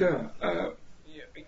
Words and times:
Да. 0.00 0.32
А, 0.40 0.76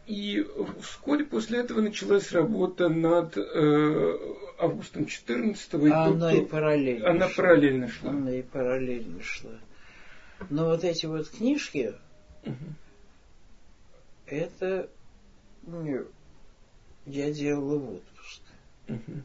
и 0.07 0.47
вскоре 0.83 1.25
после 1.25 1.61
этого 1.61 1.81
началась 1.81 2.31
работа 2.33 2.91
над 2.91 3.37
э, 3.39 4.19
Августом 4.59 5.05
XIV. 5.05 5.91
А 5.91 6.05
она 6.05 6.35
и 6.35 6.45
параллельно 6.45 7.11
Она 7.11 7.29
шла. 7.29 7.37
параллельно 7.37 7.89
шла. 7.89 8.11
Она 8.11 8.35
и 8.35 8.43
параллельно 8.43 9.23
шла. 9.23 9.59
Но 10.51 10.67
вот 10.67 10.85
эти 10.85 11.07
вот 11.07 11.31
книжки, 11.31 11.95
угу. 12.45 12.57
это 14.27 14.91
ну, 15.63 16.07
я 17.07 17.33
делала 17.33 17.79
в 17.79 17.95
отпуск. 17.95 18.43
Угу. 18.89 19.23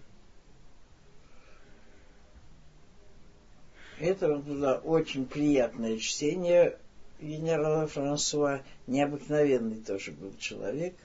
Это 4.00 4.36
было 4.38 4.75
очень 4.75 5.25
приятное 5.25 5.98
чтение 5.98 6.78
генерала 7.20 7.88
Франсуа. 7.88 8.61
Необыкновенный 8.88 9.81
тоже 9.81 10.12
был 10.12 10.35
человек. 10.38 10.95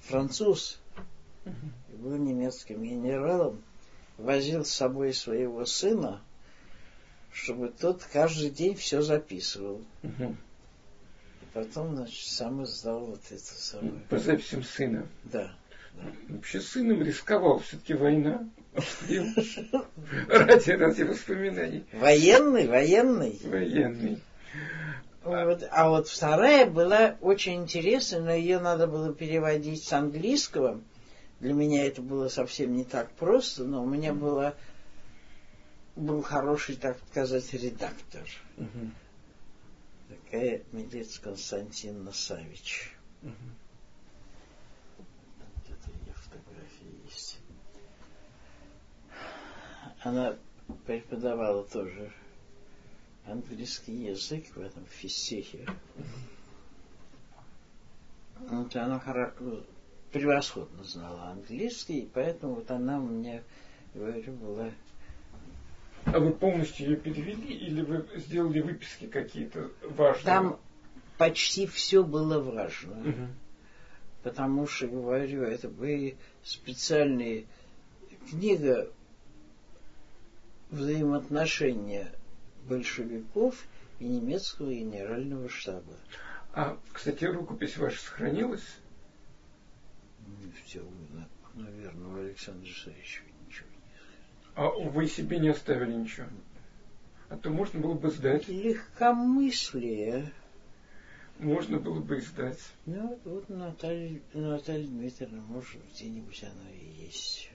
Француз. 0.00 0.80
Был 1.90 2.16
немецким 2.16 2.82
генералом. 2.82 3.62
Возил 4.18 4.64
с 4.64 4.70
собой 4.70 5.14
своего 5.14 5.64
сына, 5.64 6.20
чтобы 7.32 7.68
тот 7.68 8.04
каждый 8.12 8.50
день 8.50 8.74
все 8.74 9.00
записывал. 9.00 9.82
И 10.02 11.46
потом, 11.54 11.96
значит, 11.96 12.26
сам 12.26 12.62
издал 12.64 13.06
вот 13.06 13.22
это 13.30 13.38
самое. 13.38 14.00
По 14.10 14.18
записям 14.18 14.62
сына. 14.62 15.06
Да. 15.24 15.52
Вообще 16.28 16.60
сыном 16.60 17.02
рисковал, 17.02 17.58
все-таки 17.60 17.94
война. 17.94 18.48
Ради, 20.28 20.70
ради 20.70 21.02
воспоминаний. 21.02 21.84
Военный, 21.92 22.68
военный. 22.68 23.40
Военный. 23.42 24.22
Вот, 25.30 25.68
а 25.70 25.88
вот 25.88 26.08
вторая 26.08 26.68
была 26.68 27.16
очень 27.20 27.62
интересная, 27.62 28.20
но 28.20 28.32
ее 28.32 28.58
надо 28.58 28.86
было 28.86 29.14
переводить 29.14 29.84
с 29.84 29.92
английского. 29.92 30.80
Для 31.40 31.54
меня 31.54 31.86
это 31.86 32.02
было 32.02 32.28
совсем 32.28 32.74
не 32.74 32.84
так 32.84 33.10
просто, 33.12 33.64
но 33.64 33.82
у 33.82 33.86
меня 33.86 34.12
было, 34.12 34.54
был 35.96 36.22
хороший, 36.22 36.76
так 36.76 36.98
сказать, 37.10 37.52
редактор. 37.52 38.22
Угу. 38.56 38.90
Такая 40.08 40.62
Медец 40.72 41.18
Константин 41.18 42.08
Савич. 42.12 42.92
Угу. 43.22 43.32
она 50.02 50.36
преподавала 50.86 51.64
тоже 51.64 52.10
английский 53.30 53.92
язык 53.92 54.44
в 54.54 54.60
этом 54.60 54.84
физтехе. 54.86 55.66
Вот 58.48 58.74
она 58.76 59.00
превосходно 60.12 60.82
знала 60.84 61.30
английский, 61.30 62.08
поэтому 62.12 62.54
вот 62.56 62.70
она 62.70 62.98
меня, 62.98 63.42
говорю, 63.94 64.32
была... 64.32 64.70
А 66.06 66.18
вы 66.18 66.32
полностью 66.32 66.90
ее 66.90 66.96
перевели 66.96 67.54
или 67.54 67.82
вы 67.82 68.06
сделали 68.16 68.60
выписки 68.60 69.06
какие-то 69.06 69.70
важные? 69.82 70.24
Там 70.24 70.60
почти 71.18 71.66
все 71.66 72.02
было 72.02 72.40
важно. 72.40 72.98
Угу. 73.00 73.28
Потому 74.22 74.66
что, 74.66 74.88
говорю, 74.88 75.42
это 75.42 75.68
были 75.68 76.16
специальные... 76.42 77.46
Книга 78.28 78.90
взаимоотношения 80.70 82.12
большевиков 82.70 83.66
и 83.98 84.04
немецкого 84.06 84.72
генерального 84.72 85.48
штаба. 85.48 85.92
А, 86.52 86.78
кстати, 86.92 87.24
рукопись 87.24 87.76
ваша 87.76 87.98
сохранилась? 87.98 88.64
Все, 90.64 90.82
наверное, 91.54 92.08
у 92.08 92.20
Александра 92.20 92.70
Исаевича 92.70 93.22
ничего 93.46 93.68
не 93.68 94.52
А 94.54 94.68
вы 94.68 95.06
себе 95.08 95.38
не 95.40 95.48
оставили 95.48 95.92
ничего? 95.92 96.28
А 97.28 97.36
то 97.36 97.50
можно 97.50 97.80
было 97.80 97.94
бы 97.94 98.10
сдать. 98.10 98.48
Легкомыслие. 98.48 100.32
Можно 101.38 101.78
было 101.78 102.00
бы 102.00 102.18
издать. 102.18 102.60
Ну, 102.86 103.18
вот 103.24 103.48
Наталья, 103.48 104.20
Наталья 104.34 104.86
Дмитриевна, 104.86 105.40
может, 105.42 105.80
где-нибудь 105.92 106.42
она 106.44 106.70
и 106.70 107.04
есть. 107.04 107.50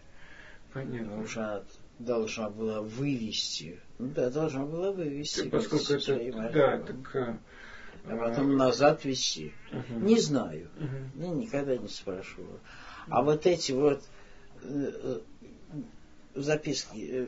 Понятно. 0.74 1.22
Уже 1.22 1.64
должна 2.00 2.50
была 2.50 2.82
вывести. 2.82 3.80
Ну 4.00 4.10
да, 4.10 4.30
должна 4.30 4.66
была 4.66 4.92
вывести. 4.92 5.42
Ты, 5.44 5.50
поскольку 5.50 5.94
это, 5.94 6.52
да, 6.52 6.78
так, 6.80 7.16
а, 7.16 7.40
а 8.06 8.18
потом 8.18 8.58
назад 8.58 9.06
вести. 9.06 9.54
Угу. 9.72 10.00
Не 10.06 10.20
знаю. 10.20 10.70
Угу. 10.78 11.24
Я 11.24 11.30
никогда 11.30 11.78
не 11.78 11.88
спрашивала. 11.88 12.60
А 13.08 13.22
вот 13.22 13.46
эти 13.46 13.72
вот 13.72 14.04
э, 14.64 14.92
э 15.04 15.20
записки, 16.36 17.08
э, 17.10 17.28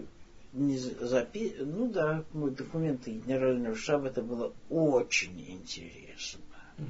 не 0.51 0.77
запи... 0.77 1.55
ну 1.59 1.89
да, 1.89 2.25
документы 2.33 3.11
генерального 3.11 3.75
штаба, 3.75 4.07
это 4.07 4.21
было 4.21 4.53
очень 4.69 5.39
интересно. 5.49 6.41
Угу. 6.77 6.87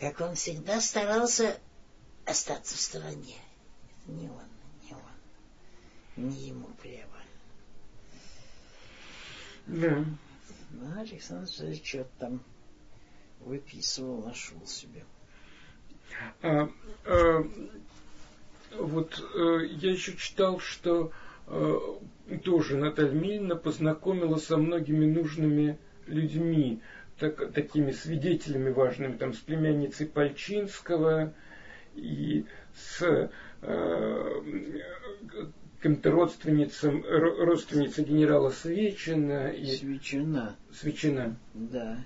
Как 0.00 0.20
он 0.20 0.34
всегда 0.36 0.80
старался 0.80 1.58
остаться 2.26 2.76
в 2.76 2.80
стороне. 2.80 3.36
Это 4.04 4.12
не 4.12 4.28
он 4.28 4.53
не 6.16 6.48
ему 6.48 6.68
плевать. 6.80 7.04
Да. 9.66 10.04
Ну, 10.70 11.00
Александр 11.00 11.44
Александрович 11.44 11.86
что-то 11.86 12.10
там 12.18 12.40
выписывал, 13.40 14.24
нашел 14.24 14.64
себе. 14.66 15.04
А, 16.42 16.68
а, 17.04 17.44
вот 18.76 19.22
а, 19.34 19.58
я 19.60 19.92
еще 19.92 20.16
читал, 20.16 20.58
что 20.58 21.12
а, 21.46 22.00
тоже 22.42 22.76
Наталья 22.76 23.12
Мильна 23.12 23.56
познакомила 23.56 24.36
со 24.36 24.56
многими 24.56 25.06
нужными 25.06 25.78
людьми, 26.06 26.80
так, 27.18 27.52
такими 27.52 27.92
свидетелями 27.92 28.70
важными, 28.70 29.16
там, 29.16 29.32
с 29.32 29.38
племянницей 29.38 30.06
Пальчинского 30.06 31.32
и 31.94 32.44
с 32.74 33.30
э, 33.62 34.42
каким-то 35.84 36.12
родственницам, 36.12 37.04
родственница 37.04 38.02
генерала 38.02 38.48
Свечина. 38.48 39.48
И... 39.48 39.66
Свечина. 39.66 40.56
Свечина. 40.72 41.36
Да. 41.52 42.02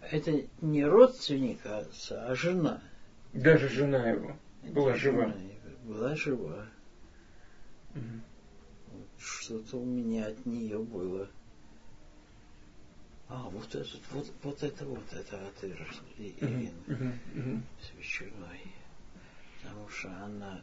Это 0.00 0.44
не 0.60 0.84
родственник 0.84 1.66
отца, 1.66 2.24
а 2.24 2.36
жена. 2.36 2.80
Даже 3.32 3.68
жена 3.68 4.10
его 4.10 4.36
была 4.62 4.90
Это 4.90 5.00
жива. 5.00 5.34
Была 5.82 6.14
жива. 6.14 6.66
Угу. 7.96 8.04
Вот 8.92 9.08
что-то 9.18 9.78
у 9.78 9.84
меня 9.84 10.28
от 10.28 10.46
нее 10.46 10.78
было. 10.78 11.28
А, 13.28 13.42
вот 13.50 13.74
этот, 13.74 14.00
вот, 14.12 14.32
вот 14.44 14.62
это, 14.62 14.84
вот 14.84 15.12
это 15.12 15.48
от 15.48 15.64
Ирины 15.64 16.72
угу. 16.86 17.62
Свечиной. 17.82 18.72
Потому 19.60 19.88
что 19.88 20.10
она 20.22 20.62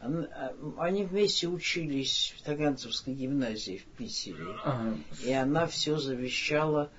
они 0.00 1.04
вместе 1.04 1.48
учились 1.48 2.34
в 2.36 2.42
Таганцевской 2.42 3.14
гимназии 3.14 3.78
в 3.78 3.84
Питере. 3.96 4.44
Ага. 4.62 4.98
И 5.24 5.32
она 5.32 5.66
все 5.66 5.96
завещала 5.98 6.90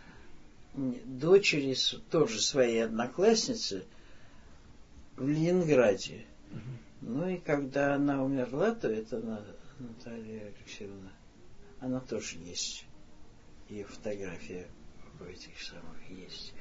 дочери, 0.76 1.76
тоже 2.10 2.42
своей 2.42 2.86
одноклассницы, 2.86 3.86
в 5.16 5.28
Ленинграде. 5.28 6.26
Угу. 6.52 6.60
Ну 7.14 7.30
и 7.30 7.38
когда 7.38 7.96
она 7.96 8.24
умерла, 8.24 8.74
то 8.74 8.88
это 8.88 9.20
Наталья 9.80 10.54
Алексеевна, 10.58 11.12
она 11.80 12.00
тоже 12.00 12.38
есть. 12.38 12.86
Ее 13.70 13.86
фотография 13.86 14.68
в 15.20 15.24
этих 15.24 15.62
самых 15.62 16.10
есть. 16.10 16.54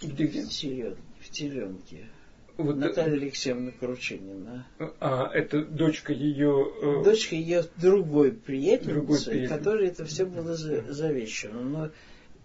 Где? 0.00 0.26
В, 0.26 0.48
телен, 0.50 0.96
в 1.20 1.30
теленке. 1.30 2.08
Вот, 2.56 2.76
Наталья 2.76 3.14
Алексеевна 3.14 3.70
Кручинина. 3.70 4.66
А, 5.00 5.30
это 5.32 5.62
дочка 5.64 6.12
ее... 6.14 6.72
Э, 6.82 7.04
дочка 7.04 7.34
ее 7.34 7.64
другой 7.76 8.32
приятельницы, 8.32 8.94
другой 8.94 9.20
приятель. 9.22 9.48
которой 9.48 9.88
это 9.88 10.06
все 10.06 10.24
было 10.24 10.54
завещено. 10.54 11.60
Но 11.60 11.90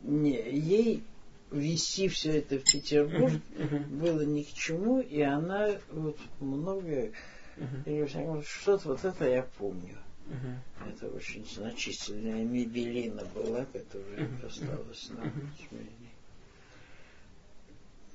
не, 0.01 0.33
ей 0.33 1.03
вести 1.49 2.09
все 2.09 2.39
это 2.39 2.59
в 2.59 2.63
Петербург 2.63 3.33
uh-huh, 3.55 3.87
было 3.87 4.21
ни 4.21 4.43
к 4.43 4.53
чему, 4.53 4.99
и 4.99 5.21
она 5.21 5.69
вот 5.91 6.17
многое... 6.39 7.13
Uh-huh. 7.57 8.43
Что-то 8.43 8.89
вот 8.89 9.05
это 9.05 9.29
я 9.29 9.47
помню. 9.57 9.97
Uh-huh. 10.27 10.89
Это 10.93 11.07
очень 11.07 11.45
значительная 11.45 12.43
мебелина 12.43 13.23
была, 13.33 13.65
которая 13.65 14.27
uh-huh. 14.27 14.45
осталась 14.45 15.09
на 15.09 15.23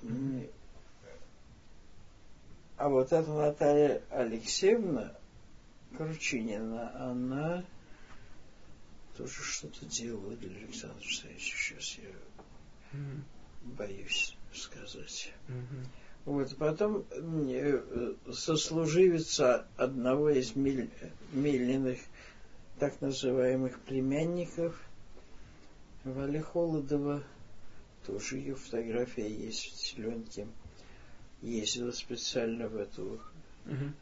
uh-huh. 0.02 0.46
А 2.76 2.88
вот 2.88 3.12
эта 3.12 3.30
Наталья 3.30 4.02
Алексеевна 4.10 5.14
Кручинина, 5.96 7.10
она 7.10 7.64
тоже 9.16 9.42
что-то 9.42 9.86
делала 9.86 10.36
для 10.36 10.56
Александра 10.58 10.98
Алексеевича. 10.98 11.56
Сейчас 11.56 11.98
я 11.98 12.98
боюсь 13.62 14.36
сказать. 14.52 15.32
Угу. 15.48 16.32
Вот, 16.32 16.56
потом 16.56 17.04
э, 17.12 18.14
сослуживица 18.32 19.66
одного 19.76 20.30
из 20.30 20.56
Миль, 20.56 20.90
Милиных 21.32 21.98
так 22.78 23.00
называемых 23.00 23.80
племянников 23.80 24.78
Вали 26.04 26.40
Холодова, 26.40 27.22
тоже 28.06 28.36
ее 28.36 28.54
фотография 28.54 29.28
есть 29.28 29.72
в 29.72 29.86
Селенке, 29.86 30.46
ездила 31.42 31.92
специально 31.92 32.68
в 32.68 32.76
эту 32.76 33.20
угу. 33.66 33.92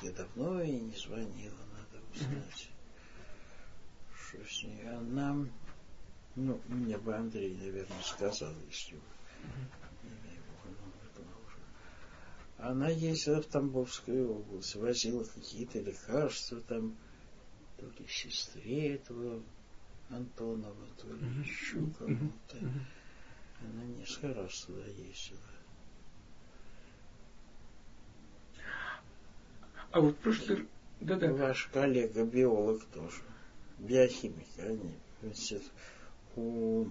Я 0.00 0.10
давно 0.12 0.62
ей 0.62 0.80
не 0.80 0.96
звонила, 0.96 1.54
надо 1.72 2.04
узнать, 2.14 2.68
mm-hmm. 2.68 4.44
что 4.44 4.52
с 4.52 4.62
ней. 4.64 4.88
Она, 4.88 5.46
ну, 6.34 6.60
мне 6.68 6.96
бы 6.98 7.14
Андрей, 7.14 7.56
наверное, 7.56 8.02
сказал, 8.02 8.52
если 8.68 8.96
бы 8.96 9.02
она 12.58 12.88
ездила 12.88 13.42
в 13.42 13.46
Тамбовскую 13.46 14.38
область, 14.38 14.76
возила 14.76 15.24
какие-то 15.24 15.80
лекарства 15.80 16.60
там, 16.60 16.96
то 17.76 17.86
ли 17.86 18.06
сестре 18.06 18.94
этого 18.94 19.42
Антонова, 20.08 20.86
то 20.96 21.08
ли 21.08 21.40
еще 21.40 21.84
кому-то. 21.98 22.58
Она 23.60 23.84
несколько 23.84 24.34
раз 24.34 24.60
туда 24.62 24.86
ездила. 24.86 25.40
А 29.92 30.00
вот 30.00 30.16
прошлый... 30.18 30.66
Да-да. 31.00 31.32
Ваш 31.32 31.68
коллега, 31.72 32.24
биолог 32.24 32.84
тоже, 32.94 33.16
биохимик, 33.78 34.46
они 34.58 34.92
значит, 35.20 35.62
у 36.36 36.86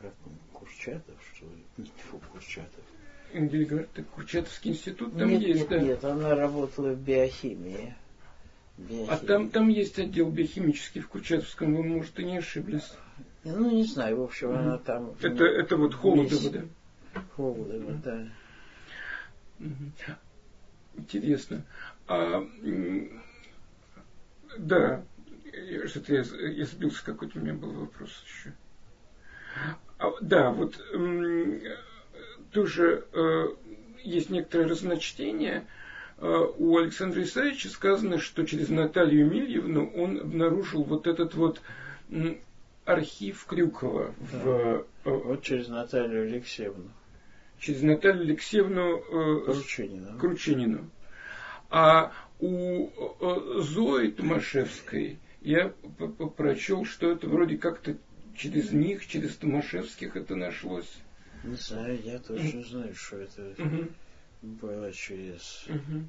как 0.00 0.12
он, 0.26 0.32
Курчатов, 0.52 1.14
что 1.34 1.46
ли? 1.46 1.90
Фу, 2.10 2.20
Курчатов. 2.32 2.84
Или 3.32 3.64
говорят, 3.64 3.90
Курчатовский 4.14 4.72
институт 4.72 5.16
там 5.16 5.28
нет, 5.28 5.42
есть, 5.42 5.60
нет, 5.60 5.68
да? 5.68 5.78
Нет, 5.78 6.04
она 6.04 6.34
работала 6.34 6.92
в 6.92 7.00
биохимии. 7.00 7.94
биохимии. 8.76 9.06
А 9.08 9.16
там, 9.18 9.50
там 9.50 9.68
есть 9.68 9.98
отдел 9.98 10.30
биохимический 10.30 11.00
в 11.00 11.08
Курчатовском, 11.08 11.74
вы, 11.74 11.84
может, 11.84 12.18
и 12.18 12.24
не 12.24 12.38
ошиблись. 12.38 12.92
Ну, 13.44 13.70
не 13.70 13.84
знаю, 13.84 14.18
в 14.18 14.22
общем, 14.24 14.50
она 14.50 14.78
там... 14.78 15.14
Это, 15.20 15.44
это 15.44 15.76
вот 15.76 15.94
Холодова, 15.94 16.50
да? 16.50 16.64
Холодова, 17.36 17.92
да. 18.04 18.28
Mm-hmm. 19.60 20.16
Интересно. 21.00 21.62
А, 22.06 22.46
да, 24.58 25.02
что-то 25.86 26.12
я, 26.14 26.22
я 26.22 26.66
сбился, 26.66 27.04
какой-то 27.04 27.38
у 27.38 27.42
меня 27.42 27.54
был 27.54 27.72
вопрос 27.72 28.10
еще. 28.26 28.52
А, 29.98 30.12
да, 30.20 30.50
вот 30.50 30.80
тоже 32.52 33.04
э, 33.12 33.46
есть 34.02 34.30
некоторое 34.30 34.68
разночтение. 34.68 35.66
Э, 36.18 36.46
у 36.58 36.76
Александра 36.78 37.22
Исаевича 37.22 37.68
сказано, 37.68 38.18
что 38.18 38.44
через 38.44 38.68
Наталью 38.68 39.26
Емельевну 39.26 39.90
он 39.94 40.20
обнаружил 40.20 40.82
вот 40.82 41.06
этот 41.06 41.34
вот 41.34 41.60
архив 42.84 43.44
Крюкова. 43.46 44.14
Да. 44.32 44.38
В, 44.38 44.48
э, 44.48 44.84
вот 45.04 45.42
через 45.42 45.68
Наталью 45.68 46.24
Алексеевну 46.24 46.90
через 47.60 47.82
Наталью 47.82 48.22
Алексеевну 48.22 48.98
э, 48.98 49.44
Кручинину. 49.44 50.18
Кручинину. 50.18 50.90
А 51.68 52.12
у 52.40 52.88
э, 52.88 53.60
Зои 53.60 54.10
Томашевской 54.10 55.18
я 55.42 55.72
прочел, 56.36 56.84
что 56.84 57.10
это 57.10 57.28
вроде 57.28 57.58
как-то 57.58 57.96
через 58.36 58.72
них, 58.72 59.06
через 59.06 59.36
Томашевских 59.36 60.16
это 60.16 60.34
нашлось. 60.34 60.90
Не 61.44 61.56
знаю, 61.56 61.98
я 62.02 62.18
тоже 62.18 62.56
не 62.56 62.64
знаю, 62.64 62.94
что 62.94 63.18
это 63.18 63.54
угу. 63.62 63.88
было 64.42 64.92
через... 64.92 65.66
Угу. 65.68 66.04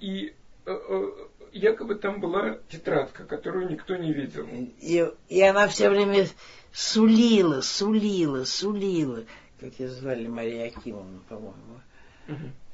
И 0.00 0.34
э, 0.66 0.70
э, 0.72 1.10
якобы 1.52 1.96
там 1.96 2.20
была 2.20 2.58
тетрадка, 2.68 3.24
которую 3.24 3.70
никто 3.70 3.96
не 3.96 4.12
видел. 4.12 4.48
И, 4.80 5.08
и 5.28 5.42
она 5.42 5.68
все 5.68 5.90
время 5.90 6.26
сулила, 6.72 7.60
сулила, 7.60 8.44
сулила 8.44 9.24
как 9.64 9.80
ее 9.80 9.88
звали, 9.88 10.26
Мария 10.26 10.66
Акимовна, 10.66 11.20
по-моему. 11.26 11.80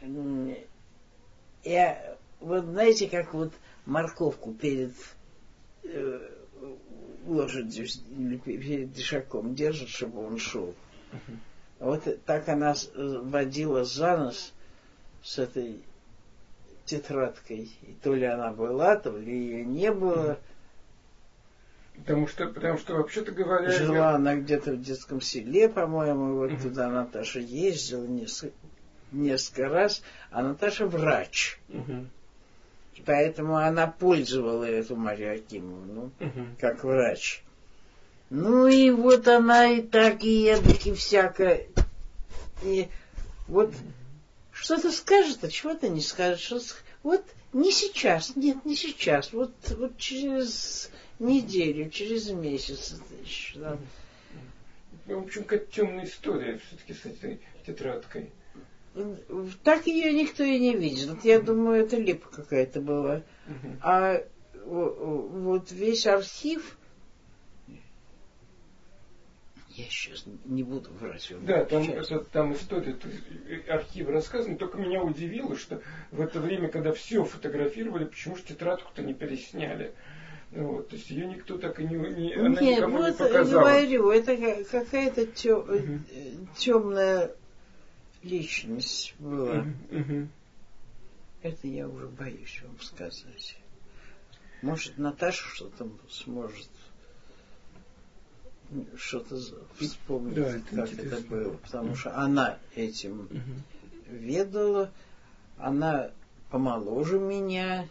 Uh-huh. 0.02 0.66
Я, 1.62 2.16
вот 2.40 2.64
знаете, 2.64 3.08
как 3.08 3.32
вот 3.32 3.52
морковку 3.86 4.52
перед 4.52 4.92
э, 5.84 6.30
лошадью 7.26 7.86
или 7.86 8.36
перед 8.38 8.92
дешаком 8.92 9.54
держит, 9.54 9.88
чтобы 9.88 10.26
он 10.26 10.38
шел. 10.38 10.74
Uh-huh. 11.12 11.36
Вот 11.78 12.24
так 12.24 12.48
она 12.48 12.74
водила 12.92 13.84
за 13.84 14.16
нос 14.16 14.52
с 15.22 15.38
этой 15.38 15.80
тетрадкой. 16.86 17.70
И 17.82 17.94
то 18.02 18.14
ли 18.14 18.24
она 18.24 18.52
была, 18.52 18.96
то 18.96 19.16
ли 19.16 19.32
ее 19.32 19.64
не 19.64 19.92
было. 19.92 20.40
Потому 22.00 22.26
что, 22.26 22.46
потому 22.46 22.78
что 22.78 22.94
вообще-то 22.94 23.32
говоря... 23.32 23.70
Жила 23.70 23.94
я... 23.94 24.14
она 24.14 24.36
где-то 24.36 24.72
в 24.72 24.82
детском 24.82 25.20
селе, 25.20 25.68
по-моему, 25.68 26.36
вот 26.36 26.50
uh-huh. 26.50 26.62
туда 26.62 26.88
Наташа 26.88 27.40
ездила 27.40 28.04
несколько, 28.04 28.54
несколько 29.12 29.68
раз, 29.68 30.02
а 30.30 30.42
Наташа 30.42 30.86
врач. 30.86 31.58
Uh-huh. 31.68 32.06
Поэтому 33.04 33.56
она 33.56 33.86
пользовала 33.86 34.64
эту 34.64 34.96
Марию 34.96 35.34
Акимовну 35.34 36.10
uh-huh. 36.18 36.46
как 36.58 36.84
врач. 36.84 37.42
Ну 38.30 38.68
и 38.68 38.90
вот 38.90 39.26
она 39.26 39.66
и 39.68 39.82
так, 39.82 40.22
и 40.22 40.44
эдак, 40.44 40.86
и 40.86 40.94
всякое. 40.94 41.66
И 42.62 42.88
вот 43.48 43.74
что-то 44.52 44.92
скажет, 44.92 45.42
а 45.42 45.48
чего-то 45.48 45.88
не 45.88 46.00
скажет. 46.00 46.40
Что 46.40 46.60
вот 47.02 47.24
не 47.52 47.72
сейчас, 47.72 48.36
нет, 48.36 48.64
не 48.64 48.76
сейчас. 48.76 49.32
Вот, 49.32 49.52
вот 49.70 49.96
через 49.96 50.90
неделю, 51.20 51.90
через 51.90 52.30
месяц. 52.30 53.00
Да. 53.54 53.78
В 55.06 55.18
общем, 55.18 55.44
какая 55.44 55.66
темная 55.66 56.04
история 56.04 56.58
все-таки 56.58 56.94
с 56.94 57.06
этой 57.06 57.40
тетрадкой. 57.66 58.30
Так 59.62 59.86
ее 59.86 60.12
никто 60.12 60.42
и 60.42 60.58
не 60.58 60.74
видел. 60.74 61.16
Я 61.22 61.40
думаю, 61.40 61.84
это 61.84 61.96
липа 61.96 62.28
какая-то 62.28 62.80
была. 62.80 63.22
А 63.80 64.22
вот 64.64 65.70
весь 65.70 66.06
архив, 66.06 66.76
я 69.70 69.84
сейчас 69.84 70.24
не 70.44 70.62
буду 70.62 70.90
врать. 70.92 71.32
Да, 71.42 71.64
там, 71.64 71.88
это, 71.88 72.20
там 72.20 72.52
история, 72.52 72.96
архив 73.68 74.08
рассказан. 74.08 74.56
Только 74.58 74.78
меня 74.78 75.02
удивило, 75.02 75.56
что 75.56 75.80
в 76.10 76.20
это 76.20 76.40
время, 76.40 76.68
когда 76.68 76.92
все 76.92 77.24
фотографировали, 77.24 78.04
почему 78.04 78.36
же 78.36 78.42
тетрадку-то 78.42 79.02
не 79.02 79.14
пересняли. 79.14 79.94
Вот, 80.52 80.88
то 80.88 80.96
есть 80.96 81.10
ее 81.10 81.28
никто 81.28 81.58
так 81.58 81.78
и 81.78 81.84
не, 81.84 81.94
не 81.94 82.34
она 82.34 82.60
Нет, 82.60 82.78
никому 82.78 82.98
вот 82.98 83.06
не 83.06 83.12
показала. 83.12 83.60
говорю, 83.60 84.10
это 84.10 84.64
какая-то 84.64 85.26
тем, 85.26 85.58
угу. 85.58 86.00
темная 86.56 87.30
личность 88.24 89.14
была. 89.20 89.64
Угу. 89.90 90.28
Это 91.42 91.68
я 91.68 91.88
уже 91.88 92.08
боюсь 92.08 92.60
вам 92.64 92.80
сказать. 92.80 93.56
Может, 94.60 94.98
Наташа 94.98 95.46
что-то 95.54 95.88
сможет 96.10 96.68
что-то 98.96 99.36
вспомнить, 99.78 100.34
да, 100.34 100.56
это 100.56 100.76
как 100.76 100.92
интересно. 100.92 101.14
это 101.14 101.26
было. 101.28 101.56
Потому 101.56 101.94
что 101.94 102.16
она 102.16 102.58
этим 102.74 103.20
угу. 103.20 104.16
ведала, 104.16 104.90
она 105.58 106.10
помоложе 106.50 107.18
меня, 107.18 107.88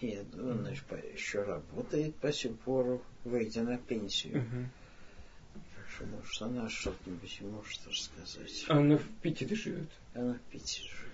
и 0.00 0.08
я 0.08 0.22
думаю, 0.24 0.58
значит, 0.58 0.84
еще 1.12 1.42
работает 1.42 2.14
по 2.16 2.32
сих 2.32 2.58
пор, 2.60 3.02
выйдя 3.24 3.62
на 3.62 3.78
пенсию. 3.78 4.38
Угу. 4.38 5.62
Что, 5.94 6.06
может, 6.06 6.42
она 6.42 6.68
что-нибудь 6.68 7.40
может 7.42 7.86
рассказать. 7.86 8.64
А 8.68 8.78
она 8.78 8.96
в 8.96 9.06
Питере 9.22 9.54
живет? 9.54 9.88
Она 10.14 10.34
в 10.34 10.40
Питере 10.50 10.88
живет. 10.88 11.04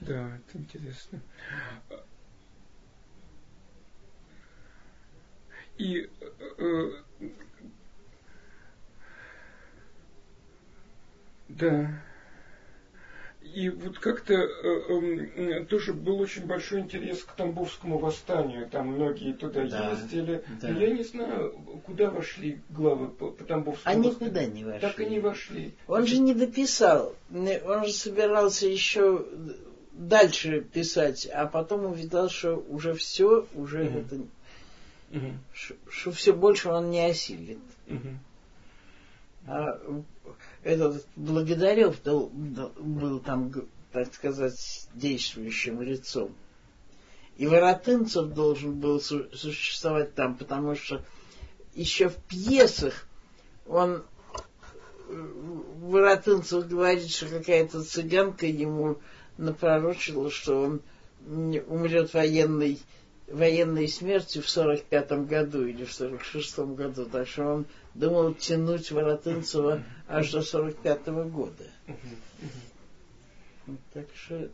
Да, 0.00 0.36
это 0.36 0.58
интересно. 0.58 1.20
И 5.76 6.10
э, 6.58 6.90
да. 11.48 12.02
И 13.54 13.70
вот 13.70 13.98
как-то 13.98 14.34
э, 14.34 14.46
э, 14.46 15.64
тоже 15.64 15.92
был 15.92 16.20
очень 16.20 16.46
большой 16.46 16.80
интерес 16.80 17.22
к 17.22 17.32
Тамбовскому 17.32 17.98
восстанию. 17.98 18.68
Там 18.68 18.88
многие 18.88 19.32
туда 19.32 19.66
да, 19.66 19.90
ездили. 19.90 20.44
Да. 20.60 20.68
Но 20.68 20.80
я 20.80 20.90
не 20.92 21.02
знаю, 21.02 21.52
куда 21.86 22.10
вошли 22.10 22.60
главы 22.70 23.08
по, 23.08 23.30
по 23.30 23.44
Тамбовскому 23.44 23.92
Они 23.92 24.08
восстанию. 24.08 24.34
никуда 24.34 24.46
не 24.46 24.64
вошли. 24.64 24.80
Так 24.80 25.00
и 25.00 25.06
не 25.06 25.20
вошли. 25.20 25.74
Он 25.86 26.06
же 26.06 26.18
не 26.18 26.34
дописал. 26.34 27.14
Он 27.32 27.84
же 27.84 27.92
собирался 27.92 28.66
еще 28.66 29.26
дальше 29.92 30.60
писать, 30.60 31.26
а 31.26 31.46
потом 31.46 31.86
увидал, 31.86 32.28
что 32.28 32.56
уже 32.56 32.94
все, 32.94 33.46
уже 33.54 33.84
угу. 33.84 33.98
это... 33.98 34.14
Угу. 35.10 35.32
Что, 35.90 36.12
все 36.12 36.32
больше 36.32 36.68
он 36.68 36.90
не 36.90 37.04
осилит. 37.04 37.58
Угу. 37.88 38.08
А 39.46 39.80
этот 40.68 41.06
Благодарев 41.16 42.02
был, 42.02 43.20
там, 43.20 43.50
так 43.90 44.12
сказать, 44.12 44.86
действующим 44.92 45.80
лицом. 45.80 46.34
И 47.38 47.46
Воротынцев 47.46 48.34
должен 48.34 48.74
был 48.74 49.00
существовать 49.00 50.14
там, 50.14 50.36
потому 50.36 50.74
что 50.74 51.02
еще 51.74 52.10
в 52.10 52.16
пьесах 52.16 53.06
он 53.66 54.02
Воротынцев 55.08 56.68
говорит, 56.68 57.08
что 57.10 57.26
какая-то 57.26 57.82
цыганка 57.82 58.44
ему 58.44 58.98
напророчила, 59.38 60.30
что 60.30 60.60
он 60.60 60.82
умрет 61.26 62.12
военной, 62.12 62.78
военной 63.26 63.88
смертью 63.88 64.42
в 64.42 64.50
сорок 64.50 64.82
пятом 64.82 65.24
году 65.24 65.64
или 65.64 65.86
в 65.86 65.92
сорок 65.94 66.24
шестом 66.24 66.74
году. 66.74 67.06
Так 67.06 67.26
что 67.26 67.44
он 67.44 67.66
думал 67.94 68.34
тянуть 68.34 68.90
Воротынцева 68.90 69.82
аж 70.08 70.30
до 70.30 70.42
сорок 70.42 70.76
пятого 70.76 71.24
года. 71.24 71.64
Так 73.92 74.06
что, 74.14 74.48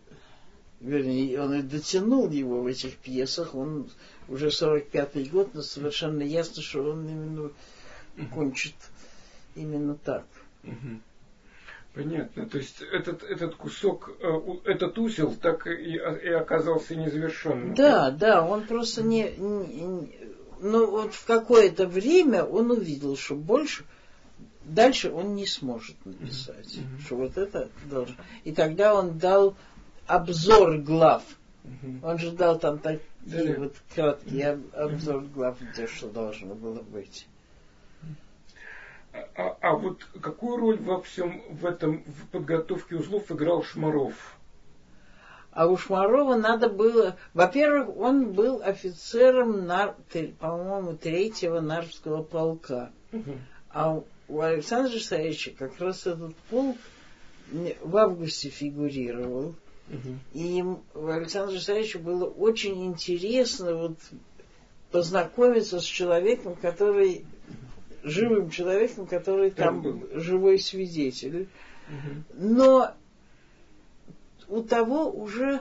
вернее, 0.80 1.40
он 1.40 1.54
и 1.54 1.62
дотянул 1.62 2.30
его 2.30 2.62
в 2.62 2.66
этих 2.66 2.96
пьесах. 2.96 3.54
Он 3.54 3.88
уже 4.28 4.50
сорок 4.50 4.88
пятый 4.88 5.24
год, 5.24 5.54
но 5.54 5.62
совершенно 5.62 6.22
ясно, 6.22 6.62
что 6.62 6.82
он 6.82 7.08
именно 7.08 7.50
кончит 8.32 8.74
именно 9.54 9.94
так. 9.94 10.24
Понятно. 11.94 12.48
То 12.48 12.58
есть 12.58 12.82
этот, 12.92 13.22
этот 13.22 13.54
кусок, 13.54 14.10
э, 14.20 14.40
этот 14.64 14.98
узел 14.98 15.32
так 15.40 15.68
и, 15.68 15.94
и 15.94 16.28
оказался 16.28 16.96
незавершенным. 16.96 17.74
Да, 17.74 18.10
да, 18.10 18.44
он 18.44 18.66
просто 18.66 19.04
не, 19.04 19.30
не... 19.36 20.12
Ну 20.66 20.86
вот 20.90 21.12
в 21.12 21.26
какое-то 21.26 21.86
время 21.86 22.42
он 22.42 22.70
увидел, 22.70 23.18
что 23.18 23.34
больше 23.34 23.84
дальше 24.64 25.12
он 25.12 25.34
не 25.34 25.46
сможет 25.46 25.94
написать. 26.06 26.78
Mm-hmm. 26.78 27.04
Что 27.04 27.16
вот 27.16 27.36
это 27.36 27.68
должно. 27.84 28.16
И 28.44 28.52
тогда 28.52 28.94
он 28.94 29.20
обзор 30.06 30.78
глав. 30.78 31.22
Mm-hmm. 31.64 32.00
Он 32.02 32.18
же 32.18 32.30
дал 32.30 32.58
там 32.58 32.78
такие 32.78 33.04
да, 33.20 33.60
вот 33.60 33.74
краткий 33.94 34.40
mm-hmm. 34.40 34.74
обзор 34.74 35.24
глав, 35.34 35.58
где 35.60 35.86
что 35.86 36.08
должно 36.08 36.54
было 36.54 36.80
быть. 36.80 37.26
А, 39.12 39.58
а 39.60 39.76
вот 39.76 40.02
какую 40.22 40.56
роль 40.56 40.78
во 40.78 41.02
всем 41.02 41.42
в 41.50 41.66
этом 41.66 42.04
в 42.04 42.28
подготовке 42.28 42.96
узлов 42.96 43.30
играл 43.30 43.62
Шмаров? 43.64 44.14
А 45.54 45.68
у 45.68 45.76
Шмарова 45.76 46.34
надо 46.34 46.68
было... 46.68 47.16
Во-первых, 47.32 47.96
он 47.96 48.32
был 48.32 48.60
офицером, 48.60 49.66
нар, 49.66 49.94
по-моему, 50.40 50.96
третьего 50.96 51.60
Нарвского 51.60 52.24
полка. 52.24 52.90
Угу. 53.12 53.32
А 53.70 54.02
у 54.28 54.40
Александра 54.40 54.98
Саевича 54.98 55.52
как 55.56 55.78
раз 55.78 56.08
этот 56.08 56.34
полк 56.50 56.76
в 57.82 57.96
августе 57.96 58.48
фигурировал. 58.48 59.54
Угу. 59.88 60.18
И 60.32 60.64
у 60.94 61.06
Александра 61.06 61.58
Саевича 61.60 62.00
было 62.00 62.24
очень 62.24 62.84
интересно 62.86 63.76
вот 63.76 63.98
познакомиться 64.90 65.78
с 65.78 65.84
человеком, 65.84 66.56
который 66.56 67.24
живым 68.02 68.50
человеком, 68.50 69.06
который 69.06 69.52
там, 69.52 69.82
был 69.82 70.02
живой 70.14 70.58
свидетель. 70.58 71.48
Но 72.34 72.92
у 74.48 74.62
того 74.62 75.10
уже 75.10 75.60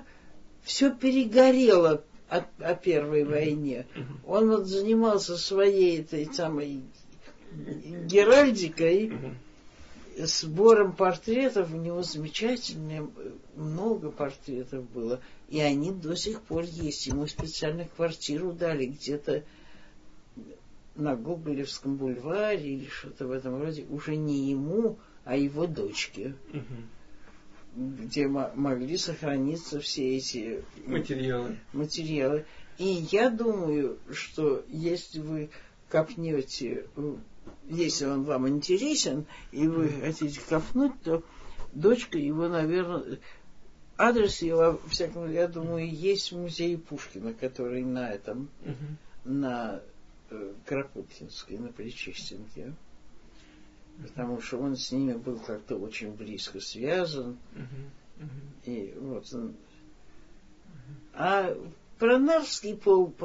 все 0.64 0.92
перегорело 0.92 2.04
от, 2.30 2.46
о 2.60 2.76
Первой 2.76 3.24
войне. 3.24 3.86
Он 4.26 4.50
вот 4.50 4.68
занимался 4.68 5.38
своей 5.38 6.02
этой 6.02 6.26
самой 6.34 6.82
геральдикой, 8.06 9.14
сбором 10.18 10.94
портретов. 10.94 11.74
У 11.74 11.78
него 11.78 12.02
замечательно 12.04 13.10
много 13.56 14.12
портретов 14.12 14.90
было. 14.92 15.20
И 15.50 15.60
они 15.60 15.92
до 15.92 16.16
сих 16.16 16.42
пор 16.42 16.64
есть. 16.64 17.08
Ему 17.08 17.28
специально 17.28 17.86
квартиру 17.86 18.54
дали 18.54 18.86
где-то 18.86 19.44
на 20.96 21.16
Гоголевском 21.16 21.98
бульваре 21.98 22.76
или 22.76 22.88
что-то 22.88 23.28
в 23.28 23.32
этом 23.32 23.60
роде, 23.62 23.86
уже 23.90 24.16
не 24.16 24.52
ему, 24.52 25.00
а 25.26 25.36
его 25.36 25.66
дочке, 25.66 26.36
угу. 26.54 26.64
Где 27.76 28.28
могли 28.28 28.98
сохраниться 28.98 29.80
все 29.80 30.18
эти 30.18 30.64
материалы. 30.86 31.58
материалы. 31.74 32.46
И 32.78 32.86
я 33.12 33.30
думаю, 33.30 34.00
что 34.12 34.64
если 34.68 35.20
вы 35.20 35.50
копнете, 35.90 36.86
если 37.70 38.06
он 38.06 38.24
вам 38.24 38.48
интересен, 38.48 39.26
и 39.52 39.68
вы 39.68 39.90
хотите 39.90 40.40
копнуть, 40.48 41.00
то 41.04 41.24
дочка 41.74 42.18
его, 42.18 42.48
наверное, 42.48 43.20
адрес 43.98 44.42
его, 44.42 44.80
всяком 44.88 45.32
я 45.32 45.48
думаю, 45.48 45.90
есть 45.90 46.32
в 46.32 46.38
музее 46.38 46.78
Пушкина, 46.78 47.34
который 47.34 47.84
на 47.84 48.12
этом, 48.12 48.50
mm 48.64 48.76
на 49.26 49.82
Э, 50.34 50.54
Кропоткинской 50.66 51.60
на 51.60 51.72
Причистенке, 51.72 52.74
потому 54.02 54.42
что 54.42 54.58
он 54.58 54.76
с 54.76 54.92
ними 54.92 55.14
был 55.14 55.38
как-то 55.40 55.76
очень 55.76 56.12
близко 56.12 56.60
связан. 56.60 57.38
И 58.66 58.94
вот 59.00 59.32
он. 59.34 59.56
А 61.14 61.56
про 62.00 62.18
Нарвский 62.18 62.76
полк, 62.76 63.16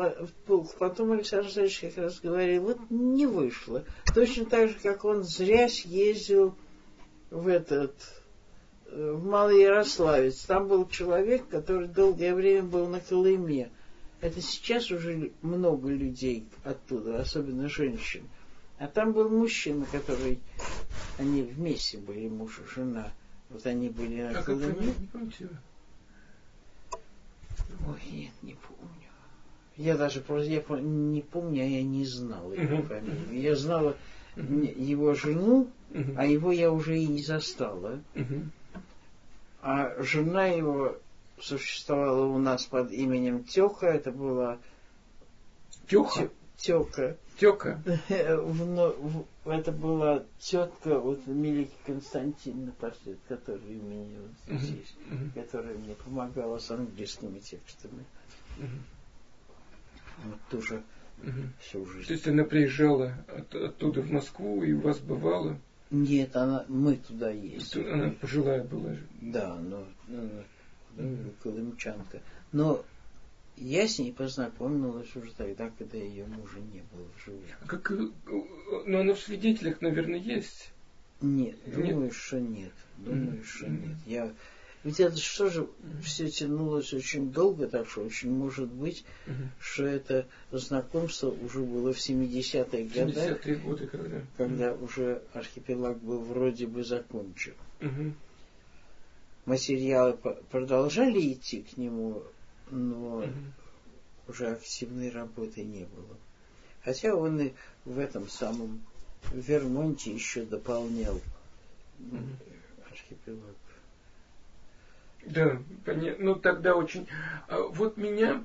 полк 0.46 0.75
потом 0.78 1.12
Александр 1.12 1.46
Александрович 1.46 1.80
как 1.80 1.96
раз 1.96 2.20
говорил, 2.20 2.62
вот 2.62 2.78
не 2.90 3.26
вышло. 3.26 3.84
Точно 4.14 4.44
так 4.44 4.68
же, 4.68 4.76
как 4.82 5.04
он 5.04 5.25
зря 5.25 5.68
съездил 5.68 6.54
в 7.30 7.48
этот 7.48 7.94
э, 8.87 9.12
в 9.12 9.25
Малый 9.25 9.62
Ярославец. 9.62 10.44
Там 10.44 10.68
был 10.68 10.87
человек, 10.88 11.48
который 11.48 11.88
долгое 11.88 12.34
время 12.34 12.62
был 12.62 12.87
на 12.87 13.00
Колыме. 13.00 13.70
Это 14.20 14.40
сейчас 14.40 14.90
уже 14.90 15.32
много 15.42 15.88
людей 15.88 16.48
оттуда, 16.64 17.20
особенно 17.20 17.68
женщин. 17.68 18.28
А 18.78 18.87
там 18.87 19.12
был 19.12 19.28
мужчина, 19.28 19.87
который... 19.90 20.38
Они 21.18 21.42
вместе 21.42 21.99
были, 21.99 22.28
муж 22.28 22.61
и 22.61 22.75
жена. 22.75 23.11
Вот 23.50 23.66
они 23.66 23.88
были 23.88 24.23
на 24.23 24.40
Колыме. 24.40 24.94
Ой, 27.87 28.02
нет, 28.12 28.32
не 28.42 28.54
помню. 28.54 29.08
Я 29.76 29.97
даже 29.97 30.20
просто 30.20 30.50
я 30.50 30.62
не 30.80 31.23
помню, 31.23 31.62
а 31.62 31.66
я 31.66 31.82
не 31.82 32.04
знала 32.04 32.52
его 32.52 32.82
фамилию. 32.82 33.40
Я 33.40 33.56
знала 33.56 33.97
его 34.37 35.14
жену, 35.14 35.68
а 36.16 36.25
его 36.25 36.52
я 36.52 36.70
уже 36.70 37.00
и 37.00 37.06
не 37.06 37.23
застала. 37.23 38.00
А 39.61 40.00
жена 40.00 40.47
его 40.47 40.97
существовала 41.40 42.26
у 42.26 42.38
нас 42.38 42.64
под 42.64 42.92
именем 42.92 43.42
Тёха. 43.42 43.87
Это 43.87 44.12
была... 44.12 44.58
Тёха? 45.88 46.28
Тёка. 46.58 47.16
Тёка. 47.38 47.80
Это 49.45 49.73
была 49.73 50.25
тетка 50.38 50.99
вот 50.99 51.26
Милики 51.26 51.75
Константиновна, 51.87 52.73
портрет, 52.73 53.18
который 53.28 53.78
у 53.78 53.83
меня 53.83 54.18
вот 54.49 54.61
здесь, 54.61 54.95
которая 55.35 55.76
мне 55.76 55.95
помогала 55.95 56.59
с 56.59 56.71
английскими 56.71 57.38
текстами. 57.38 58.04
Вот 60.25 60.38
тоже 60.50 60.83
всю 61.61 61.87
жизнь. 61.87 62.09
То 62.09 62.12
есть 62.12 62.26
она 62.26 62.45
приезжала 62.45 63.14
от, 63.28 63.54
оттуда 63.54 64.02
в 64.02 64.11
Москву 64.11 64.62
и 64.62 64.73
у 64.73 64.80
вас 64.80 64.99
бывала? 64.99 65.59
Нет, 65.90 66.35
она, 66.37 66.64
мы 66.68 66.97
туда 66.97 67.30
ездили. 67.30 67.88
Она 67.88 68.11
пожилая 68.11 68.64
была. 68.64 68.97
Да, 69.21 69.57
но, 69.57 69.87
но 70.09 70.23
mm. 70.97 71.35
колымчанка. 71.42 72.21
Но 72.52 72.85
я 73.60 73.86
с 73.86 73.98
ней 73.98 74.12
познакомилась 74.12 75.14
уже 75.16 75.32
тогда, 75.32 75.70
когда 75.76 75.98
ее 75.98 76.26
мужа 76.26 76.58
не 76.60 76.82
было 76.92 77.06
в 77.16 77.24
живых. 77.24 77.58
Как, 77.66 77.90
э, 77.90 78.08
но 78.86 79.00
она 79.00 79.14
в 79.14 79.20
свидетелях, 79.20 79.80
наверное, 79.80 80.18
есть? 80.18 80.70
Нет, 81.20 81.56
думаю, 81.66 82.04
нет? 82.04 82.12
что 82.12 82.40
нет. 82.40 82.72
Думаю, 82.98 83.38
mm. 83.38 83.44
что 83.44 83.68
нет. 83.68 83.96
Я... 84.06 84.32
Ведь 84.84 85.00
это 85.00 85.16
что 85.16 85.50
же 85.50 85.68
все 86.02 86.28
тянулось 86.30 86.94
очень 86.94 87.32
долго, 87.32 87.66
так 87.66 87.88
что 87.88 88.02
очень 88.02 88.30
может 88.30 88.68
быть, 88.68 89.04
mm-hmm. 89.26 89.48
что 89.58 89.84
это 89.84 90.26
знакомство 90.52 91.30
уже 91.30 91.58
было 91.60 91.92
в 91.92 91.98
70-е 91.98 92.84
годы. 92.84 93.12
70-е 93.12 93.56
годы, 93.56 93.86
когда? 93.88 94.22
Когда 94.36 94.64
mm-hmm. 94.66 94.84
уже 94.84 95.22
архипелаг 95.34 95.98
был 95.98 96.20
вроде 96.20 96.68
бы 96.68 96.84
закончен. 96.84 97.54
Mm-hmm 97.80 98.12
материалы 99.48 100.16
продолжали 100.50 101.32
идти 101.32 101.62
к 101.62 101.76
нему, 101.76 102.22
но 102.70 103.18
угу. 103.18 103.32
уже 104.28 104.52
активной 104.52 105.10
работы 105.10 105.62
не 105.62 105.84
было. 105.84 106.16
Хотя 106.84 107.14
он 107.14 107.40
и 107.40 107.52
в 107.84 107.98
этом 107.98 108.28
самом 108.28 108.82
Вермонте 109.32 110.12
еще 110.12 110.44
дополнял 110.44 111.20
угу. 112.00 112.18
архипелаг. 112.90 113.56
Да, 115.26 115.58
понятно. 115.84 116.25
Ну 116.25 116.34
тогда 116.37 116.75
очень. 116.75 117.08
А 117.48 117.60
вот 117.62 117.96
меня 117.96 118.44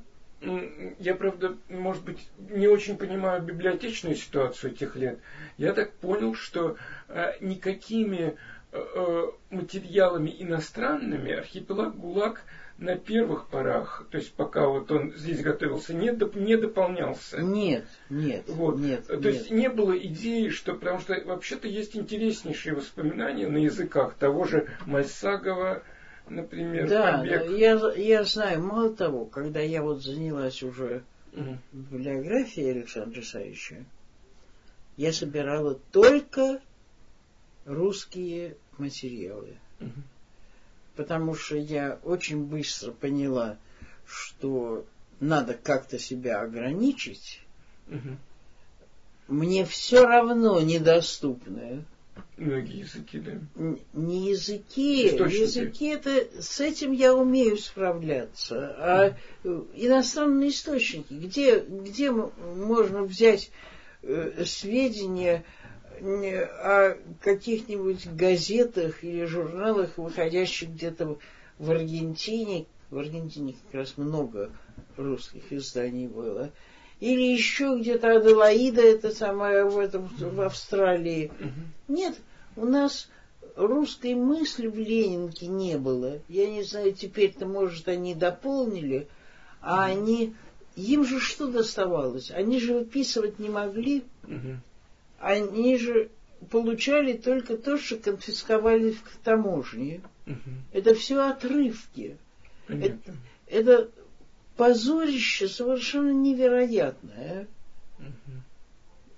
я, 0.99 1.15
правда, 1.15 1.55
может 1.69 2.03
быть, 2.03 2.27
не 2.37 2.67
очень 2.67 2.97
понимаю 2.97 3.41
библиотечную 3.41 4.15
ситуацию 4.15 4.73
этих 4.73 4.95
лет. 4.95 5.19
Я 5.57 5.73
так 5.73 5.93
понял, 5.93 6.35
что 6.35 6.75
э, 7.07 7.33
никакими 7.39 8.35
э, 8.71 9.27
материалами 9.49 10.35
иностранными 10.37 11.31
архипелаг 11.31 11.95
ГУЛАГ 11.95 12.41
на 12.83 12.97
первых 12.97 13.47
порах, 13.47 14.05
то 14.11 14.17
есть 14.17 14.33
пока 14.33 14.67
вот 14.67 14.91
он 14.91 15.13
здесь 15.15 15.41
готовился, 15.41 15.93
не, 15.93 16.11
доп, 16.11 16.35
не 16.35 16.57
дополнялся. 16.57 17.41
Нет, 17.41 17.85
нет, 18.09 18.43
вот. 18.47 18.77
нет. 18.77 19.07
То 19.07 19.15
нет. 19.15 19.25
есть 19.25 19.51
не 19.51 19.69
было 19.69 19.97
идеи, 19.97 20.49
что, 20.49 20.73
потому 20.73 20.99
что 20.99 21.15
вообще-то 21.25 21.67
есть 21.67 21.95
интереснейшие 21.95 22.75
воспоминания 22.75 23.47
на 23.47 23.57
языках 23.57 24.15
того 24.15 24.43
же 24.43 24.67
Мальсагова, 24.85 25.83
например, 26.27 26.89
да, 26.89 27.19
побег. 27.19 27.49
я, 27.57 27.93
я 27.95 28.23
знаю, 28.25 28.61
мало 28.61 28.93
того, 28.93 29.25
когда 29.25 29.61
я 29.61 29.81
вот 29.81 30.03
занялась 30.03 30.61
уже 30.61 31.03
угу. 31.31 31.57
библиографией 31.71 32.71
Александра 32.71 33.21
Исаевича, 33.21 33.85
я 34.97 35.13
собирала 35.13 35.79
только 35.93 36.59
русские 37.65 38.57
материалы. 38.77 39.55
Угу 39.79 39.89
потому 40.95 41.35
что 41.35 41.55
я 41.55 41.99
очень 42.03 42.45
быстро 42.45 42.91
поняла, 42.91 43.57
что 44.05 44.85
надо 45.19 45.53
как-то 45.53 45.99
себя 45.99 46.41
ограничить. 46.41 47.41
Угу. 47.87 48.17
Мне 49.27 49.65
все 49.65 50.05
равно 50.05 50.61
недоступное. 50.61 51.85
Многие 52.37 52.79
языки, 52.79 53.19
да? 53.19 53.75
Не 53.93 54.29
языки, 54.31 55.07
Источники. 55.07 55.41
языки 55.41 55.85
это 55.87 56.41
с 56.41 56.59
этим 56.59 56.91
я 56.91 57.15
умею 57.15 57.57
справляться. 57.57 58.75
А 58.77 59.17
mm. 59.43 59.71
иностранные 59.75 60.49
источники, 60.49 61.13
где, 61.13 61.59
где 61.59 62.11
можно 62.11 63.03
взять 63.03 63.51
э, 64.01 64.43
сведения 64.45 65.43
о 66.01 66.97
каких-нибудь 67.21 68.07
газетах 68.13 69.03
или 69.03 69.25
журналах, 69.25 69.97
выходящих 69.97 70.69
где-то 70.69 71.17
в 71.59 71.71
Аргентине, 71.71 72.65
в 72.89 72.97
Аргентине 72.97 73.55
как 73.65 73.81
раз 73.81 73.97
много 73.97 74.51
русских 74.97 75.51
изданий 75.51 76.07
было, 76.07 76.51
или 76.99 77.33
еще 77.33 77.77
где-то 77.79 78.17
Аделаида, 78.17 78.81
это 78.81 79.11
самое 79.11 79.65
в, 79.65 79.77
этом, 79.77 80.07
в 80.07 80.41
Австралии. 80.41 81.31
Нет, 81.87 82.15
у 82.55 82.65
нас 82.65 83.09
русской 83.55 84.13
мысли 84.13 84.67
в 84.67 84.77
Ленинке 84.77 85.47
не 85.47 85.77
было. 85.77 86.19
Я 86.27 86.49
не 86.49 86.63
знаю, 86.63 86.93
теперь-то, 86.93 87.45
может, 87.45 87.87
они 87.87 88.15
дополнили, 88.15 89.07
а 89.61 89.85
они... 89.85 90.33
Им 90.75 91.05
же 91.05 91.19
что 91.19 91.47
доставалось? 91.47 92.31
Они 92.31 92.59
же 92.59 92.73
выписывать 92.73 93.37
не 93.37 93.49
могли 93.49 94.03
они 95.23 95.77
же 95.77 96.09
получали 96.49 97.13
только 97.13 97.57
то, 97.57 97.77
что 97.77 97.95
конфисковали 97.95 98.91
в 98.91 99.17
таможне. 99.23 100.01
Угу. 100.27 100.37
Это 100.73 100.95
все 100.95 101.29
отрывки. 101.29 102.17
Это, 102.67 102.97
это 103.47 103.89
позорище 104.57 105.47
совершенно 105.47 106.11
невероятное. 106.11 107.47
Угу. 107.99 108.37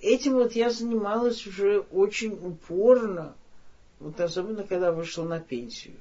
Этим 0.01 0.33
вот 0.33 0.53
я 0.53 0.69
занималась 0.69 1.47
уже 1.47 1.79
очень 1.79 2.33
упорно, 2.33 3.35
вот 3.99 4.19
особенно 4.19 4.63
когда 4.63 4.91
вышла 4.91 5.23
на 5.23 5.39
пенсию. 5.39 5.95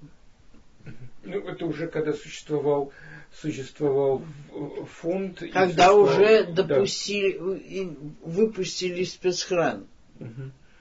Ну, 1.22 1.38
это 1.38 1.64
уже 1.64 1.88
когда 1.88 2.12
существовал 2.12 2.92
существовал 3.32 4.22
фонд. 5.00 5.42
Когда 5.52 5.94
уже 5.94 6.44
допустили, 6.44 7.38
да. 7.38 7.94
выпустили 8.22 9.02
спецхран. 9.04 9.86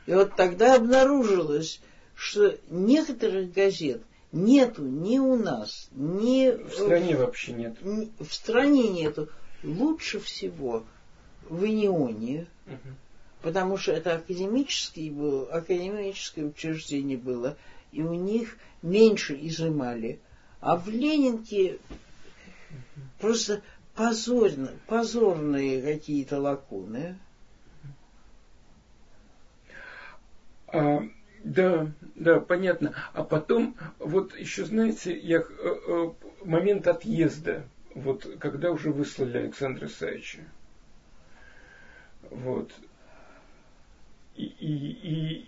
И 0.06 0.14
вот 0.14 0.36
тогда 0.36 0.76
обнаружилось, 0.76 1.80
что 2.16 2.58
некоторых 2.70 3.54
газет 3.54 4.04
нету 4.32 4.84
ни 4.84 5.18
у 5.18 5.36
нас, 5.36 5.90
ни 5.94 6.52
в 6.52 6.74
стране 6.74 7.16
вообще 7.16 7.54
нет. 7.54 7.78
В 7.82 8.32
стране 8.32 8.90
нету. 8.90 9.30
Лучше 9.64 10.20
всего 10.20 10.84
в 11.50 11.64
Инионе, 11.64 12.48
угу. 12.68 12.96
потому 13.42 13.78
что 13.78 13.94
это 13.94 14.16
академический 14.16 15.10
был, 15.10 15.48
академическое 15.50 16.46
учреждение 16.46 17.18
было, 17.18 17.58
и 17.94 18.02
у 18.02 18.14
них 18.14 18.58
меньше 18.82 19.38
изымали. 19.42 20.20
А 20.60 20.76
в 20.76 20.90
Ленинке 20.90 21.76
угу. 21.76 23.02
просто 23.20 23.62
позорно, 23.96 24.72
позорные 24.88 25.82
какие-то 25.82 26.42
лакуны. 26.42 27.18
А, 30.74 31.08
да, 31.44 31.92
да, 32.16 32.40
понятно. 32.40 32.94
А 33.14 33.24
потом, 33.24 33.76
вот 34.00 34.38
еще, 34.38 34.66
знаете, 34.66 35.18
я, 35.18 35.40
э, 35.40 35.44
э, 35.88 36.10
момент 36.44 36.88
отъезда, 36.88 37.64
вот 37.94 38.28
когда 38.40 38.72
уже 38.72 38.92
выслали 38.92 39.38
Александра 39.38 39.88
Исаевича. 39.88 40.40
Вот. 42.30 42.72
И, 44.36 44.46
и, 44.46 44.76
и, 44.76 45.48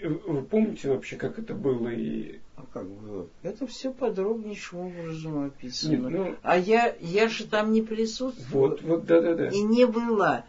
и 0.00 0.06
вы 0.06 0.42
помните 0.42 0.88
вообще, 0.88 1.16
как 1.16 1.38
это 1.38 1.54
было? 1.54 1.88
И... 1.88 2.40
А 2.56 2.64
как 2.72 2.88
было? 2.88 3.28
Это 3.44 3.68
все 3.68 3.92
подробнейшим 3.92 4.80
образом 4.80 5.46
описано. 5.46 5.90
Нет, 5.90 6.10
ну... 6.10 6.36
А 6.42 6.58
я, 6.58 6.96
я 7.00 7.28
же 7.28 7.46
там 7.46 7.72
не 7.72 7.82
присутствовала. 7.82 8.70
Вот, 8.70 8.82
вот, 8.82 9.04
да, 9.04 9.20
да, 9.20 9.34
да. 9.36 9.48
И 9.50 9.60
не 9.60 9.86
была. 9.86 10.44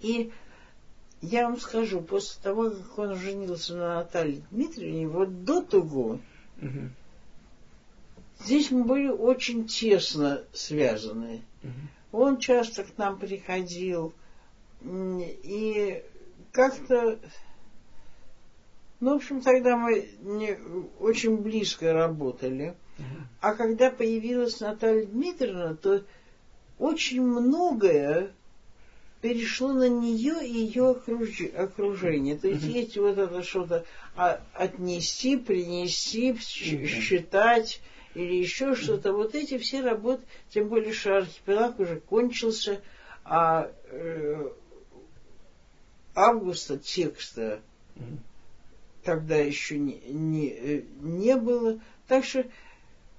И 0.00 0.32
я 1.24 1.48
вам 1.48 1.58
скажу, 1.58 2.00
после 2.00 2.42
того, 2.42 2.70
как 2.70 2.98
он 2.98 3.14
женился 3.16 3.74
на 3.74 3.94
Наталье 3.96 4.42
Дмитриевне, 4.50 5.08
вот 5.08 5.44
до 5.44 5.62
того, 5.62 6.18
угу. 6.60 6.90
здесь 8.40 8.70
мы 8.70 8.84
были 8.84 9.08
очень 9.08 9.66
тесно 9.66 10.44
связаны. 10.52 11.42
Угу. 11.62 12.20
Он 12.20 12.38
часто 12.38 12.84
к 12.84 12.98
нам 12.98 13.18
приходил, 13.18 14.12
и 14.84 16.02
как-то, 16.52 17.18
ну, 19.00 19.14
в 19.14 19.16
общем, 19.16 19.40
тогда 19.40 19.76
мы 19.76 20.10
не, 20.20 20.58
очень 21.00 21.38
близко 21.38 21.92
работали. 21.92 22.76
Угу. 22.98 23.04
А 23.40 23.54
когда 23.54 23.90
появилась 23.90 24.60
Наталья 24.60 25.06
Дмитриевна, 25.06 25.74
то 25.74 26.04
очень 26.78 27.22
многое 27.22 28.32
перешло 29.24 29.72
на 29.72 29.88
нее 29.88 30.46
и 30.46 30.52
ее 30.52 30.90
окружение. 30.90 32.36
То 32.36 32.46
есть 32.46 32.64
есть 32.64 32.98
вот 32.98 33.16
это 33.16 33.42
что-то 33.42 33.86
а, 34.14 34.38
отнести, 34.52 35.38
принести, 35.38 36.36
считать 36.38 37.80
или 38.14 38.34
еще 38.34 38.74
что-то. 38.74 39.14
Вот 39.14 39.34
эти 39.34 39.56
все 39.56 39.80
работы, 39.80 40.22
тем 40.50 40.68
более, 40.68 40.92
что 40.92 41.16
архипелаг 41.16 41.80
уже 41.80 42.00
кончился, 42.00 42.82
а 43.24 43.72
э, 43.86 44.50
августа 46.14 46.76
текста 46.76 47.62
тогда 49.04 49.36
еще 49.36 49.78
не, 49.78 50.00
не, 50.06 50.48
э, 50.50 50.82
не 51.00 51.34
было. 51.36 51.80
Так 52.08 52.26
что 52.26 52.44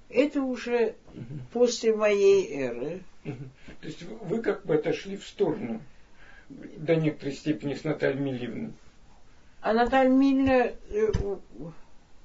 это 0.08 0.40
уже 0.40 0.94
угу. 1.12 1.24
после 1.52 1.96
моей 1.96 2.48
эры. 2.54 3.02
Угу. 3.24 3.44
То 3.80 3.86
есть 3.88 4.02
вы 4.04 4.40
как 4.40 4.64
бы 4.64 4.76
отошли 4.76 5.16
в 5.16 5.26
сторону 5.26 5.82
до 6.48 6.96
некоторой 6.96 7.34
степени 7.34 7.74
с 7.74 7.84
Натальей 7.84 8.20
Мильевной. 8.20 8.72
А 9.60 9.72
Наталья 9.72 10.10
Мильна, 10.10 10.72
э, 10.90 11.12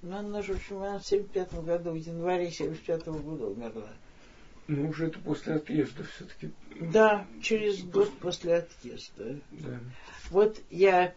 ну, 0.04 0.18
она 0.18 0.42
же 0.44 0.54
в 0.54 0.64
75 0.64 1.54
году, 1.64 1.92
в 1.92 1.96
январе 1.96 2.52
75 2.52 3.08
года 3.08 3.48
умерла. 3.48 3.90
Ну, 4.68 4.90
уже 4.90 5.08
это 5.08 5.20
после 5.20 5.56
отъезда 5.56 6.04
все-таки. 6.04 6.52
Да, 6.80 7.26
через 7.42 7.84
год 7.84 8.12
после 8.20 8.58
отъезда. 8.58 9.40
Да. 9.52 9.80
Вот 10.30 10.60
я 10.70 11.14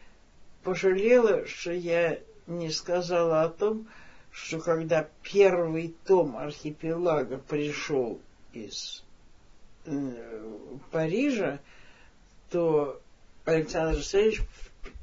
пожалела, 0.63 1.47
что 1.47 1.73
я 1.73 2.19
не 2.47 2.71
сказала 2.71 3.43
о 3.43 3.51
том, 3.51 3.87
что 4.31 4.59
когда 4.61 5.09
первый 5.23 5.95
том 6.07 6.37
архипелага 6.37 7.39
пришел 7.39 8.19
из 8.53 9.05
э, 9.85 10.59
Парижа, 10.91 11.61
что 12.55 13.03
Александр 13.47 13.97
Алексеевич, 13.97 14.43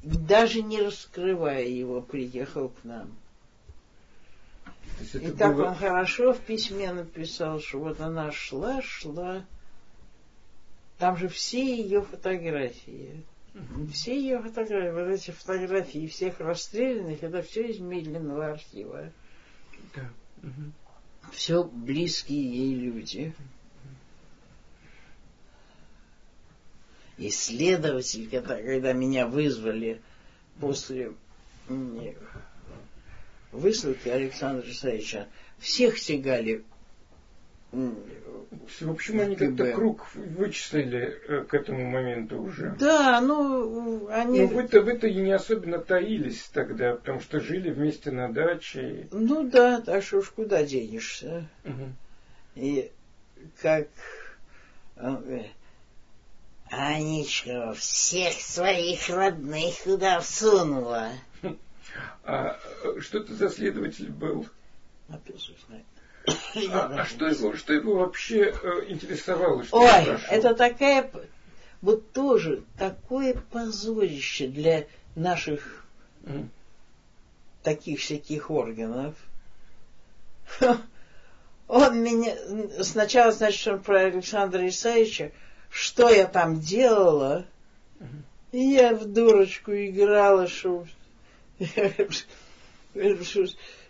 даже 0.02 0.62
не 0.62 0.80
раскрывая 0.80 1.66
его, 1.66 2.00
приехал 2.00 2.70
к 2.70 2.82
нам. 2.82 3.14
И 5.12 5.30
так 5.32 5.54
было... 5.54 5.66
он 5.66 5.74
хорошо 5.74 6.32
в 6.32 6.40
письме 6.40 6.90
написал, 6.92 7.60
что 7.60 7.80
вот 7.80 8.00
она 8.00 8.32
шла, 8.32 8.80
шла. 8.80 9.44
Там 10.96 11.18
же 11.18 11.28
все 11.28 11.76
ее 11.76 12.00
фотографии. 12.00 13.22
Все 13.92 14.18
ее 14.18 14.40
фотографии, 14.40 14.94
вот 14.94 15.08
эти 15.08 15.30
фотографии 15.30 16.06
всех 16.06 16.40
расстрелянных, 16.40 17.22
это 17.22 17.42
все 17.42 17.66
из 17.68 17.80
медленного 17.80 18.52
архива. 18.52 19.12
Да. 19.94 20.10
Угу. 20.42 21.32
Все 21.32 21.64
близкие 21.64 22.50
ей 22.50 22.74
люди. 22.76 23.34
Исследователь, 27.18 28.28
когда, 28.30 28.56
когда 28.56 28.92
меня 28.92 29.26
вызвали 29.26 30.00
после 30.60 31.12
высылки 33.52 34.08
Александра 34.08 34.68
Исаевича 34.68 35.28
всех 35.58 35.98
тягали 36.00 36.64
в 37.72 38.90
общем, 38.90 39.20
они 39.20 39.34
как-то 39.34 39.72
круг 39.72 40.06
вычислили 40.14 41.18
э, 41.26 41.44
к 41.44 41.54
этому 41.54 41.88
моменту 41.88 42.42
уже. 42.42 42.76
Да, 42.78 43.20
ну, 43.22 44.08
они... 44.08 44.40
Ну, 44.40 44.46
вы-то, 44.48 44.82
вы-то 44.82 45.06
и 45.06 45.14
не 45.14 45.32
особенно 45.32 45.78
таились 45.78 46.50
тогда, 46.52 46.96
потому 46.96 47.20
что 47.20 47.40
жили 47.40 47.70
вместе 47.70 48.10
на 48.10 48.30
даче. 48.30 49.08
Ну 49.10 49.48
да, 49.48 49.80
так 49.80 50.02
что 50.02 50.18
уж 50.18 50.28
куда 50.30 50.64
денешься. 50.64 51.48
Угу. 51.64 51.92
И 52.56 52.90
как... 53.62 53.88
Анечка 56.72 57.74
всех 57.74 58.32
своих 58.40 59.10
родных 59.10 59.82
туда 59.84 60.20
всунула. 60.20 61.10
А 62.24 62.56
что 63.00 63.18
это 63.18 63.34
за 63.34 63.50
следователь 63.50 64.08
был? 64.08 64.46
А. 65.10 65.18
А, 66.26 67.00
а 67.00 67.04
что, 67.04 67.26
его, 67.26 67.54
что 67.54 67.74
его 67.74 67.96
вообще 67.96 68.54
э, 68.62 68.84
интересовало? 68.88 69.64
Что 69.64 69.80
Ой, 69.80 70.18
это 70.30 70.54
такая, 70.54 71.10
вот 71.82 72.12
тоже 72.12 72.62
такое 72.78 73.34
позорище 73.50 74.46
для 74.46 74.86
наших 75.16 75.84
mm. 76.22 76.48
таких 77.62 78.00
всяких 78.00 78.50
органов. 78.50 79.14
Он 81.68 82.02
меня, 82.02 82.36
сначала, 82.82 83.32
значит, 83.32 83.66
он 83.66 83.80
про 83.80 84.00
Александра 84.00 84.66
Исаевича, 84.68 85.32
что 85.72 86.10
я 86.10 86.26
там 86.26 86.60
делала, 86.60 87.46
и 88.52 88.58
я 88.58 88.94
в 88.94 89.06
дурочку 89.06 89.72
играла, 89.72 90.46
что 90.46 90.86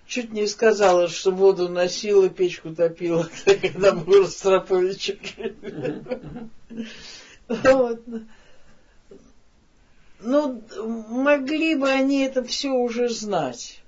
чуть 0.07 0.33
не 0.33 0.47
сказала, 0.47 1.09
что 1.09 1.33
воду 1.33 1.69
носила, 1.69 2.29
печку 2.29 2.73
топила, 2.73 3.29
когда 3.45 3.93
был 3.93 4.23
Ростроповичек. 4.23 5.19
Вот. 7.49 8.01
Ну, 10.21 10.63
могли 11.09 11.75
бы 11.75 11.91
они 11.91 12.23
это 12.23 12.45
все 12.45 12.71
уже 12.71 13.09
знать, 13.09 13.83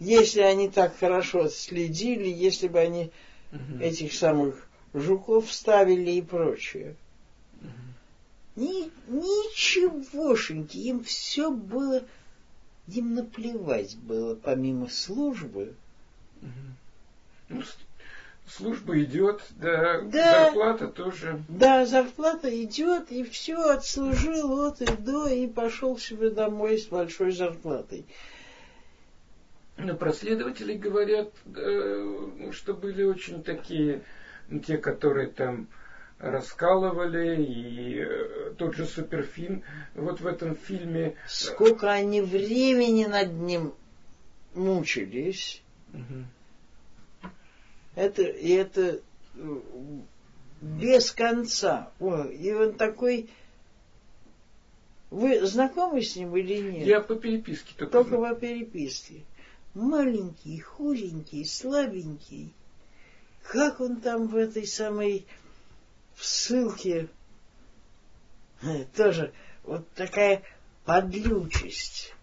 если 0.00 0.40
они 0.40 0.68
так 0.68 0.98
хорошо 0.98 1.48
следили, 1.48 2.28
если 2.28 2.66
бы 2.66 2.80
они 2.80 3.12
этих 3.80 4.12
самых 4.12 4.66
жуков 4.94 5.52
ставили 5.52 6.12
и 6.12 6.22
прочее. 6.22 6.96
Ни, 8.56 8.90
ничегошеньки, 9.08 10.76
им 10.76 11.02
все 11.04 11.50
было 11.50 12.02
им 12.96 13.14
наплевать 13.14 13.96
было, 13.98 14.34
помимо 14.34 14.88
службы. 14.88 15.74
Ну, 17.48 17.62
служба 18.46 19.02
идет, 19.02 19.42
да, 19.56 20.00
да, 20.02 20.44
зарплата 20.44 20.88
тоже. 20.88 21.42
Да, 21.48 21.86
зарплата 21.86 22.64
идет, 22.64 23.10
и 23.10 23.24
все, 23.24 23.56
отслужил 23.70 24.66
от 24.66 24.80
и 24.82 24.86
до, 24.86 25.28
и 25.28 25.46
пошел 25.46 25.98
себе 25.98 26.30
домой 26.30 26.78
с 26.78 26.86
большой 26.86 27.32
зарплатой. 27.32 28.04
Но 29.76 29.94
про 29.94 30.12
следователей 30.12 30.76
говорят, 30.76 31.32
что 32.52 32.74
были 32.74 33.02
очень 33.02 33.42
такие, 33.42 34.02
те, 34.58 34.78
которые 34.78 35.28
там 35.28 35.68
раскалывали, 36.18 37.42
и 37.42 37.98
э, 38.00 38.54
тот 38.58 38.74
же 38.74 38.84
Суперфин 38.84 39.62
вот 39.94 40.20
в 40.20 40.26
этом 40.26 40.54
фильме. 40.54 41.08
Э, 41.08 41.14
Сколько 41.26 41.90
они 41.90 42.20
времени 42.20 43.06
над 43.06 43.32
ним 43.32 43.72
мучились. 44.54 45.62
Угу. 45.94 47.30
Это, 47.94 48.22
и 48.22 48.50
это 48.50 49.00
э, 49.36 49.60
без 50.60 51.10
конца. 51.12 51.90
О, 51.98 52.24
и 52.24 52.52
он 52.52 52.74
такой... 52.74 53.30
Вы 55.10 55.44
знакомы 55.44 56.02
с 56.02 56.14
ним 56.14 56.36
или 56.36 56.70
нет? 56.70 56.86
Я 56.86 57.00
по 57.00 57.16
переписке 57.16 57.74
только. 57.76 57.92
Только 57.92 58.16
по 58.18 58.34
переписке. 58.34 59.22
Маленький, 59.74 60.60
худенький, 60.60 61.44
слабенький. 61.44 62.52
Как 63.50 63.80
он 63.80 64.00
там 64.00 64.28
в 64.28 64.36
этой 64.36 64.64
самой 64.64 65.26
в 66.14 66.24
ссылке 66.24 67.08
э, 68.62 68.84
тоже 68.96 69.32
вот 69.64 69.90
такая 69.94 70.42
подлючесть. 70.84 72.14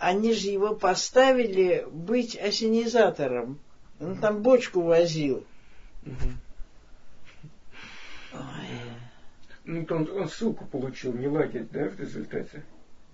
Они 0.00 0.32
же 0.32 0.48
его 0.48 0.74
поставили 0.74 1.86
быть 1.92 2.36
осенизатором. 2.36 3.60
Он 4.00 4.18
там 4.18 4.42
бочку 4.42 4.80
возил. 4.80 5.46
Ну, 9.64 9.86
он, 9.90 10.10
он 10.10 10.28
ссылку 10.28 10.66
получил, 10.66 11.12
не 11.12 11.28
лагерь, 11.28 11.68
да, 11.70 11.88
в 11.88 12.00
результате? 12.00 12.64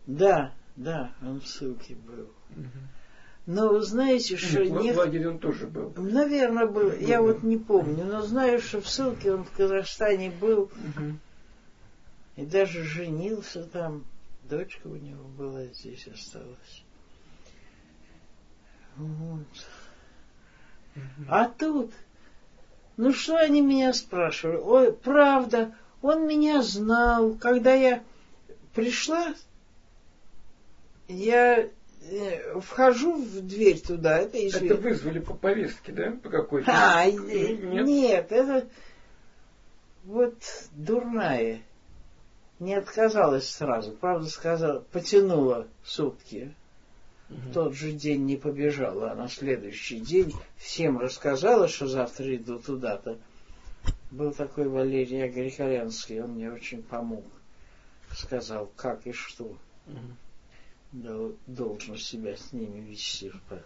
Да, 0.07 0.55
да, 0.77 1.13
он 1.21 1.43
в 1.43 1.47
ссылке 1.47 1.95
был. 1.95 2.31
Угу. 2.57 2.79
Но 3.47 3.79
знаете, 3.81 4.37
что... 4.37 4.65
Нет, 4.65 4.83
не... 4.83 4.93
в 4.93 4.97
лагере 4.97 5.29
он 5.29 5.39
тоже 5.39 5.67
был. 5.67 5.93
Наверное, 5.97 6.67
был. 6.67 6.91
был 6.91 6.99
Я 6.99 7.19
был. 7.19 7.29
вот 7.29 7.43
не 7.43 7.59
помню, 7.59 8.05
но 8.05 8.23
знаю, 8.23 8.59
что 8.61 8.81
в 8.81 8.89
ссылке 8.89 9.35
он 9.35 9.45
в 9.45 9.51
Казахстане 9.51 10.31
был. 10.31 10.63
Угу. 10.63 11.19
И 12.37 12.47
даже 12.47 12.83
женился 12.85 13.65
там. 13.65 14.05
Дочка 14.45 14.89
у 14.89 14.97
него 14.97 15.25
была 15.25 15.65
здесь 15.67 16.07
осталась. 16.07 16.85
Вот. 18.97 19.41
Угу. 20.97 21.27
А 21.29 21.49
тут... 21.49 21.93
Ну 22.97 23.13
что 23.13 23.37
они 23.37 23.61
меня 23.61 23.93
спрашивали? 23.93 24.57
Ой, 24.57 24.93
правда, 24.93 25.75
он 26.01 26.27
меня 26.27 26.63
знал. 26.63 27.35
Когда 27.35 27.75
я 27.75 28.03
пришла, 28.75 29.35
я 31.09 31.69
вхожу 32.61 33.17
в 33.17 33.41
дверь 33.47 33.81
туда, 33.81 34.19
это 34.19 34.39
известно. 34.39 34.75
Это 34.75 34.77
вызвали 34.77 35.19
по 35.21 35.35
повестке, 35.35 35.93
да? 35.93 36.11
По 36.23 36.29
какой-то? 36.29 36.71
А, 36.73 37.11
нет. 37.11 37.87
нет, 37.87 38.33
это 38.33 38.69
вот 40.05 40.35
дурная. 40.73 41.63
Не 42.61 42.75
отказалась 42.75 43.49
сразу, 43.49 43.93
правда 43.93 44.29
сказала, 44.29 44.81
потянула 44.93 45.67
сутки. 45.85 46.55
Угу. 47.31 47.37
В 47.37 47.53
тот 47.53 47.75
же 47.75 47.93
день 47.93 48.25
не 48.27 48.37
побежала, 48.37 49.13
а 49.13 49.15
на 49.15 49.29
следующий 49.29 49.99
день 49.99 50.33
всем 50.57 50.99
рассказала, 50.99 51.69
что 51.69 51.87
завтра 51.87 52.37
иду 52.37 52.59
туда-то. 52.59 53.19
Был 54.11 54.33
такой 54.33 54.69
Валерий 54.69 55.29
Григорянский, 55.29 56.23
он 56.23 56.33
мне 56.33 56.53
очень 56.53 56.83
помог. 56.83 57.25
Сказал, 58.13 58.71
как 58.77 59.07
и 59.07 59.13
что. 59.13 59.57
Угу 59.87 59.99
должен 60.95 61.97
себя 61.97 62.37
с 62.37 62.53
ними 62.53 62.81
вести 62.81 63.33
по, 63.49 63.63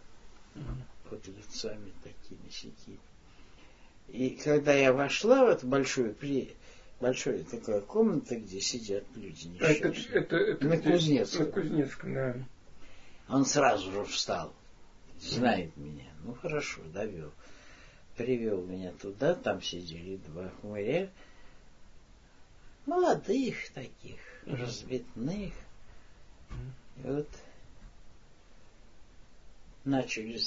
под 1.10 1.26
лицами 1.28 1.92
такими 2.02 2.48
сякими. 2.50 2.98
И 4.08 4.30
когда 4.30 4.72
я 4.72 4.92
вошла 4.92 5.44
в 5.44 5.48
эту 5.48 5.66
большую 5.66 6.14
при 6.14 6.56
большая 7.00 7.44
такая 7.44 7.82
комната, 7.82 8.36
где 8.36 8.60
сидят 8.60 9.04
люди 9.14 9.56
а 9.60 9.66
это, 9.66 9.88
это, 9.88 10.36
это 10.36 10.66
на? 10.66 10.78
Кузнецком. 10.78 11.46
На 11.46 11.52
Кузнецком, 11.52 12.14
да. 12.14 12.36
Он 13.28 13.44
сразу 13.44 13.92
же 13.92 14.04
встал, 14.04 14.54
знает 15.20 15.70
mm. 15.76 15.82
меня. 15.82 16.08
Ну 16.24 16.32
хорошо, 16.32 16.80
довел. 16.94 17.30
Привел 18.16 18.64
меня 18.64 18.92
туда, 18.92 19.34
там 19.34 19.60
сидели 19.60 20.16
два 20.16 20.48
хмыря, 20.60 21.10
молодых 22.86 23.70
таких, 23.74 24.18
mm. 24.46 24.56
разбитных. 24.56 25.52
Mm. 26.48 26.72
И 27.04 27.06
вот 27.06 27.28
начали 29.84 30.38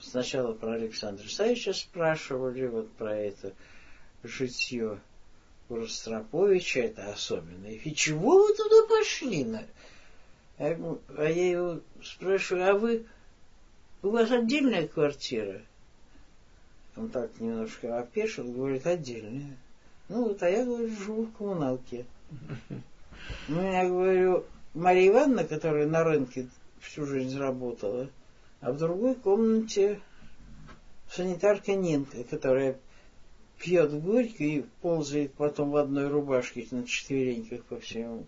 сначала 0.00 0.52
про 0.52 0.72
Александра 0.72 1.26
Исаевича 1.26 1.72
спрашивали, 1.72 2.66
вот 2.66 2.90
про 2.92 3.16
это 3.16 3.54
житье 4.22 5.00
у 5.68 5.76
Ростроповича, 5.76 6.80
это 6.80 7.12
особенно. 7.12 7.66
И 7.66 7.94
чего 7.94 8.46
вы 8.46 8.54
туда 8.54 8.86
пошли? 8.88 9.44
На? 9.44 9.64
А, 10.58 10.98
а 11.16 11.24
я 11.24 11.50
его 11.50 11.80
спрашиваю, 12.02 12.70
а 12.70 12.78
вы, 12.78 13.06
у 14.02 14.10
вас 14.10 14.30
отдельная 14.30 14.88
квартира? 14.88 15.62
Он 16.96 17.08
так 17.08 17.40
немножко 17.40 17.98
опешил, 17.98 18.44
говорит, 18.52 18.86
отдельная. 18.86 19.56
Ну 20.08 20.24
вот, 20.24 20.42
а 20.42 20.50
я, 20.50 20.64
говорю, 20.64 20.88
живу 20.88 21.24
в 21.24 21.32
коммуналке. 21.32 22.04
Ну, 23.48 23.62
я 23.62 23.86
говорю, 23.86 24.44
Мария 24.74 25.08
Ивановна, 25.08 25.44
которая 25.44 25.86
на 25.86 26.04
рынке 26.04 26.48
всю 26.80 27.04
жизнь 27.04 27.36
работала, 27.38 28.08
а 28.60 28.72
в 28.72 28.78
другой 28.78 29.14
комнате 29.14 30.00
санитарка 31.10 31.74
Нинка, 31.74 32.22
которая 32.24 32.78
пьет 33.58 33.92
горько 34.00 34.44
и 34.44 34.62
ползает 34.80 35.34
потом 35.34 35.70
в 35.70 35.76
одной 35.76 36.08
рубашке 36.08 36.66
на 36.70 36.86
четвереньках 36.86 37.64
по 37.64 37.78
всему, 37.80 38.26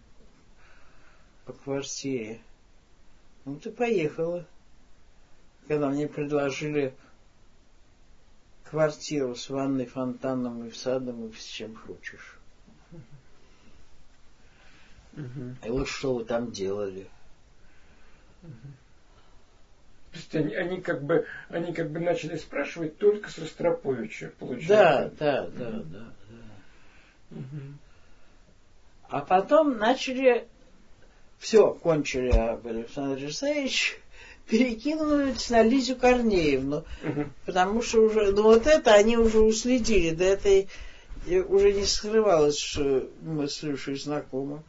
по 1.44 1.52
квартире. 1.52 2.40
Ну, 3.44 3.56
ты 3.56 3.70
поехала. 3.70 4.46
когда 5.68 5.90
мне 5.90 6.08
предложили 6.08 6.94
квартиру 8.64 9.34
с 9.34 9.48
ванной, 9.48 9.86
фонтаном 9.86 10.66
и 10.66 10.70
в 10.70 10.76
садом, 10.76 11.28
и 11.28 11.32
с 11.32 11.44
чем 11.44 11.76
хочешь. 11.76 12.38
И 15.14 15.68
вот 15.68 15.88
что 15.88 16.14
вы 16.14 16.24
там 16.24 16.50
делали. 16.52 17.06
То 20.12 20.18
есть 20.18 20.34
они, 20.34 20.54
они 20.54 20.80
как 20.80 21.02
бы 21.02 21.26
они 21.48 21.72
как 21.72 21.90
бы 21.90 22.00
начали 22.00 22.36
спрашивать 22.36 22.98
только 22.98 23.30
с 23.30 23.38
Ростроповича, 23.38 24.32
получается. 24.38 25.16
Да, 25.18 25.46
да, 25.46 25.46
да, 25.46 25.70
да. 25.70 25.82
да. 25.84 26.12
Угу. 27.30 27.62
А 29.08 29.20
потом 29.20 29.78
начали 29.78 30.46
все, 31.38 31.72
кончили 31.72 32.28
об 32.30 32.66
Александре 32.66 33.24
Алексеевиче, 33.26 33.96
перекинулись 34.46 35.48
на 35.50 35.62
Лизю 35.62 35.96
Корнеевну, 35.96 36.84
угу. 37.02 37.24
потому 37.46 37.82
что 37.82 38.02
уже, 38.02 38.32
ну 38.32 38.42
вот 38.42 38.66
это 38.66 38.92
они 38.92 39.16
уже 39.16 39.40
уследили, 39.40 40.14
до 40.14 40.24
этой 40.24 40.68
уже 41.26 41.72
не 41.72 41.84
скрывалось, 41.84 42.58
что 42.58 43.08
мы 43.22 43.48
с 43.48 43.62
Люшей 43.62 43.96
знакомы. 43.96 44.62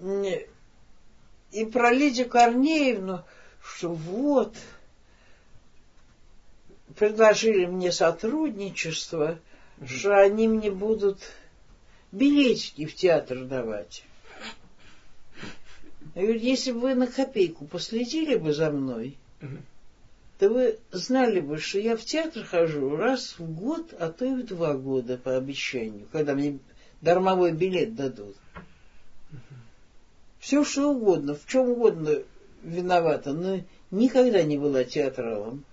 Угу. 0.00 0.26
И 1.52 1.64
про 1.66 1.92
Лидию 1.92 2.28
Корнеевну, 2.28 3.22
что 3.62 3.92
вот, 3.92 4.56
предложили 6.96 7.66
мне 7.66 7.92
сотрудничество, 7.92 9.38
угу. 9.78 9.86
что 9.86 10.18
они 10.18 10.48
мне 10.48 10.70
будут 10.70 11.20
билетики 12.10 12.86
в 12.86 12.94
театр 12.94 13.44
давать. 13.44 14.04
Я 16.14 16.22
говорю, 16.22 16.40
если 16.40 16.72
бы 16.72 16.80
вы 16.80 16.94
на 16.94 17.06
копейку 17.06 17.64
последили 17.66 18.36
бы 18.36 18.52
за 18.52 18.70
мной, 18.70 19.16
угу. 19.40 19.58
То 20.42 20.48
вы 20.48 20.76
знали 20.90 21.38
бы, 21.38 21.58
что 21.58 21.78
я 21.78 21.96
в 21.96 22.04
театр 22.04 22.42
хожу 22.42 22.96
раз 22.96 23.38
в 23.38 23.48
год, 23.54 23.94
а 23.96 24.10
то 24.10 24.24
и 24.24 24.34
в 24.34 24.44
два 24.44 24.74
года 24.74 25.16
по 25.16 25.36
обещанию, 25.36 26.08
когда 26.10 26.34
мне 26.34 26.58
дармовой 27.00 27.52
билет 27.52 27.94
дадут. 27.94 28.34
Все 30.40 30.64
что 30.64 30.90
угодно, 30.90 31.36
в 31.36 31.46
чем 31.46 31.68
угодно 31.68 32.24
виновата, 32.64 33.32
но 33.32 33.60
никогда 33.92 34.42
не 34.42 34.58
была 34.58 34.82
театралом. 34.82 35.64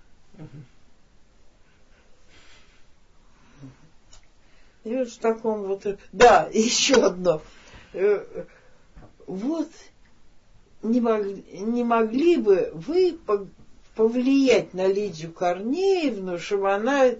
И 4.84 4.94
вот 4.94 5.08
в 5.08 5.18
таком 5.18 5.64
вот... 5.64 5.84
Да, 6.12 6.48
еще 6.54 7.06
одно. 7.06 7.42
Э, 7.92 8.44
вот 9.26 9.68
не 10.84 11.00
могли, 11.00 11.42
не 11.54 11.82
могли 11.82 12.36
бы 12.36 12.70
вы 12.72 13.18
повлиять 14.00 14.72
на 14.72 14.86
Лидию 14.86 15.30
Корнеевну, 15.30 16.38
чтобы 16.38 16.72
она 16.72 17.10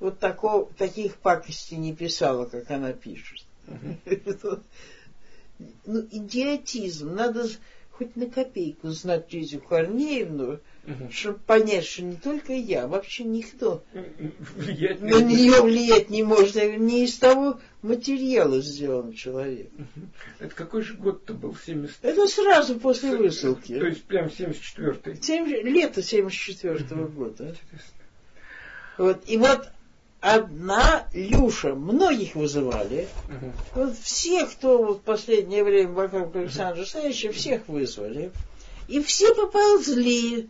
вот 0.00 0.20
такого, 0.20 0.72
таких 0.72 1.16
пакостей 1.16 1.76
не 1.76 1.94
писала, 1.94 2.46
как 2.46 2.70
она 2.70 2.94
пишет. 2.94 3.44
Ну, 5.86 6.00
идиотизм. 6.10 7.14
Надо 7.14 7.46
хоть 7.98 8.16
на 8.16 8.26
копейку 8.26 8.88
знать 8.88 9.32
Лидию 9.32 9.60
Корнеевну, 9.60 10.60
угу. 10.86 11.10
чтобы 11.10 11.38
понять, 11.38 11.84
что 11.84 12.02
не 12.02 12.16
только 12.16 12.52
я, 12.52 12.88
вообще 12.88 13.24
никто 13.24 13.84
влиять 14.56 15.00
на 15.00 15.20
нее 15.20 15.62
влиять 15.62 16.10
не 16.10 16.22
может. 16.22 16.56
Не 16.56 17.04
из 17.04 17.16
того 17.18 17.60
материала 17.82 18.60
сделан 18.60 19.12
человек. 19.12 19.70
Это 20.40 20.54
какой 20.54 20.82
же 20.82 20.94
год-то 20.94 21.34
был? 21.34 21.54
70... 21.54 21.96
Это 22.02 22.26
сразу 22.26 22.80
после 22.80 23.16
высылки. 23.16 23.78
То 23.78 23.86
есть 23.86 24.04
прям 24.04 24.26
74-й? 24.26 25.22
7... 25.22 25.46
Лето 25.46 26.00
74-го 26.00 27.08
года. 27.08 27.54
Вот. 28.98 29.22
И 29.28 29.36
вот 29.36 29.68
одна 30.24 31.06
Люша, 31.12 31.74
многих 31.74 32.34
вызывали. 32.34 33.08
Угу. 33.28 33.52
Вот 33.74 33.98
все, 33.98 34.46
кто 34.46 34.82
вот 34.82 34.98
в 35.00 35.02
последнее 35.02 35.62
время 35.62 35.92
вокруг 35.92 36.34
Александра 36.34 36.80
Александровича, 36.80 37.30
всех 37.32 37.68
вызвали. 37.68 38.32
И 38.88 39.02
все 39.02 39.34
поползли. 39.34 40.48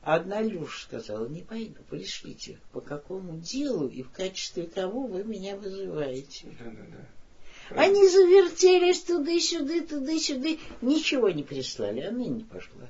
Одна 0.00 0.40
Люша 0.40 0.84
сказала, 0.84 1.26
не 1.26 1.42
пойду, 1.42 1.82
пришлите, 1.90 2.58
по 2.72 2.80
какому 2.80 3.38
делу 3.38 3.88
и 3.88 4.02
в 4.02 4.10
качестве 4.10 4.66
кого 4.66 5.06
вы 5.06 5.24
меня 5.24 5.56
вызываете. 5.56 6.46
Да, 6.58 6.70
да, 6.70 6.86
да. 6.92 7.82
Они 7.82 8.08
завертелись 8.08 9.02
туда-сюда, 9.02 9.84
туда-сюда, 9.86 10.50
ничего 10.80 11.28
не 11.30 11.42
прислали, 11.42 12.02
она 12.02 12.24
не 12.24 12.44
пошла. 12.44 12.88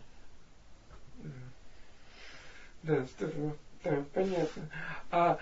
Да, 2.83 3.07
здорово. 3.17 3.57
Да, 3.91 4.05
понятно. 4.15 4.63
А 5.11 5.39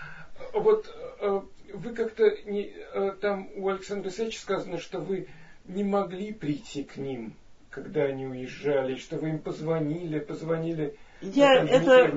вот 0.53 0.93
э, 1.19 1.41
вы 1.73 1.93
как-то 1.93 2.23
не, 2.45 2.73
э, 2.93 3.11
там 3.21 3.49
у 3.55 3.69
Александра 3.69 4.07
Алексеевича 4.07 4.39
сказано, 4.39 4.79
что 4.79 4.99
вы 4.99 5.27
не 5.65 5.83
могли 5.83 6.31
прийти 6.31 6.83
к 6.83 6.97
ним, 6.97 7.33
когда 7.69 8.03
они 8.03 8.25
уезжали, 8.25 8.95
что 8.95 9.17
вы 9.17 9.29
им 9.29 9.39
позвонили, 9.39 10.19
позвонили. 10.19 10.95
Я 11.21 11.63
это 11.63 12.09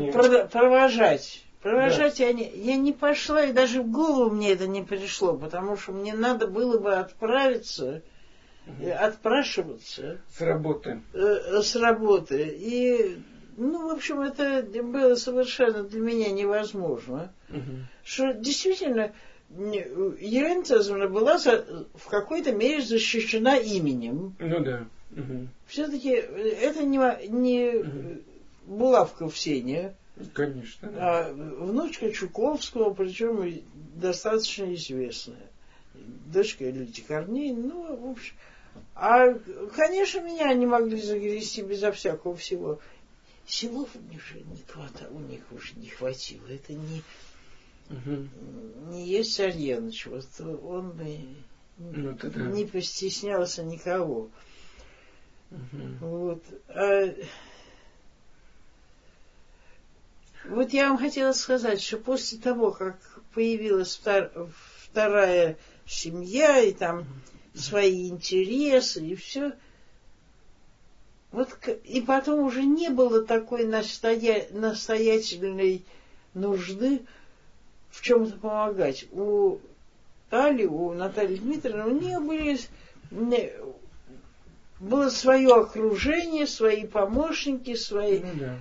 провожать. 0.52 1.44
Провожать 1.62 2.18
да. 2.18 2.26
я, 2.26 2.32
не, 2.32 2.48
я 2.50 2.76
не 2.76 2.92
пошла, 2.92 3.44
и 3.44 3.52
даже 3.52 3.82
в 3.82 3.90
голову 3.90 4.34
мне 4.34 4.52
это 4.52 4.68
не 4.68 4.82
пришло, 4.82 5.36
потому 5.36 5.76
что 5.76 5.92
мне 5.92 6.14
надо 6.14 6.46
было 6.46 6.78
бы 6.78 6.94
отправиться, 6.94 8.02
угу. 8.66 8.90
отпрашиваться. 8.92 10.20
С 10.28 10.40
работы. 10.40 11.00
Э, 11.14 11.60
с 11.60 11.74
работы. 11.74 12.56
И 12.56 13.20
ну, 13.58 13.88
в 13.88 13.92
общем, 13.92 14.20
это 14.20 14.62
было 14.82 15.16
совершенно 15.16 15.82
для 15.82 16.00
меня 16.00 16.30
невозможно. 16.30 17.32
Угу. 17.50 17.86
Что 18.04 18.32
действительно 18.32 19.12
Елена 19.50 20.62
Цезаревна 20.62 21.08
была 21.08 21.38
за, 21.38 21.86
в 21.94 22.06
какой-то 22.08 22.52
мере 22.52 22.82
защищена 22.82 23.56
именем. 23.56 24.36
Ну 24.38 24.60
да. 24.60 24.84
Угу. 25.12 25.48
Все-таки 25.66 26.10
это 26.10 26.84
не, 26.84 26.98
не 27.28 27.78
угу. 27.78 28.22
булавка 28.66 29.28
в 29.28 29.36
сене. 29.36 29.94
Конечно. 30.34 30.90
Да. 30.90 31.28
А 31.28 31.32
внучка 31.32 32.12
Чуковского, 32.12 32.92
причем 32.92 33.62
достаточно 33.94 34.72
известная. 34.74 35.36
Дочка 36.32 36.64
Лидии 36.64 37.02
Корней, 37.06 37.52
ну, 37.52 37.96
в 37.96 38.10
общем. 38.10 38.34
А, 38.94 39.32
конечно, 39.74 40.20
меня 40.20 40.52
не 40.54 40.66
могли 40.66 41.00
загрести 41.00 41.62
безо 41.62 41.92
всякого 41.92 42.36
всего. 42.36 42.80
Силов 43.48 43.88
у 43.94 44.12
них 44.12 44.22
не 44.34 44.62
хватало, 44.62 45.10
у 45.10 45.20
них 45.20 45.40
уже 45.50 45.74
не 45.76 45.88
хватило. 45.88 46.46
Это 46.48 46.74
не, 46.74 47.02
угу. 47.88 48.28
не 48.90 49.08
есть 49.08 49.32
Сарьяныч. 49.32 50.06
Вот 50.06 50.26
он 50.38 50.90
бы 50.90 51.18
ну, 51.78 52.12
да. 52.12 52.28
не 52.28 52.66
постеснялся 52.66 53.62
никого. 53.62 54.28
Угу. 55.50 55.82
Вот. 56.00 56.44
А, 56.68 57.14
вот 60.44 60.72
я 60.74 60.90
вам 60.90 60.98
хотела 60.98 61.32
сказать, 61.32 61.80
что 61.80 61.96
после 61.96 62.38
того, 62.38 62.70
как 62.70 62.98
появилась 63.32 63.96
втор, 63.96 64.50
вторая 64.82 65.56
семья, 65.86 66.60
и 66.60 66.74
там 66.74 67.06
свои 67.54 68.10
интересы, 68.10 69.06
и 69.06 69.14
все, 69.14 69.54
вот, 71.30 71.56
и 71.84 72.00
потом 72.00 72.40
уже 72.40 72.62
не 72.62 72.88
было 72.88 73.22
такой 73.22 73.66
настоя... 73.66 74.46
настоятельной 74.50 75.84
нужды 76.34 77.02
в 77.90 78.00
чем-то 78.02 78.38
помогать. 78.38 79.06
У 79.12 79.58
Али, 80.30 80.64
у 80.66 80.92
Натальи 80.92 81.36
Дмитриевны, 81.36 81.84
у 81.84 82.00
нее 82.00 82.20
были, 82.20 82.58
было 84.80 85.10
свое 85.10 85.54
окружение, 85.54 86.46
свои 86.46 86.86
помощники, 86.86 87.74
свои... 87.74 88.20
Ну, 88.20 88.28
да. 88.38 88.56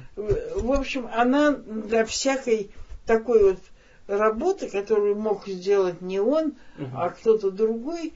В 0.56 0.72
общем, 0.72 1.10
она 1.14 1.52
для 1.52 2.06
всякой 2.06 2.72
такой 3.06 3.52
вот 3.52 3.60
работы, 4.08 4.70
которую 4.70 5.16
мог 5.16 5.48
сделать 5.48 6.02
не 6.02 6.20
он, 6.20 6.54
угу. 6.78 6.90
а 6.96 7.10
кто-то 7.10 7.52
другой, 7.52 8.14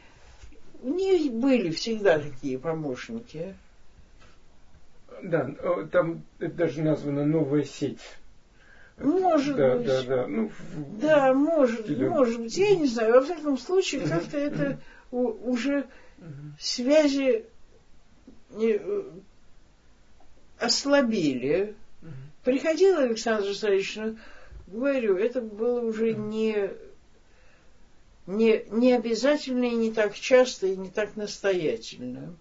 у 0.82 0.90
нее 0.90 1.30
были 1.30 1.70
всегда 1.72 2.20
такие 2.20 2.58
помощники. 2.58 3.56
Да, 5.24 5.50
там 5.92 6.24
это 6.40 6.54
даже 6.54 6.82
названа 6.82 7.26
новая 7.26 7.64
сеть. 7.64 8.02
Может 8.98 9.56
да, 9.56 9.78
быть. 9.78 9.88
Да, 9.88 10.04
да, 10.04 10.28
ну, 10.28 10.52
да, 11.00 11.34
может, 11.34 11.90
или... 11.90 12.08
может 12.08 12.40
быть. 12.40 12.56
Я 12.58 12.76
не 12.76 12.88
знаю. 12.88 13.14
Во 13.14 13.22
всяком 13.22 13.58
случае, 13.58 14.02
как-то 14.08 14.38
это 14.38 14.80
уже 15.12 15.86
связи 16.60 17.46
э, 18.52 19.04
ослабили. 20.60 21.76
Приходил 22.44 22.98
Александр 22.98 23.46
Александрович, 23.48 23.96
но, 23.96 24.16
говорю, 24.68 25.18
это 25.18 25.42
было 25.42 25.82
уже 25.82 26.14
не, 26.14 26.72
не, 28.26 28.64
не 28.70 28.94
обязательно 28.94 29.66
и 29.66 29.76
не 29.76 29.92
так 29.92 30.16
часто, 30.16 30.68
и 30.68 30.76
не 30.76 30.90
так 30.90 31.16
настоятельно. 31.16 32.36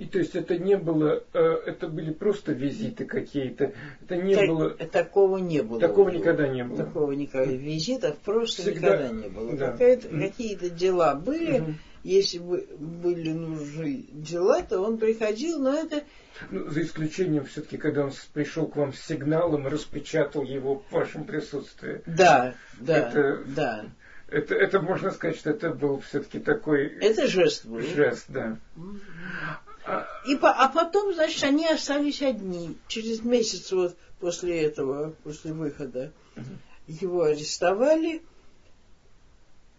И 0.00 0.06
то 0.06 0.18
есть 0.18 0.34
это 0.34 0.56
не 0.56 0.78
было, 0.78 1.22
э, 1.34 1.38
это 1.66 1.86
были 1.86 2.10
просто 2.10 2.52
визиты 2.52 3.04
какие-то, 3.04 3.74
это 4.00 4.16
не 4.16 4.34
так, 4.34 4.48
было... 4.48 4.70
Такого 4.70 5.36
не 5.36 5.62
было. 5.62 5.78
Такого 5.78 6.08
никогда 6.08 6.48
не 6.48 6.64
было. 6.64 6.78
Такого 6.78 7.12
никогда. 7.12 7.52
Визитов 7.52 8.16
просто 8.20 8.62
Всегда, 8.62 8.96
никогда 8.96 9.08
не 9.10 9.28
было. 9.28 9.56
Да. 9.58 9.76
Какие-то 9.76 10.70
дела 10.70 11.14
были, 11.14 11.60
угу. 11.60 11.74
если 12.02 12.38
бы 12.38 12.66
были 12.78 13.32
нужны 13.32 14.06
дела, 14.10 14.62
то 14.62 14.80
он 14.80 14.96
приходил, 14.96 15.58
но 15.58 15.74
это... 15.74 16.02
Ну, 16.50 16.70
за 16.70 16.80
исключением 16.80 17.44
все-таки, 17.44 17.76
когда 17.76 18.06
он 18.06 18.12
пришел 18.32 18.68
к 18.68 18.76
вам 18.76 18.94
с 18.94 19.00
сигналом 19.00 19.66
и 19.66 19.70
распечатал 19.70 20.44
его 20.44 20.76
в 20.76 20.92
вашем 20.94 21.24
присутствии. 21.24 22.00
Да, 22.06 22.54
да, 22.78 23.10
это, 23.10 23.44
да. 23.54 23.84
Это, 24.30 24.54
это 24.54 24.80
можно 24.80 25.10
сказать, 25.10 25.36
что 25.36 25.50
это 25.50 25.74
был 25.74 26.00
все-таки 26.00 26.38
такой... 26.38 26.86
Это 26.86 27.26
жест 27.26 27.66
был. 27.66 27.80
Жест, 27.80 28.24
да. 28.28 28.56
И, 30.26 30.38
а 30.40 30.68
потом, 30.68 31.14
значит, 31.14 31.42
они 31.44 31.66
остались 31.66 32.22
одни. 32.22 32.76
Через 32.88 33.22
месяц 33.22 33.72
вот 33.72 33.96
после 34.20 34.62
этого, 34.62 35.14
после 35.24 35.52
выхода, 35.52 36.12
его 36.86 37.22
арестовали. 37.22 38.22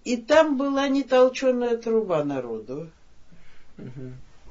И 0.04 0.17
там 0.17 0.58
была 0.58 0.88
нетолченная 0.88 1.78
труба 1.78 2.24
народу. 2.24 2.89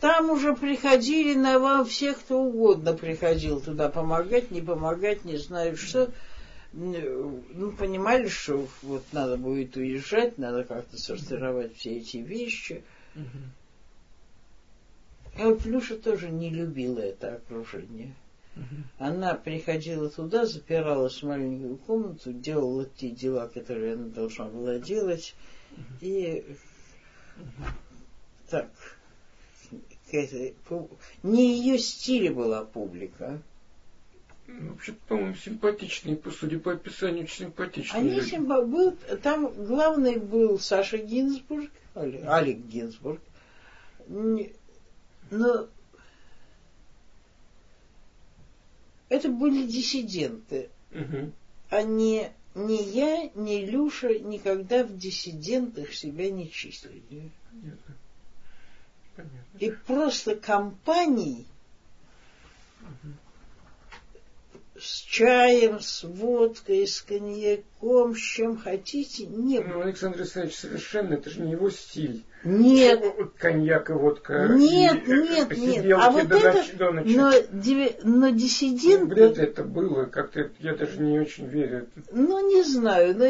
Там 0.00 0.30
уже 0.30 0.54
приходили 0.54 1.34
на 1.34 1.58
вам 1.58 1.84
все, 1.84 2.14
кто 2.14 2.40
угодно 2.40 2.94
приходил 2.94 3.60
туда 3.60 3.90
помогать, 3.90 4.50
не 4.50 4.62
помогать, 4.62 5.24
не 5.24 5.36
знаю 5.36 5.76
что. 5.76 6.10
Ну, 6.72 7.72
понимали, 7.78 8.28
что 8.28 8.66
вот 8.82 9.02
надо 9.12 9.36
будет 9.36 9.76
уезжать, 9.76 10.38
надо 10.38 10.64
как-то 10.64 10.96
сортировать 10.96 11.76
все 11.76 11.98
эти 11.98 12.18
вещи. 12.18 12.84
Угу. 13.16 13.24
А 15.40 15.46
вот 15.46 15.62
Плюша 15.62 15.96
тоже 15.96 16.28
не 16.28 16.50
любила 16.50 16.98
это 16.98 17.36
окружение. 17.36 18.14
Угу. 18.56 18.64
Она 18.98 19.34
приходила 19.34 20.10
туда, 20.10 20.44
запиралась 20.44 21.22
в 21.22 21.26
маленькую 21.26 21.78
комнату, 21.78 22.32
делала 22.34 22.84
те 22.84 23.08
дела, 23.08 23.48
которые 23.48 23.94
она 23.94 24.08
должна 24.08 24.46
была 24.46 24.78
делать, 24.78 25.34
угу. 25.72 25.82
и 26.02 26.44
угу. 27.38 27.64
так, 28.50 28.68
не 31.22 31.58
ее 31.58 31.78
стиле 31.78 32.30
была 32.30 32.64
публика. 32.64 33.40
Ну, 34.46 34.72
вообще, 34.72 34.92
по-моему, 35.08 35.36
симпатичные, 35.36 36.20
судя 36.38 36.58
по 36.58 36.72
описанию, 36.72 37.24
очень 37.24 37.46
симпатичные. 37.46 38.00
Они 38.00 38.20
симпа... 38.20 38.62
был, 38.62 38.94
там 39.22 39.50
главный 39.54 40.18
был 40.18 40.58
Саша 40.58 40.98
Гинзбург, 40.98 41.70
Алик 41.94 42.58
Гинзбург. 42.66 43.20
Но 45.30 45.68
это 49.08 49.28
были 49.28 49.66
диссиденты. 49.66 50.70
Угу. 50.92 51.32
А 51.70 51.82
не, 51.82 52.32
не 52.54 52.82
я, 52.82 53.30
не 53.34 53.64
Люша 53.64 54.18
никогда 54.18 54.84
в 54.84 54.96
диссидентах 54.96 55.92
себя 55.94 56.30
не 56.30 56.50
числили. 56.50 57.30
Понятно. 57.50 57.94
Понятно. 59.16 59.58
И 59.58 59.70
просто 59.70 60.36
компаний 60.36 61.46
угу 62.80 63.14
с 64.80 65.00
чаем, 65.02 65.80
с 65.80 66.04
водкой, 66.04 66.86
с 66.86 67.02
коньяком, 67.02 68.14
с 68.14 68.18
чем 68.18 68.56
хотите, 68.56 69.26
не 69.26 69.60
было. 69.60 69.74
Ну, 69.74 69.80
Александр 69.82 70.20
Александрович, 70.20 70.56
совершенно, 70.56 71.14
это 71.14 71.30
же 71.30 71.42
не 71.42 71.52
его 71.52 71.70
стиль. 71.70 72.24
Нет. 72.44 73.04
Коньяк 73.36 73.90
и 73.90 73.92
водка. 73.92 74.48
Нет, 74.48 75.06
и, 75.06 75.12
нет, 75.12 75.56
нет. 75.56 75.92
А 75.98 76.10
вот 76.10 76.30
это, 76.30 76.76
до 76.76 76.92
ночи. 76.92 77.14
но, 77.14 77.32
но 78.02 78.28
диссиденты... 78.30 79.06
Ну, 79.06 79.14
вряд 79.14 79.36
ли 79.36 79.44
это 79.44 79.64
было, 79.64 80.04
как-то 80.06 80.50
я 80.60 80.74
даже 80.74 81.00
не 81.00 81.20
очень 81.20 81.46
верю. 81.46 81.86
Ну, 82.10 82.48
не 82.48 82.62
знаю, 82.62 83.16
но 83.16 83.26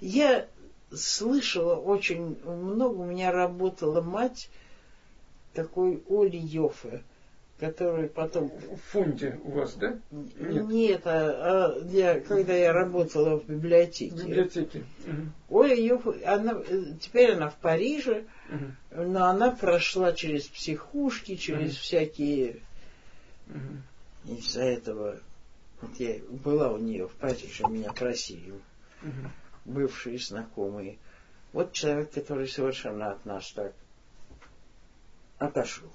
я 0.00 0.46
слышала 0.92 1.74
очень 1.74 2.38
много, 2.44 3.00
у 3.00 3.04
меня 3.04 3.32
работала 3.32 4.00
мать 4.00 4.48
такой 5.52 6.02
Оли 6.08 6.38
Йофе 6.38 7.02
который 7.58 8.08
потом... 8.08 8.48
В 8.48 8.76
фонде 8.90 9.38
у 9.44 9.52
вас, 9.52 9.74
да? 9.74 9.98
Нет, 10.10 10.68
Нет 10.68 11.02
а, 11.06 11.76
а 11.76 11.86
я, 11.86 12.20
когда 12.20 12.54
я 12.54 12.72
работала 12.72 13.38
в 13.38 13.46
библиотеке. 13.46 14.14
В 14.14 14.26
библиотеке. 14.26 14.84
Угу. 15.06 15.58
Оля 15.60 15.74
ее, 15.74 16.00
она, 16.26 16.60
теперь 17.00 17.32
она 17.32 17.50
в 17.50 17.56
Париже, 17.56 18.26
угу. 18.50 19.04
но 19.04 19.26
она 19.26 19.50
прошла 19.52 20.12
через 20.12 20.48
психушки, 20.48 21.36
через 21.36 21.72
угу. 21.72 21.78
всякие... 21.78 22.60
Угу. 23.48 24.36
Из-за 24.38 24.62
этого 24.62 25.20
вот 25.80 26.00
я 26.00 26.18
была 26.28 26.70
у 26.70 26.78
нее 26.78 27.08
в 27.08 27.12
Париже, 27.12 27.64
меня 27.68 27.92
просили 27.92 28.50
угу. 28.50 29.30
бывшие 29.64 30.18
знакомые. 30.18 30.98
Вот 31.52 31.72
человек, 31.72 32.10
который 32.10 32.48
совершенно 32.48 33.12
от 33.12 33.24
нас 33.24 33.52
так 33.52 33.74
отошел. 35.38 35.90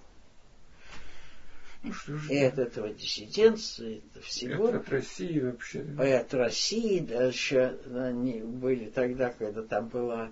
Ну, 1.82 1.94
что 1.94 2.18
же, 2.18 2.34
и 2.34 2.44
от 2.44 2.60
этого 2.60 2.89
диссидентства, 2.89 3.86
это 3.86 4.22
всего. 4.22 4.68
Это 4.68 4.80
от 4.80 4.89
России 4.89 5.39
вообще. 5.39 5.84
Да? 5.84 6.08
И 6.08 6.12
от 6.12 6.34
России, 6.34 7.00
да, 7.00 7.24
еще 7.24 7.80
они 7.94 8.42
были 8.42 8.89
тогда, 8.89 9.30
когда 9.30 9.62
там 9.62 9.88
была, 9.88 10.32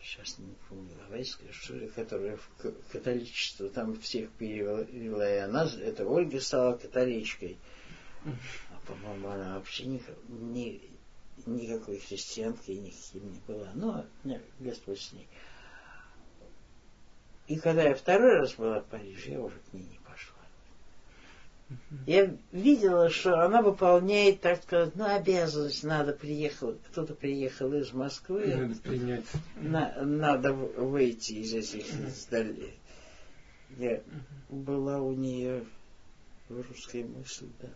сейчас 0.00 0.38
не 0.38 0.54
помню, 0.68 0.92
Лавайская, 1.02 1.50
что 1.50 1.74
ли, 1.74 1.88
которая 1.88 2.36
в 2.36 2.72
католичество 2.92 3.68
там 3.68 3.98
всех 4.00 4.30
перевела, 4.30 4.82
и 4.82 5.38
она, 5.38 5.68
это 5.82 6.06
Ольга 6.06 6.40
стала 6.40 6.76
католичкой. 6.76 7.58
А, 8.24 8.86
по-моему, 8.86 9.28
она 9.28 9.56
вообще 9.56 9.86
ни, 9.86 10.02
ни, 10.28 10.80
никакой 11.46 11.98
христианкой 11.98 12.76
никаким 12.76 13.32
не 13.32 13.40
была. 13.46 13.70
Но, 13.74 14.06
не, 14.22 14.40
Господь 14.60 15.00
с 15.00 15.12
ней. 15.12 15.26
И 17.46 17.56
когда 17.56 17.82
я 17.84 17.94
второй 17.94 18.38
раз 18.38 18.54
была 18.54 18.80
в 18.80 18.86
Париже, 18.86 19.32
я 19.32 19.40
уже 19.40 19.56
к 19.70 19.72
ней 19.72 19.84
не 19.84 19.98
пошла. 19.98 20.34
Я 22.06 22.36
видела, 22.50 23.08
что 23.08 23.44
она 23.44 23.62
выполняет, 23.62 24.40
так 24.40 24.62
сказать, 24.62 24.96
ну, 24.96 25.04
обязанность, 25.04 25.84
надо 25.84 26.12
приехал, 26.12 26.76
кто-то 26.90 27.14
приехал 27.14 27.72
из 27.74 27.92
Москвы. 27.92 28.54
Надо 28.54 28.80
принять. 28.80 29.26
На, 29.56 30.02
надо 30.02 30.52
выйти 30.52 31.34
из 31.34 31.54
этих 31.54 31.88
издалей. 32.00 32.78
Я 33.78 34.02
была 34.48 34.98
у 34.98 35.12
нее 35.12 35.64
в 36.48 36.60
русской 36.68 37.04
мысли, 37.04 37.48
да. 37.60 37.68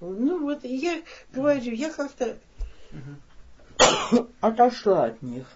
Ну 0.00 0.40
вот 0.40 0.64
я 0.64 1.02
говорю, 1.32 1.72
я 1.72 1.90
как-то 1.90 2.38
отошла 4.40 5.04
от 5.04 5.22
них. 5.22 5.46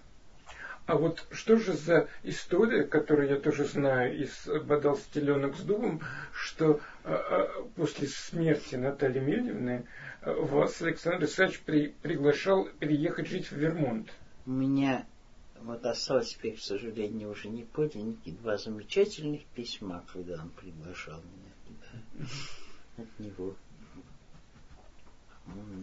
А 0.86 0.96
вот 0.96 1.22
что 1.30 1.58
же 1.58 1.74
за 1.74 2.08
история, 2.22 2.82
которую 2.84 3.28
я 3.28 3.38
тоже 3.38 3.66
знаю 3.66 4.18
из 4.22 4.48
«Бодал 4.64 4.96
стеленок 4.96 5.54
с 5.54 5.60
дубом», 5.60 6.00
что 6.32 6.80
а, 7.04 7.12
а, 7.12 7.62
после 7.76 8.08
смерти 8.08 8.76
Натальи 8.76 9.20
Мельевны 9.20 9.84
а, 10.22 10.32
вас 10.32 10.80
Александр 10.80 11.26
Исааевич 11.26 11.60
при, 11.60 11.88
приглашал 11.88 12.70
переехать 12.80 13.28
жить 13.28 13.50
в 13.50 13.52
Вермонт? 13.52 14.10
У 14.46 14.50
меня 14.50 15.04
вот 15.60 15.84
осталось 15.84 16.30
теперь, 16.30 16.56
к 16.56 16.60
сожалению, 16.60 17.32
уже 17.32 17.48
не 17.48 17.64
подлинники, 17.64 18.30
два 18.30 18.56
замечательных 18.56 19.44
письма, 19.44 20.02
когда 20.10 20.40
он 20.40 20.48
приглашал 20.48 21.20
меня 21.20 21.52
туда, 21.66 22.28
от 22.96 23.18
него. 23.18 23.54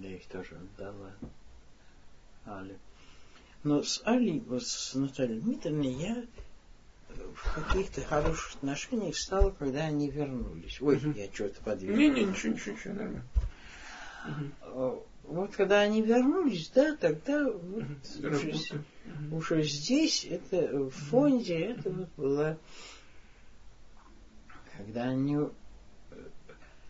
Я 0.01 0.15
их 0.15 0.25
тоже 0.25 0.55
отдала. 0.55 1.11
Али. 2.45 2.77
Но 3.63 3.83
с 3.83 4.01
Али, 4.05 4.39
вот 4.41 4.63
с 4.63 4.93
Натальей 4.93 5.39
Дмитриевной 5.39 5.93
я 5.93 6.25
в 7.35 7.55
каких-то 7.55 8.01
хороших 8.01 8.55
отношениях 8.55 9.15
стала, 9.15 9.51
когда 9.51 9.85
они 9.85 10.09
вернулись. 10.09 10.81
Ой, 10.81 10.97
угу. 10.97 11.11
я 11.11 11.31
что-то 11.31 11.61
подвинул. 11.61 11.97
Не, 11.97 12.09
не, 12.09 12.25
ничего, 12.25 12.53
ничего, 12.53 12.75
ничего, 12.75 12.93
нормально. 12.93 13.25
Угу. 14.73 15.05
Вот 15.23 15.55
когда 15.55 15.81
они 15.81 16.01
вернулись, 16.01 16.69
да, 16.69 16.95
тогда 16.95 17.49
вот 17.49 17.83
уже, 18.19 18.53
уже 19.31 19.63
здесь, 19.63 20.25
это 20.25 20.77
в 20.77 20.91
фонде, 20.91 21.57
это 21.57 21.89
вот 21.89 22.09
было, 22.15 22.57
когда 24.77 25.05
они... 25.05 25.39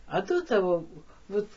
А 0.07 0.21
до 0.21 0.41
того, 0.41 0.85
вот, 1.29 1.49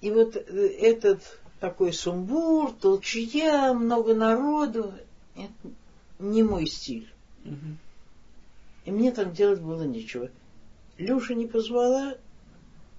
и 0.00 0.10
вот 0.10 0.36
этот 0.36 1.38
такой 1.60 1.92
сумбур, 1.92 2.72
толчья, 2.72 3.72
много 3.72 4.14
народу. 4.14 4.94
Это 5.34 5.74
не 6.18 6.42
мой 6.42 6.66
стиль. 6.66 7.08
Угу. 7.44 7.76
И 8.86 8.90
мне 8.90 9.12
там 9.12 9.32
делать 9.32 9.60
было 9.60 9.82
нечего. 9.82 10.30
Люша 10.98 11.34
не 11.34 11.46
позвала, 11.46 12.16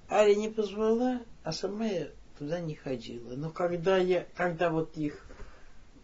Аля 0.10 0.36
не 0.36 0.49
позвала, 0.49 1.22
а 1.43 1.51
сама 1.51 1.86
я 1.86 2.10
туда 2.38 2.60
не 2.60 2.76
ходила. 2.76 3.36
Но 3.36 3.49
когда 3.49 3.97
я, 3.97 4.26
когда 4.36 4.70
вот 4.70 4.95
их 4.97 5.26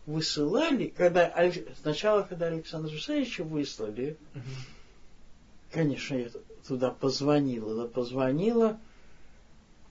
высылали, 0.06 0.88
когда 0.88 1.34
сначала, 1.82 2.24
когда 2.24 2.48
Александра 2.48 2.92
Алексеевича 2.92 3.44
выслали, 3.44 4.18
угу. 4.34 4.42
конечно, 5.72 6.16
я 6.16 6.30
туда 6.68 6.92
позвонила, 6.92 7.84
да 7.84 7.88
позвонила 7.88 8.80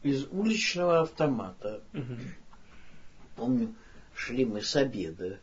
из 0.03 0.27
уличного 0.31 1.01
автомата. 1.01 1.83
Угу. 1.93 2.17
Помню, 3.43 3.75
шли 4.15 4.45
мы 4.45 4.63
с 4.63 4.77
обеда. 4.77 5.41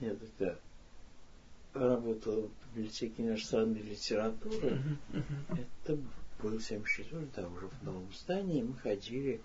Я 0.00 0.14
тогда 0.14 0.58
работала 1.72 2.46
в 2.46 2.76
библиотеке 2.76 3.22
иностранной 3.22 3.80
литературы. 3.80 4.82
Это 5.50 5.98
был 6.42 6.60
74 6.60 7.26
да, 7.34 7.48
уже 7.48 7.68
в 7.68 7.82
новом 7.84 8.12
здании. 8.12 8.60
Мы 8.60 8.74
ходили 8.74 9.40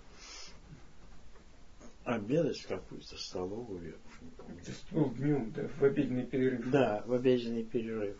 обедать 2.04 2.58
в 2.58 2.68
какую-то 2.68 3.16
столовую, 3.16 3.82
я 3.82 3.94
уже 3.94 4.20
не 4.20 4.30
помню. 4.36 4.60
Это 4.60 4.94
был 4.94 5.10
днем, 5.14 5.52
да, 5.52 5.68
в 5.78 5.82
обеденный 5.82 6.26
перерыв. 6.26 6.70
Да, 6.70 7.02
в 7.06 7.12
обеденный 7.14 7.64
перерыв. 7.64 8.18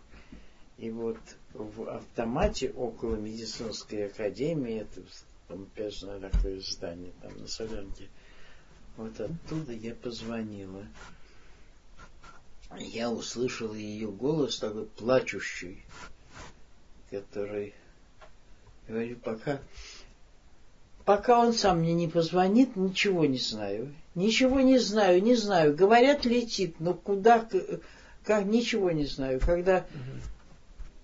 И 0.79 0.91
вот 0.91 1.19
в 1.53 1.91
автомате 1.91 2.71
около 2.71 3.17
медицинской 3.17 4.07
академии, 4.07 4.81
это 4.81 5.03
помпезное 5.47 6.21
такое 6.21 6.61
здание 6.61 7.13
там 7.21 7.37
на 7.39 7.47
Солянке, 7.47 8.09
вот 8.97 9.21
оттуда 9.21 9.73
я 9.73 9.95
позвонила. 9.95 10.85
Я 12.79 13.11
услышала 13.11 13.75
ее 13.75 14.11
голос 14.11 14.59
такой 14.59 14.87
плачущий, 14.87 15.83
который 17.11 17.75
говорит, 18.89 19.23
пока 19.23 19.61
Пока 21.07 21.39
он 21.39 21.53
сам 21.53 21.79
мне 21.79 21.95
не 21.95 22.09
позвонит, 22.09 22.75
ничего 22.75 23.27
не 23.27 23.39
знаю. 23.39 23.95
Ничего 24.17 24.59
не 24.61 24.79
знаю, 24.79 25.23
не 25.23 25.37
знаю. 25.37 25.75
Говорят, 25.75 26.25
летит, 26.25 26.81
но 26.81 26.95
куда, 26.95 27.49
как, 28.25 28.45
ничего 28.45 28.91
не 28.91 29.07
знаю. 29.07 29.39
Когда 29.39 29.87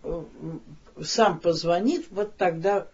угу. 0.03 0.61
сам 1.05 1.38
позвонит, 1.38 2.07
вот 2.11 2.36
тогда 2.36 2.88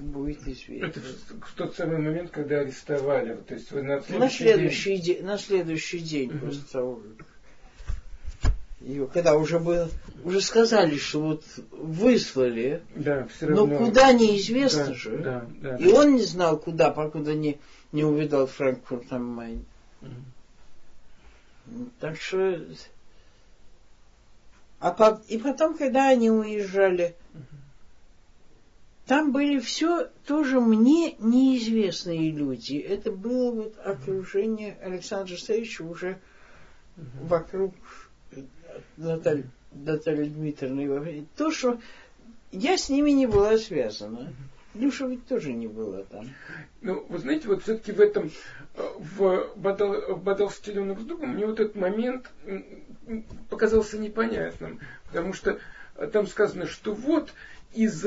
будет 0.00 0.46
известно. 0.46 0.86
Это 0.86 1.00
в 1.00 1.54
тот 1.56 1.76
самый 1.76 1.98
момент, 1.98 2.30
когда 2.30 2.60
арестовали. 2.60 3.34
То 3.34 3.54
есть 3.54 3.70
вы 3.70 3.82
на 3.82 4.00
следующий, 4.00 4.18
на 4.18 4.30
следующий 4.30 4.96
день. 4.96 5.16
день. 5.16 5.24
На 5.24 5.38
следующий 5.38 5.98
день 6.00 6.30
угу. 6.30 6.46
после 6.46 6.62
того, 6.70 7.02
ее, 8.80 9.06
когда 9.06 9.36
уже 9.36 9.60
было, 9.60 9.88
уже 10.24 10.40
сказали, 10.40 10.96
что 10.96 11.20
вот 11.20 11.44
выслали, 11.70 12.82
да, 12.96 13.28
все 13.28 13.46
равно. 13.46 13.66
но 13.66 13.78
куда 13.78 14.12
неизвестно 14.12 14.86
да, 14.86 14.94
же. 14.94 15.18
Да, 15.18 15.46
да, 15.60 15.76
и 15.76 15.84
да. 15.84 16.00
он 16.00 16.16
не 16.16 16.22
знал, 16.22 16.58
куда, 16.58 16.90
покуда 16.90 17.34
не, 17.34 17.58
не 17.92 18.04
увидал 18.04 18.46
Франкфурт 18.46 19.10
на 19.10 19.18
Майн. 19.18 19.64
Угу. 20.00 20.10
Так 22.00 22.20
что... 22.20 22.60
А 24.80 24.90
по, 24.90 25.22
и 25.28 25.38
потом, 25.38 25.76
когда 25.76 26.08
они 26.08 26.30
уезжали. 26.30 27.14
Там 29.06 29.32
были 29.32 29.58
все 29.58 30.08
тоже 30.26 30.60
мне 30.60 31.16
неизвестные 31.18 32.30
люди. 32.30 32.76
Это 32.76 33.10
было 33.10 33.50
вот 33.50 33.78
окружение 33.84 34.76
Александра 34.80 35.36
Савича 35.36 35.82
уже 35.82 36.18
угу. 36.96 37.26
вокруг 37.26 37.74
Наталья, 38.96 39.44
Наталья 39.72 40.26
Дмитриевна, 40.26 41.26
то, 41.36 41.50
что 41.50 41.80
я 42.52 42.76
с 42.76 42.88
ними 42.88 43.10
не 43.10 43.26
была 43.26 43.58
связана. 43.58 44.32
Люша 44.74 45.06
ведь 45.06 45.26
тоже 45.26 45.52
не 45.52 45.66
была 45.66 46.02
там. 46.04 46.30
Ну, 46.80 47.04
вы 47.08 47.18
знаете, 47.18 47.48
вот 47.48 47.62
все-таки 47.62 47.92
в 47.92 48.00
этом, 48.00 48.30
э, 48.74 48.82
в, 48.98 49.52
Бадал, 49.56 50.14
в 50.14 50.22
Бадал 50.22 50.48
с 50.50 50.60
вздохом, 50.60 51.30
мне 51.30 51.44
вот 51.44 51.60
этот 51.60 51.76
момент 51.76 52.30
показался 53.50 53.98
непонятным. 53.98 54.80
Потому 55.08 55.34
что 55.34 55.58
там 56.12 56.26
сказано, 56.26 56.66
что 56.66 56.94
вот 56.94 57.34
из 57.74 58.06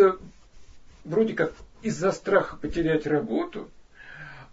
вроде 1.06 1.34
как 1.34 1.53
из-за 1.82 2.12
страха 2.12 2.58
потерять 2.58 3.08
работу, 3.08 3.70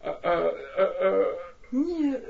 а, 0.01 0.11
а, 0.23 0.55
а, 0.79 1.39
не, 1.73 2.21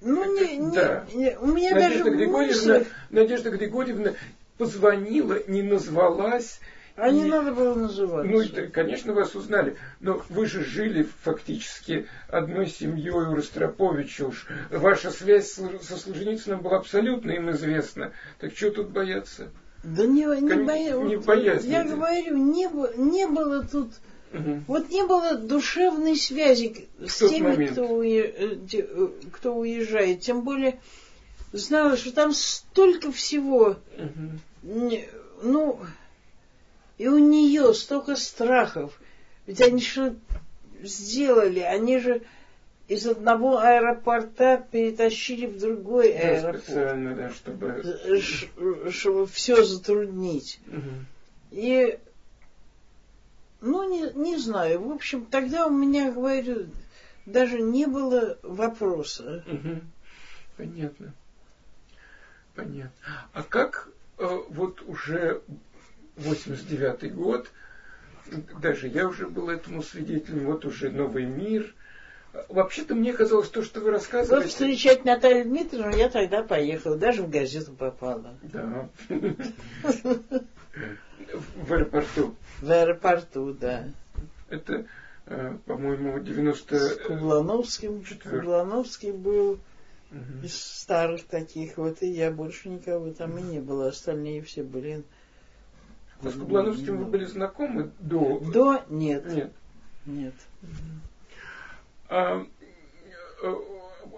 ну, 0.00 0.24
не, 0.34 0.56
не, 0.56 0.74
да. 0.74 1.04
не, 1.12 1.36
у 1.38 1.46
меня 1.46 1.74
Надежда 1.74 2.04
даже 2.04 2.16
Григорьевна, 2.16 2.78
мысли... 2.78 2.86
Надежда 3.10 3.50
Григорьевна 3.50 4.12
позвонила, 4.58 5.38
не 5.46 5.62
назвалась. 5.62 6.60
А 6.94 7.08
и... 7.08 7.12
не 7.12 7.24
надо 7.24 7.52
было 7.52 7.74
называться. 7.74 8.30
Ну, 8.30 8.40
это, 8.42 8.66
конечно, 8.66 9.14
вас 9.14 9.34
узнали. 9.34 9.76
Но 10.00 10.22
вы 10.28 10.46
же 10.46 10.62
жили 10.64 11.08
фактически 11.22 12.06
одной 12.28 12.66
семьей 12.66 13.10
у 13.10 13.34
Ростроповича 13.34 14.26
уж. 14.26 14.46
Ваша 14.70 15.10
связь 15.10 15.52
со 15.52 15.96
Солженицыным 15.96 16.60
была 16.60 16.78
абсолютно 16.78 17.30
им 17.30 17.50
известна. 17.52 18.12
Так 18.38 18.54
что 18.54 18.70
тут 18.70 18.90
бояться? 18.90 19.50
Да 19.82 20.06
не, 20.06 20.24
не, 20.40 20.64
боя... 20.64 20.96
не 20.96 21.16
боязнь. 21.16 21.70
Я 21.70 21.84
говорю, 21.84 22.36
не, 22.36 22.68
не 22.96 23.26
было 23.26 23.64
тут 23.64 23.92
Угу. 24.32 24.64
Вот 24.66 24.88
не 24.90 25.04
было 25.04 25.34
душевной 25.34 26.16
связи 26.16 26.88
с 27.06 27.18
теми, 27.18 27.66
кто, 27.66 27.86
уе... 27.86 28.22
Э, 28.22 28.58
э, 28.72 29.08
кто 29.30 29.54
уезжает. 29.54 30.20
Тем 30.20 30.42
более 30.42 30.80
знала, 31.52 31.96
что 31.96 32.12
там 32.12 32.32
столько 32.32 33.12
всего. 33.12 33.76
Угу. 33.98 34.90
Ну, 35.42 35.80
и 36.98 37.08
у 37.08 37.18
нее 37.18 37.74
столько 37.74 38.16
страхов. 38.16 38.98
Ведь 39.46 39.60
они 39.60 39.82
что 39.82 40.14
сделали? 40.82 41.60
Они 41.60 41.98
же 41.98 42.22
из 42.92 43.06
одного 43.06 43.58
аэропорта 43.58 44.66
перетащили 44.70 45.46
в 45.46 45.58
другой 45.58 46.12
да, 46.12 46.18
аэропорт. 46.18 46.62
Специально, 46.62 47.14
да, 47.14 47.30
чтобы... 47.30 48.90
Чтобы 48.90 49.26
все 49.26 49.64
затруднить. 49.64 50.60
Угу. 50.66 50.90
И 51.52 51.98
ну, 53.62 53.88
не, 53.88 54.12
не 54.14 54.36
знаю. 54.36 54.82
В 54.82 54.92
общем, 54.92 55.24
тогда 55.24 55.66
у 55.66 55.70
меня, 55.70 56.10
говорю, 56.10 56.66
даже 57.26 57.60
не 57.60 57.86
было 57.86 58.38
вопроса. 58.42 59.44
Угу. 59.46 59.80
Понятно. 60.56 61.14
Понятно. 62.54 62.92
А 63.32 63.42
как 63.42 63.88
э, 64.18 64.38
вот 64.50 64.82
уже 64.82 65.40
89-й 66.16 67.08
год, 67.10 67.50
даже 68.60 68.88
я 68.88 69.08
уже 69.08 69.28
был 69.28 69.48
этому 69.48 69.82
свидетелем, 69.82 70.46
вот 70.46 70.64
уже 70.64 70.90
новый 70.90 71.24
мир. 71.24 71.74
Вообще-то 72.48 72.94
мне 72.94 73.12
казалось, 73.12 73.50
то, 73.50 73.62
что 73.62 73.80
вы 73.80 73.90
рассказываете... 73.90 74.44
Вот 74.44 74.50
встречать 74.50 75.04
Наталью 75.04 75.44
Дмитриевну 75.44 75.94
я 75.94 76.08
тогда 76.08 76.42
поехала, 76.42 76.96
даже 76.96 77.22
в 77.22 77.30
газету 77.30 77.72
попала. 77.72 78.34
Да. 78.42 78.88
В 81.54 81.72
аэропорту. 81.72 82.34
В 82.60 82.70
аэропорту, 82.70 83.52
да. 83.52 83.84
Это, 84.48 84.86
э, 85.26 85.58
по-моему, 85.66 86.18
90... 86.18 86.78
С 86.78 86.96
Кублановским. 87.06 88.02
Кублановский 88.22 89.12
был 89.12 89.58
из 90.42 90.54
старых 90.54 91.24
таких 91.24 91.76
вот, 91.78 92.02
и 92.02 92.06
я 92.06 92.30
больше 92.30 92.68
никого 92.68 93.12
там 93.12 93.38
и 93.38 93.42
не 93.42 93.60
было. 93.60 93.88
Остальные 93.88 94.42
все 94.42 94.62
были... 94.62 95.04
А 96.22 96.30
с 96.30 96.34
Кублановским 96.34 96.98
вы 96.98 97.04
были 97.06 97.24
знакомы 97.24 97.90
до... 97.98 98.38
До? 98.40 98.84
Нет. 98.88 99.26
Нет. 99.26 99.52
Нет. 100.06 100.34
А, 102.14 102.46
э, 103.42 103.54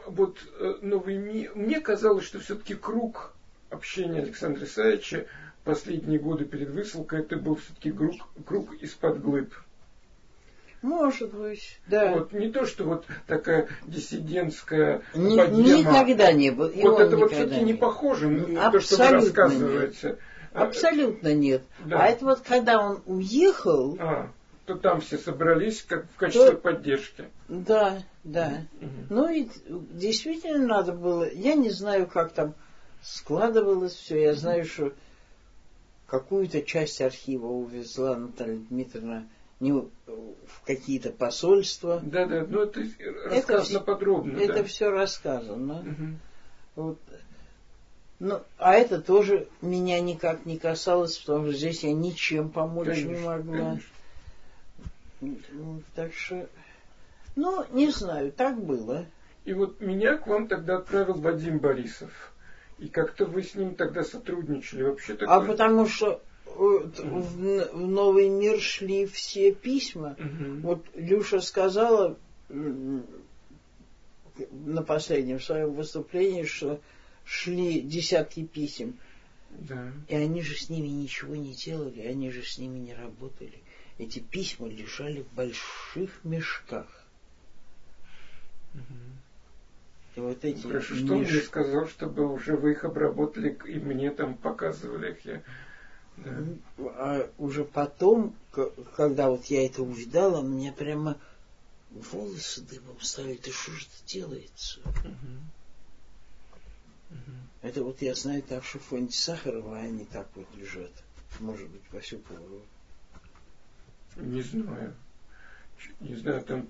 вот 0.06 0.38
э, 0.58 0.74
новый 0.82 1.16
мир... 1.16 1.52
Мне 1.54 1.80
казалось, 1.80 2.24
что 2.24 2.40
все-таки 2.40 2.74
круг 2.74 3.32
общения 3.70 4.18
Александра 4.18 4.64
Исаевича 4.64 5.26
последние 5.62 6.18
годы 6.18 6.44
перед 6.44 6.70
высылкой 6.70 7.20
это 7.20 7.36
был 7.36 7.54
все-таки 7.54 7.92
круг, 7.92 8.14
круг 8.46 8.74
из-под 8.80 9.22
глыб. 9.22 9.54
Может 10.82 11.32
быть, 11.32 11.78
да. 11.86 12.14
Вот, 12.14 12.32
не 12.32 12.50
то, 12.50 12.66
что 12.66 12.82
вот 12.82 13.06
такая 13.28 13.68
диссидентская 13.86 15.02
Ни, 15.14 15.36
Никогда 15.78 16.32
не 16.32 16.50
было. 16.50 16.72
Вот 16.74 17.00
это 17.00 17.16
вот 17.16 17.32
все-таки 17.32 17.62
не 17.62 17.74
похоже 17.74 18.28
на 18.28 18.72
то, 18.72 18.80
что 18.80 18.96
вы 18.96 19.08
рассказываете. 19.08 20.08
Нет. 20.08 20.18
Абсолютно 20.52 21.32
нет. 21.32 21.62
Да. 21.84 22.02
А 22.02 22.06
это 22.08 22.24
вот 22.24 22.40
когда 22.40 22.80
он 22.80 23.02
уехал... 23.06 23.96
А, 24.00 24.30
то 24.66 24.76
там 24.76 25.00
все 25.00 25.18
собрались 25.18 25.82
как 25.82 26.06
в 26.10 26.16
качестве 26.16 26.52
то, 26.52 26.56
поддержки. 26.56 27.24
Да, 27.48 28.02
да. 28.22 28.66
Угу. 28.80 28.90
Ну 29.10 29.28
и 29.28 29.48
действительно 29.68 30.66
надо 30.66 30.92
было... 30.92 31.30
Я 31.30 31.54
не 31.54 31.70
знаю, 31.70 32.06
как 32.06 32.32
там 32.32 32.54
складывалось 33.02 33.94
все. 33.94 34.22
Я 34.22 34.34
знаю, 34.34 34.64
что 34.64 34.92
какую-то 36.06 36.62
часть 36.62 37.00
архива 37.00 37.46
увезла 37.46 38.16
Наталья 38.16 38.56
Дмитриевна 38.56 39.26
не 39.60 39.72
в 39.72 39.86
какие-то 40.64 41.10
посольства. 41.10 42.00
Да, 42.02 42.26
да, 42.26 42.46
ну 42.48 42.62
это 42.62 42.80
рассказано 43.26 43.76
это, 43.76 43.84
подробно. 43.84 44.38
Это 44.38 44.54
да. 44.54 44.64
все 44.64 44.90
рассказано. 44.90 45.80
Угу. 45.80 46.08
Вот. 46.76 46.98
Ну, 48.20 48.40
а 48.58 48.74
это 48.74 49.00
тоже 49.00 49.48
меня 49.60 50.00
никак 50.00 50.46
не 50.46 50.58
касалось, 50.58 51.18
потому 51.18 51.48
что 51.48 51.56
здесь 51.56 51.82
я 51.82 51.92
ничем 51.92 52.48
помочь 52.48 52.88
конечно, 52.88 53.08
не 53.08 53.18
могла. 53.18 53.56
Конечно. 53.56 53.93
Так 55.94 56.12
что, 56.12 56.48
ну, 57.36 57.64
не 57.72 57.90
знаю, 57.90 58.32
так 58.32 58.62
было. 58.62 59.06
И 59.44 59.52
вот 59.52 59.80
меня 59.80 60.16
к 60.16 60.26
вам 60.26 60.48
тогда 60.48 60.78
отправил 60.78 61.14
Вадим 61.14 61.58
Борисов. 61.58 62.32
И 62.78 62.88
как-то 62.88 63.26
вы 63.26 63.42
с 63.42 63.54
ним 63.54 63.74
тогда 63.74 64.02
сотрудничали. 64.02 64.82
Вообще 64.82 65.14
такое... 65.14 65.36
А 65.36 65.40
потому 65.40 65.86
что 65.86 66.22
в, 66.46 66.90
в 66.92 67.86
новый 67.86 68.28
мир 68.28 68.60
шли 68.60 69.06
все 69.06 69.52
письма. 69.52 70.16
Угу. 70.18 70.60
Вот 70.62 70.84
Люша 70.94 71.40
сказала 71.40 72.18
на 72.48 73.02
последнем 74.82 75.40
своем 75.40 75.74
выступлении, 75.74 76.44
что 76.44 76.80
шли 77.24 77.80
десятки 77.80 78.44
писем. 78.44 78.98
Да. 79.50 79.92
И 80.08 80.14
они 80.14 80.42
же 80.42 80.56
с 80.56 80.68
ними 80.68 80.88
ничего 80.88 81.36
не 81.36 81.52
делали, 81.52 82.00
они 82.00 82.30
же 82.30 82.42
с 82.42 82.58
ними 82.58 82.78
не 82.78 82.94
работали. 82.94 83.62
Эти 83.98 84.18
письма 84.18 84.68
лежали 84.68 85.22
в 85.22 85.32
больших 85.34 86.24
мешках. 86.24 86.86
Угу. 88.74 88.82
И 90.16 90.20
вот 90.20 90.44
эти 90.44 90.66
Хорошо, 90.66 90.94
что 90.94 91.16
меш... 91.16 91.30
мне 91.30 91.40
сказал, 91.40 91.88
чтобы 91.88 92.32
уже 92.32 92.56
вы 92.56 92.72
их 92.72 92.84
обработали 92.84 93.56
и 93.66 93.78
мне 93.78 94.10
там 94.10 94.36
показывали 94.36 95.12
их. 95.12 95.24
Я 95.24 95.42
да. 96.16 96.30
А 96.78 97.30
уже 97.38 97.64
потом, 97.64 98.34
когда 98.96 99.30
вот 99.30 99.46
я 99.46 99.66
это 99.66 99.82
увидала, 99.82 100.42
мне 100.42 100.72
прямо 100.72 101.18
волосы 101.90 102.62
дымом 102.62 103.00
стали. 103.00 103.40
Да 103.44 103.50
что 103.50 103.72
же 103.72 103.86
это 103.86 104.12
делается? 104.12 104.80
Это 107.62 107.82
вот 107.82 108.02
я 108.02 108.14
знаю 108.14 108.42
так, 108.42 108.64
что 108.64 108.78
в 108.78 108.82
фонде 108.82 109.12
Сахарова 109.12 109.78
они 109.78 110.04
так 110.04 110.28
вот 110.34 110.46
лежат. 110.54 110.92
Может 111.40 111.68
быть, 111.68 111.82
по 111.84 111.98
всю 112.00 112.18
пору. 112.18 112.62
Не 114.16 114.42
знаю. 114.42 114.94
Не 116.00 116.14
знаю, 116.16 116.42
там... 116.44 116.68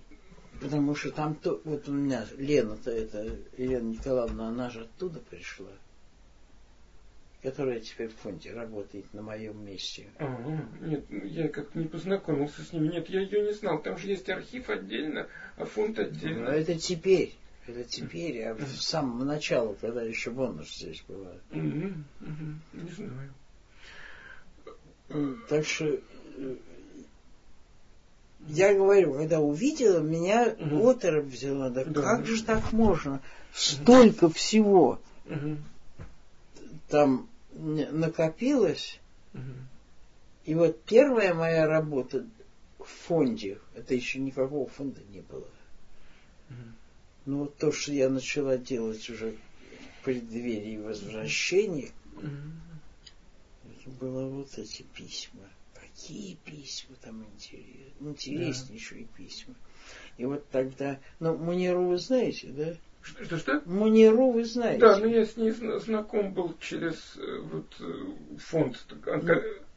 Потому 0.61 0.95
что 0.95 1.11
там 1.11 1.35
то, 1.35 1.61
вот 1.65 1.89
у 1.89 1.93
меня 1.93 2.25
Лена-то 2.39 2.91
это, 2.91 3.37
Елена 3.59 3.89
Николаевна, 3.89 4.49
она 4.49 4.71
же 4.71 4.83
оттуда 4.83 5.19
пришла 5.19 5.71
которая 7.45 7.79
теперь 7.79 8.09
в 8.09 8.15
фонде 8.15 8.53
работает 8.53 9.13
на 9.13 9.21
моем 9.21 9.67
месте. 9.67 10.07
Ага, 10.19 10.67
нет, 10.81 11.05
я 11.11 11.49
как-то 11.49 11.79
не 11.79 11.85
познакомился 11.85 12.63
с 12.65 12.73
ними. 12.73 12.89
Нет, 12.89 13.07
я 13.11 13.21
ее 13.21 13.43
не 13.43 13.53
знал. 13.53 13.83
Там 13.83 13.99
же 13.99 14.09
есть 14.09 14.31
архив 14.31 14.71
отдельно, 14.71 15.29
а 15.59 15.67
фонд 15.67 15.99
отдельно. 15.99 16.47
Ну, 16.47 16.51
это 16.51 16.75
теперь. 16.79 17.35
Это 17.67 17.85
теперь, 17.85 18.43
а 18.45 18.55
в 18.55 18.83
самом 18.83 19.27
начале, 19.27 19.75
когда 19.79 20.03
еще 20.03 20.31
бонус 20.31 20.75
здесь 20.75 21.05
была. 21.07 21.33
Не 21.53 22.91
знаю. 22.97 23.35
Так 25.49 25.67
что 25.67 25.85
э, 25.85 26.57
я 28.49 28.75
говорю, 28.75 29.15
когда 29.15 29.41
увидела, 29.41 30.01
меня 30.01 30.55
угу. 30.59 30.89
оторопь 30.91 31.27
взяла. 31.27 31.71
Да, 31.71 31.85
да 31.85 32.03
как 32.03 32.27
же 32.27 32.43
так 32.43 32.73
можно? 32.73 33.21
Столько 33.53 34.29
всего. 34.29 35.01
Угу. 35.27 35.57
Там 36.89 37.29
накопилось. 37.55 39.01
Угу. 39.33 39.43
И 40.47 40.55
вот 40.55 40.83
первая 40.83 41.33
моя 41.35 41.67
работа 41.67 42.27
в 42.79 42.85
фонде, 42.85 43.59
это 43.75 43.95
еще 43.95 44.19
никакого 44.19 44.69
фонда 44.69 45.01
не 45.11 45.21
было. 45.21 45.49
Угу. 46.51 46.57
Ну 47.27 47.39
вот 47.39 47.57
то, 47.57 47.73
что 47.73 47.93
я 47.93 48.11
начала 48.11 48.59
делать 48.59 49.09
уже 49.09 49.33
в 50.01 50.05
преддверии 50.05 50.77
возвращения, 50.77 51.93
угу. 52.17 52.27
это 53.65 53.91
было 53.99 54.29
вот 54.29 54.59
эти 54.59 54.83
письма. 54.83 55.41
Какие 55.95 56.35
письма 56.45 56.97
там 57.03 57.25
интересные, 57.25 57.93
интереснейшие 58.01 59.05
да. 59.05 59.09
письма. 59.17 59.55
И 60.17 60.25
вот 60.25 60.49
тогда, 60.51 60.99
ну, 61.21 61.37
Манеру 61.37 61.87
вы 61.87 61.99
знаете, 61.99 62.49
да? 62.49 62.75
Что, 63.05 63.37
что? 63.37 63.63
Муниру 63.67 64.31
вы 64.31 64.45
знаете. 64.45 64.81
Да, 64.81 64.99
но 64.99 65.07
я 65.07 65.27
с 65.27 65.37
ней 65.37 65.51
знаком 65.51 66.33
был 66.33 66.55
через 66.59 67.17
э, 67.17 67.39
вот, 67.41 67.67
э, 67.81 68.39
фонд. 68.39 68.83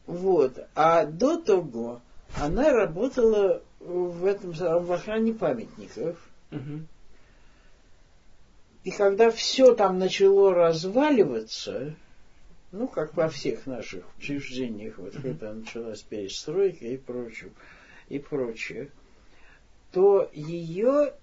Вот. 0.06 0.58
А 0.74 1.04
до 1.04 1.38
того 1.38 2.00
она 2.36 2.72
работала 2.72 3.62
в 3.80 4.24
этом 4.24 4.52
в 4.52 4.92
охране 4.92 5.34
памятников. 5.34 6.18
Угу. 6.50 6.86
И 8.84 8.90
когда 8.90 9.30
все 9.30 9.74
там 9.74 9.98
начало 9.98 10.54
разваливаться, 10.54 11.94
ну, 12.70 12.86
как 12.86 13.16
во 13.16 13.28
всех 13.28 13.66
наших 13.66 14.04
учреждениях, 14.18 14.98
вот 14.98 15.14
когда 15.14 15.52
началась 15.52 16.02
перестройка 16.02 16.84
и 16.84 16.96
прочее, 16.96 17.50
и 18.08 18.18
прочее, 18.18 18.90
то 19.92 20.28
ее 20.32 21.14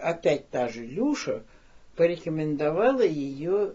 опять 0.00 0.48
та 0.48 0.68
же 0.68 0.84
Люша 0.84 1.42
порекомендовала 1.96 3.02
ее 3.02 3.74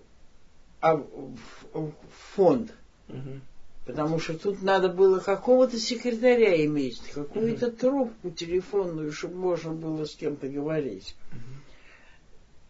а, 0.81 0.95
в 0.95 1.91
фонд. 2.35 2.73
Угу. 3.09 3.41
Потому 3.85 4.19
что 4.19 4.37
тут 4.37 4.61
надо 4.61 4.89
было 4.89 5.19
какого-то 5.19 5.79
секретаря 5.79 6.65
иметь, 6.65 7.01
какую-то 7.13 7.71
трубку 7.71 8.31
телефонную, 8.31 9.13
чтобы 9.13 9.35
можно 9.35 9.71
было 9.71 10.03
с 10.03 10.15
кем-то 10.15 10.49
говорить. 10.49 11.15
Угу. 11.31 11.39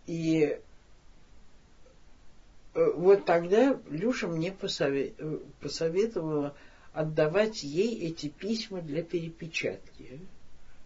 И 0.08 0.42
э, 0.42 0.60
вот 2.78 3.26
тогда 3.26 3.80
Люша 3.90 4.28
мне 4.28 4.56
э, 4.60 5.40
посоветовала 5.60 6.56
отдавать 6.94 7.64
ей 7.64 8.08
эти 8.08 8.30
письма 8.30 8.82
для 8.82 9.02
перепечатки. 9.02 10.20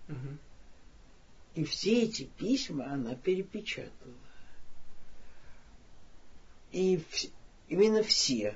Угу. 0.08 0.38
И 1.56 1.64
все 1.66 2.04
эти 2.04 2.24
письма 2.38 2.92
она 2.92 3.16
перепечатала. 3.16 4.14
И 6.72 7.02
в, 7.10 7.26
именно 7.68 8.04
все. 8.04 8.56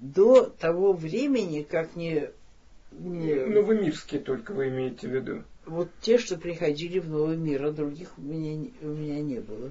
До 0.00 0.46
того 0.46 0.92
времени, 0.92 1.62
как 1.62 1.94
не, 1.94 2.30
не... 2.90 3.34
Новомирские 3.46 4.20
только 4.20 4.52
вы 4.52 4.68
имеете 4.70 5.08
в 5.08 5.12
виду? 5.12 5.44
Вот 5.66 5.88
те, 6.00 6.18
что 6.18 6.36
приходили 6.36 6.98
в 6.98 7.08
Новый 7.08 7.36
мир, 7.36 7.64
а 7.64 7.70
других 7.70 8.18
у 8.18 8.22
меня, 8.22 8.70
у 8.82 8.88
меня 8.88 9.20
не 9.20 9.38
было. 9.38 9.70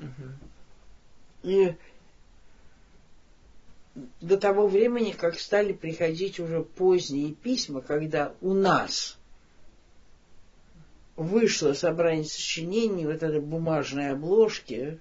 Угу. 0.00 0.28
И 1.44 1.76
до 4.20 4.36
того 4.36 4.66
времени, 4.66 5.12
как 5.12 5.38
стали 5.38 5.72
приходить 5.72 6.40
уже 6.40 6.62
поздние 6.62 7.32
письма, 7.32 7.80
когда 7.80 8.34
у 8.40 8.52
нас 8.52 9.18
вышло 11.16 11.74
собрание 11.74 12.24
сочинений, 12.24 13.06
вот 13.06 13.22
этой 13.22 13.40
бумажной 13.40 14.10
обложки, 14.10 14.98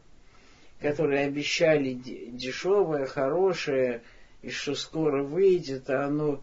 которые 0.80 1.26
обещали 1.26 1.94
дешевое, 1.94 3.06
хорошее, 3.06 4.04
и 4.42 4.50
что 4.50 4.76
скоро 4.76 5.24
выйдет, 5.24 5.90
а 5.90 6.06
оно 6.06 6.42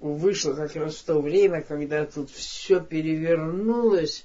вышло 0.00 0.54
как 0.54 0.76
раз 0.76 0.96
в 0.96 1.04
то 1.04 1.20
время, 1.20 1.62
когда 1.62 2.04
тут 2.04 2.30
все 2.30 2.80
перевернулось, 2.80 4.24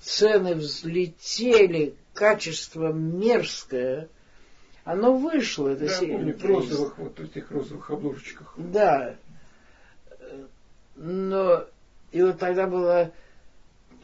цены 0.00 0.54
взлетели, 0.54 1.94
качество 2.14 2.92
мерзкое. 2.92 4.08
Оно 4.84 5.16
вышло, 5.16 5.68
это 5.68 5.86
да, 5.86 5.98
помню, 6.00 6.36
в 6.36 6.44
розовых, 6.44 6.98
вот 6.98 7.20
этих 7.20 7.50
розовых 7.50 7.90
обложечках. 7.90 8.54
Да. 8.56 9.16
Но 10.96 11.64
и 12.10 12.22
вот 12.22 12.38
тогда 12.38 12.66
была, 12.66 13.12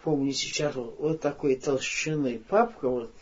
помню 0.04 0.32
сейчас, 0.32 0.74
вот 0.76 1.20
такой 1.20 1.56
толщины 1.56 2.40
папка 2.48 2.88
вот, 2.88 3.12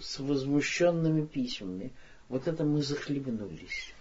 с 0.00 0.18
возмущенными 0.18 1.24
письмами. 1.24 1.92
Вот 2.28 2.48
это 2.48 2.64
мы 2.64 2.82
захлебнулись 2.82 3.93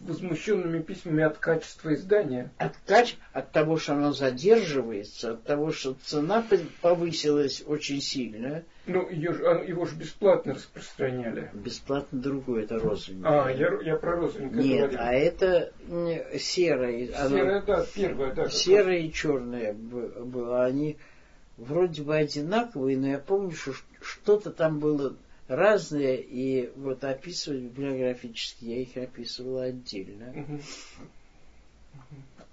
возмущенными 0.00 0.80
письмами 0.82 1.24
от 1.24 1.38
качества 1.38 1.94
издания. 1.94 2.50
От, 2.58 2.76
каче... 2.86 3.16
от 3.32 3.50
того, 3.52 3.78
что 3.78 3.94
оно 3.94 4.12
задерживается, 4.12 5.32
от 5.32 5.44
того, 5.44 5.72
что 5.72 5.94
цена 6.04 6.44
повысилась 6.80 7.62
очень 7.66 8.00
сильно. 8.00 8.62
Ну, 8.86 9.08
ее, 9.08 9.30
а, 9.30 9.62
его 9.62 9.86
же 9.86 9.94
бесплатно 9.96 10.54
распространяли. 10.54 11.50
Бесплатно 11.52 12.20
другое, 12.20 12.64
это 12.64 12.78
розовенькое. 12.78 13.42
А, 13.42 13.50
я, 13.50 13.80
я 13.82 13.96
про 13.96 14.16
розовенькое 14.16 14.62
Нет, 14.62 14.92
говорил. 14.92 14.98
а 15.00 15.12
это 15.12 15.72
серое. 16.38 17.06
Серое, 17.06 17.58
оно... 17.58 17.66
да, 17.66 17.86
первое, 17.94 18.34
да. 18.34 18.48
Серое 18.48 18.98
и 18.98 19.12
черное 19.12 19.72
было. 19.72 20.64
Они 20.64 20.98
вроде 21.56 22.02
бы 22.02 22.16
одинаковые, 22.16 22.98
но 22.98 23.08
я 23.08 23.18
помню, 23.18 23.52
что 23.52 23.72
что-то 24.00 24.50
там 24.50 24.80
было 24.80 25.14
разные, 25.50 26.22
и 26.22 26.70
вот 26.76 27.04
описывать 27.04 27.60
библиографически 27.62 28.64
я 28.64 28.80
их 28.80 28.96
описывала 28.96 29.64
отдельно. 29.64 30.60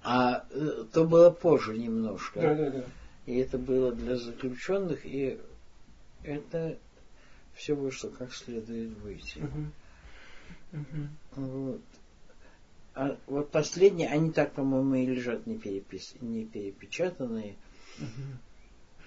А 0.04 0.46
э, 0.52 0.86
то 0.92 1.06
было 1.06 1.30
позже 1.30 1.78
немножко. 1.78 2.40
Да, 2.40 2.56
да, 2.56 2.70
да. 2.70 2.84
И 3.26 3.38
это 3.38 3.58
было 3.58 3.92
для 3.92 4.16
заключенных, 4.16 5.06
и 5.06 5.38
это 6.24 6.78
все 7.54 7.76
вышло 7.76 8.10
как 8.10 8.34
следует 8.34 8.98
выйти. 9.00 9.42
Вот. 11.36 11.82
А 12.94 13.16
вот 13.28 13.52
последние, 13.52 14.10
они 14.10 14.32
так, 14.32 14.54
по-моему, 14.54 14.96
и 14.96 15.06
лежат 15.06 15.46
не, 15.46 15.58
перепис... 15.58 16.16
не 16.20 16.46
перепечатанные. 16.46 17.56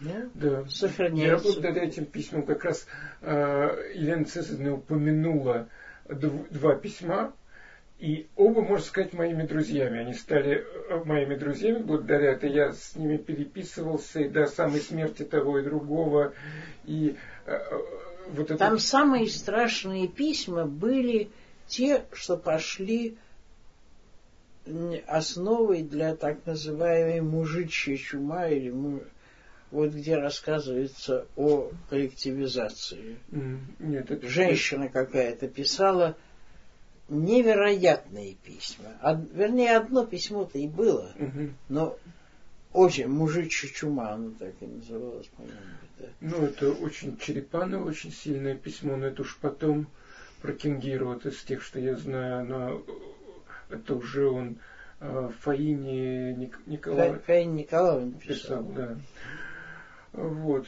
Да? 0.00 0.28
Да. 0.34 0.64
Я 1.12 1.36
благодаря 1.38 1.84
этим 1.84 2.06
письмам 2.06 2.42
как 2.44 2.64
раз 2.64 2.86
э, 3.20 3.92
Елена 3.94 4.24
Цесаревна 4.24 4.74
упомянула 4.74 5.68
дв- 6.08 6.46
два 6.50 6.74
письма, 6.74 7.32
и 7.98 8.28
оба, 8.34 8.62
можно 8.62 8.84
сказать, 8.84 9.12
моими 9.12 9.42
друзьями. 9.42 9.98
Они 10.00 10.14
стали 10.14 10.64
э, 10.88 11.04
моими 11.04 11.34
друзьями 11.34 11.82
благодаря 11.82 12.32
это. 12.32 12.46
Я 12.46 12.72
с 12.72 12.96
ними 12.96 13.18
переписывался 13.18 14.20
и 14.20 14.28
до 14.28 14.46
самой 14.46 14.80
смерти 14.80 15.22
того 15.22 15.58
и 15.58 15.62
другого. 15.62 16.32
И 16.86 17.16
э, 17.46 17.52
э 17.52 17.78
вот 18.32 18.50
это... 18.50 18.56
Там 18.58 18.78
самые 18.78 19.28
страшные 19.28 20.08
письма 20.08 20.64
были 20.64 21.30
те, 21.66 22.04
что 22.12 22.36
пошли 22.36 23.18
основой 25.06 25.82
для 25.82 26.14
так 26.14 26.46
называемой 26.46 27.20
мужичьей 27.20 27.98
чума 27.98 28.48
или 28.48 28.70
вот 29.70 29.92
где 29.92 30.16
рассказывается 30.16 31.26
о 31.36 31.70
коллективизации. 31.88 33.18
Нет, 33.78 34.10
это... 34.10 34.28
Женщина 34.28 34.88
какая-то 34.88 35.48
писала 35.48 36.16
невероятные 37.08 38.34
письма. 38.34 38.96
Од, 39.02 39.32
вернее, 39.32 39.76
одно 39.76 40.06
письмо-то 40.06 40.58
и 40.58 40.68
было, 40.68 41.12
угу. 41.18 41.50
но 41.68 41.98
очень 42.72 43.08
мужичья 43.08 43.68
чума, 43.68 44.12
оно 44.12 44.30
так 44.38 44.54
и 44.60 44.66
называлось, 44.66 45.26
по-моему. 45.28 45.58
Да. 45.98 46.06
Ну, 46.20 46.44
это 46.44 46.70
очень 46.70 47.18
черепаново, 47.18 47.88
очень 47.88 48.12
сильное 48.12 48.54
письмо, 48.54 48.96
но 48.96 49.06
это 49.06 49.22
уж 49.22 49.36
потом 49.40 49.88
про 50.40 50.52
Кингиру, 50.52 51.08
вот 51.08 51.26
из 51.26 51.42
тех, 51.42 51.62
что 51.62 51.78
я 51.80 51.96
знаю, 51.96 52.46
но 52.46 52.82
это 53.68 53.94
уже 53.94 54.28
он 54.28 54.58
э, 55.00 55.30
Фаине 55.40 56.34
Ник, 56.34 56.58
Николаевне 56.66 57.18
Фаине 57.26 57.62
Николаевне 57.62 58.12
писал. 58.12 58.64
писал 58.64 58.72
да. 58.74 58.96
Вот. 60.12 60.66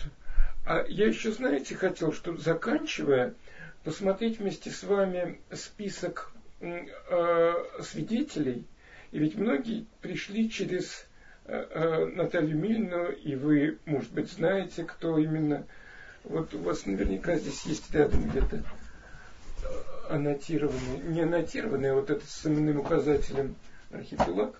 А 0.64 0.84
я 0.88 1.08
еще, 1.08 1.32
знаете, 1.32 1.74
хотел, 1.74 2.12
что 2.12 2.36
заканчивая, 2.36 3.34
посмотреть 3.84 4.38
вместе 4.38 4.70
с 4.70 4.84
вами 4.84 5.40
список 5.52 6.32
э, 6.60 7.54
свидетелей. 7.82 8.64
И 9.10 9.18
ведь 9.18 9.36
многие 9.36 9.86
пришли 10.00 10.48
через 10.48 11.06
э, 11.46 11.66
э, 11.70 12.06
Наталью 12.06 12.56
Мильну, 12.56 13.10
и 13.10 13.34
вы, 13.34 13.78
может 13.84 14.12
быть, 14.12 14.30
знаете, 14.30 14.84
кто 14.84 15.18
именно. 15.18 15.66
Вот 16.24 16.54
у 16.54 16.58
вас 16.58 16.86
наверняка 16.86 17.36
здесь 17.36 17.64
есть 17.64 17.92
рядом 17.92 18.28
где-то 18.28 18.56
э, 18.56 20.12
аннотированный, 20.14 20.98
не 21.02 21.22
аннотированный, 21.22 21.90
а 21.90 21.94
вот 21.94 22.10
этот 22.10 22.28
с 22.28 22.46
именным 22.46 22.78
указателем 22.78 23.56
архипелаг. 23.90 24.54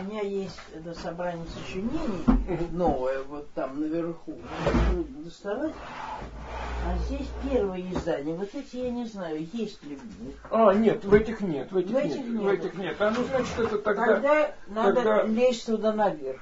У 0.00 0.02
меня 0.04 0.22
есть 0.22 0.58
это 0.74 0.98
собрание 0.98 1.44
сочинений 1.46 2.68
новое, 2.72 3.22
вот 3.22 3.50
там 3.52 3.80
наверху. 3.80 4.38
Доставать. 5.18 5.74
А 6.86 6.96
здесь 7.04 7.26
первое 7.50 7.82
издание. 7.92 8.34
Вот 8.34 8.48
эти 8.54 8.76
я 8.76 8.90
не 8.90 9.04
знаю, 9.04 9.46
есть 9.52 9.82
ли 9.84 9.96
в 9.96 10.22
них. 10.22 10.34
А, 10.50 10.72
нет, 10.72 11.04
в 11.04 11.12
этих 11.12 11.42
нет. 11.42 11.70
В 11.70 11.76
этих, 11.76 11.90
в 11.90 11.96
этих 11.96 12.16
нет, 12.16 12.26
нет. 12.28 12.42
В 12.42 12.48
этих 12.48 12.74
нет. 12.74 12.96
А 12.98 13.10
ну, 13.10 13.24
значит, 13.24 13.58
это 13.58 13.78
тогда... 13.78 14.06
Тогда 14.06 14.54
надо 14.68 14.94
тогда... 14.94 15.22
лезть 15.24 15.66
туда 15.66 15.92
наверх. 15.92 16.40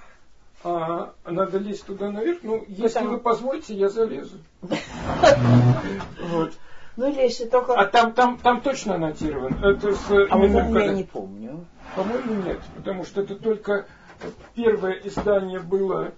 А, 0.62 1.14
надо 1.24 1.58
лезть 1.58 1.84
туда 1.84 2.12
наверх? 2.12 2.38
Ну, 2.42 2.64
если 2.68 2.98
Потому... 2.98 3.10
вы 3.10 3.18
позволите, 3.18 3.74
я 3.74 3.88
залезу. 3.88 4.36
Вот. 6.30 6.52
Ну, 6.98 7.06
если 7.12 7.44
только... 7.44 7.74
А 7.74 7.86
там, 7.86 8.12
там, 8.12 8.38
там 8.38 8.60
точно 8.60 8.96
аннотирован? 8.96 9.54
Это 9.64 9.94
с 9.94 10.10
а 10.10 10.36
вот 10.36 10.50
я 10.50 10.92
не 10.92 11.04
помню. 11.04 11.64
По-моему, 11.94 12.42
нет, 12.42 12.58
потому 12.76 13.04
что 13.04 13.20
это 13.20 13.36
только 13.36 13.86
первое 14.56 14.94
издание 15.04 15.60
было 15.60 16.12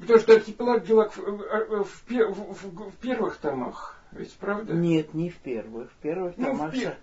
Потому 0.00 0.20
что 0.20 0.34
архипелаг 0.34 0.86
Гелак 0.86 1.16
в, 1.16 1.20
в, 1.20 1.84
в, 2.04 2.90
в 2.90 2.96
первых 3.00 3.38
томах, 3.38 3.98
ведь 4.12 4.32
правда? 4.34 4.72
Нет, 4.72 5.14
не 5.14 5.30
в 5.30 5.36
первых. 5.38 5.90
В 5.90 5.96
первых 5.96 6.34
ну, 6.36 6.46
томах 6.46 6.72
в 6.72 6.78
пер... 6.78 6.96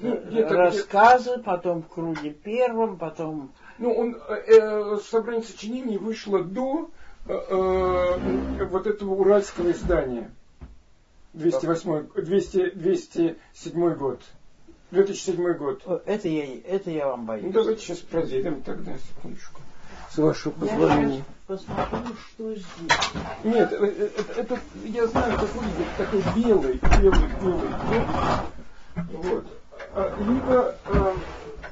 ну, 0.00 0.48
рассказы, 0.50 1.36
где... 1.36 1.42
потом 1.42 1.82
в 1.82 1.88
круге 1.88 2.30
первом, 2.30 2.98
потом... 2.98 3.52
Ну, 3.78 3.90
он, 3.90 4.16
э, 4.28 4.98
собрание 4.98 5.44
сочинений 5.44 5.96
вышло 5.96 6.44
до 6.44 6.90
э, 7.26 7.32
э, 7.32 8.64
вот 8.66 8.86
этого 8.86 9.14
уральского 9.14 9.70
издания. 9.70 10.30
208, 11.34 12.08
200, 12.22 12.70
207 12.70 13.94
год. 13.94 14.20
2007 14.90 15.54
год. 15.54 15.82
Это 16.04 16.28
я, 16.28 16.60
это 16.60 16.90
я 16.90 17.08
вам 17.08 17.24
боюсь. 17.24 17.46
Ну, 17.46 17.52
давайте 17.52 17.82
сейчас 17.82 17.98
проверим 17.98 18.62
тогда, 18.62 18.92
секундочку. 18.98 19.60
С 20.10 20.18
вашего 20.18 20.52
позволения. 20.52 21.16
Я 21.16 21.24
посмотрю, 21.46 22.14
что 22.14 22.54
здесь. 22.54 22.66
Нет, 23.44 23.72
это, 23.72 23.86
э, 23.86 24.10
это, 24.26 24.40
это 24.40 24.60
я 24.84 25.06
знаю, 25.06 25.38
как 25.38 25.54
выглядит 25.54 25.86
такой 25.96 26.22
белый, 26.36 26.80
белый, 27.00 27.28
белый. 27.40 27.68
Вот. 28.94 29.24
вот. 29.24 29.46
А, 29.94 30.16
либо, 30.20 30.74
а, 30.84 31.16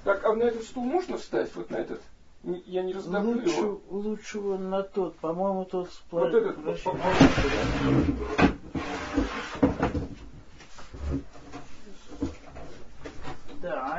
так, 0.04 0.24
а 0.24 0.34
на 0.34 0.44
этот 0.44 0.62
стул 0.62 0.84
можно 0.84 1.18
встать, 1.18 1.50
вот 1.54 1.68
на 1.70 1.76
этот? 1.76 2.00
Я 2.64 2.82
не 2.82 2.94
раздавлю 2.94 3.42
лучше, 3.42 3.56
его. 3.58 3.80
Лучше 3.90 4.40
вон 4.40 4.70
на 4.70 4.82
тот, 4.82 5.16
по-моему, 5.16 5.66
тот 5.66 5.90
сплав. 5.90 6.24
Вот 6.24 6.34
этот. 6.34 6.64
Да, 6.64 6.74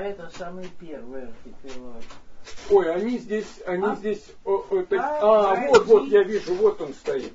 а 0.02 0.04
это 0.04 0.32
самый 0.36 0.68
первый 0.80 1.28
архипелаг. 1.28 2.04
Ой, 2.72 2.92
они 2.92 3.20
здесь, 3.20 3.62
они 3.68 3.86
а? 3.86 3.96
здесь, 3.96 4.26
о, 4.44 4.66
о, 4.72 4.84
так, 4.84 5.00
а, 5.00 5.52
а, 5.52 5.68
вот, 5.68 5.86
вот, 5.86 6.08
я 6.08 6.24
вижу, 6.24 6.56
вот 6.56 6.82
он 6.82 6.94
стоит. 6.96 7.34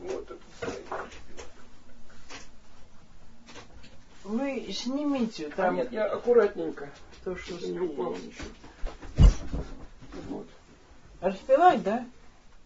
Вот 0.00 0.28
он 0.28 0.38
стоит. 0.56 0.84
Вы 4.24 4.72
снимите 4.72 5.46
а 5.46 5.50
там. 5.50 5.74
А 5.74 5.76
нет, 5.76 5.92
я 5.92 6.06
аккуратненько. 6.06 6.90
То, 7.22 7.36
что 7.36 7.54
не 7.64 7.78
упал 7.78 8.16
ничего. 8.16 8.48
Вот. 10.28 10.48
Архипелаг, 11.20 11.82
да? 11.84 12.04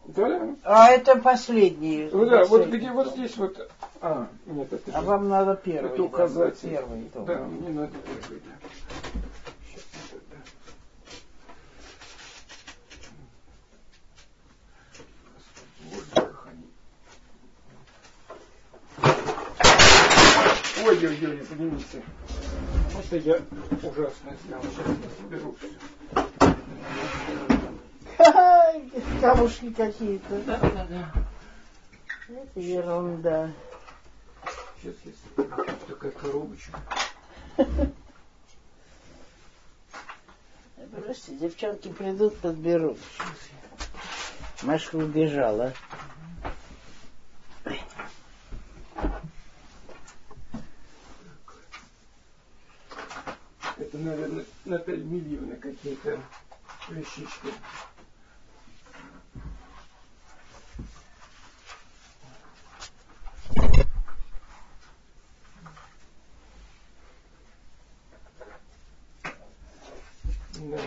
Да. 0.06 0.54
А 0.64 0.90
это 0.90 1.16
последний. 1.16 2.10
Ну 2.12 2.26
да, 2.26 2.44
вот 2.44 2.66
где 2.66 2.90
вот 2.90 3.12
здесь 3.12 3.36
вот. 3.36 3.70
А, 4.00 4.28
нет, 4.46 4.72
это. 4.72 4.90
А 4.92 5.00
же, 5.00 5.06
вам 5.06 5.28
надо 5.28 5.56
первый. 5.56 5.92
Это 5.92 6.02
указатель. 6.02 6.70
Да, 6.70 6.76
первый. 6.76 7.10
Да, 7.14 7.20
да, 7.24 7.38
мне 7.44 7.68
надо 7.70 7.92
первый, 8.04 8.42
да. 8.44 8.50
Ой-ой-ой, 20.86 21.38
поднимите. 21.48 22.02
Это 22.98 23.16
я 23.16 23.40
ужасно 23.82 24.36
сделал. 24.44 24.62
Сейчас 24.62 24.86
я 24.86 25.10
соберу 25.22 25.54
все. 25.58 25.68
Камушки 29.20 29.72
какие-то. 29.72 30.42
Да, 30.42 30.58
да, 30.58 30.86
да. 30.88 31.12
Это 32.28 32.60
ерунда. 32.60 33.50
Сейчас 34.80 34.94
есть 35.04 35.18
такая 35.88 36.10
коробочка. 36.12 36.78
Бросьте, 40.76 41.34
девчонки 41.36 41.88
придут, 41.88 42.36
подберут. 42.38 42.98
Машка 44.62 44.96
убежала. 44.96 45.72
Это, 53.76 53.98
наверное, 53.98 54.44
Наталья 54.64 55.02
Мильевна 55.04 55.56
какие-то 55.56 56.20
вещички. 56.88 57.52
Да. 70.56 70.78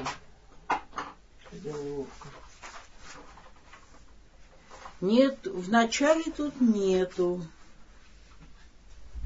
Нет, 5.01 5.45
в 5.45 5.69
начале 5.69 6.23
тут 6.35 6.59
нету. 6.59 7.45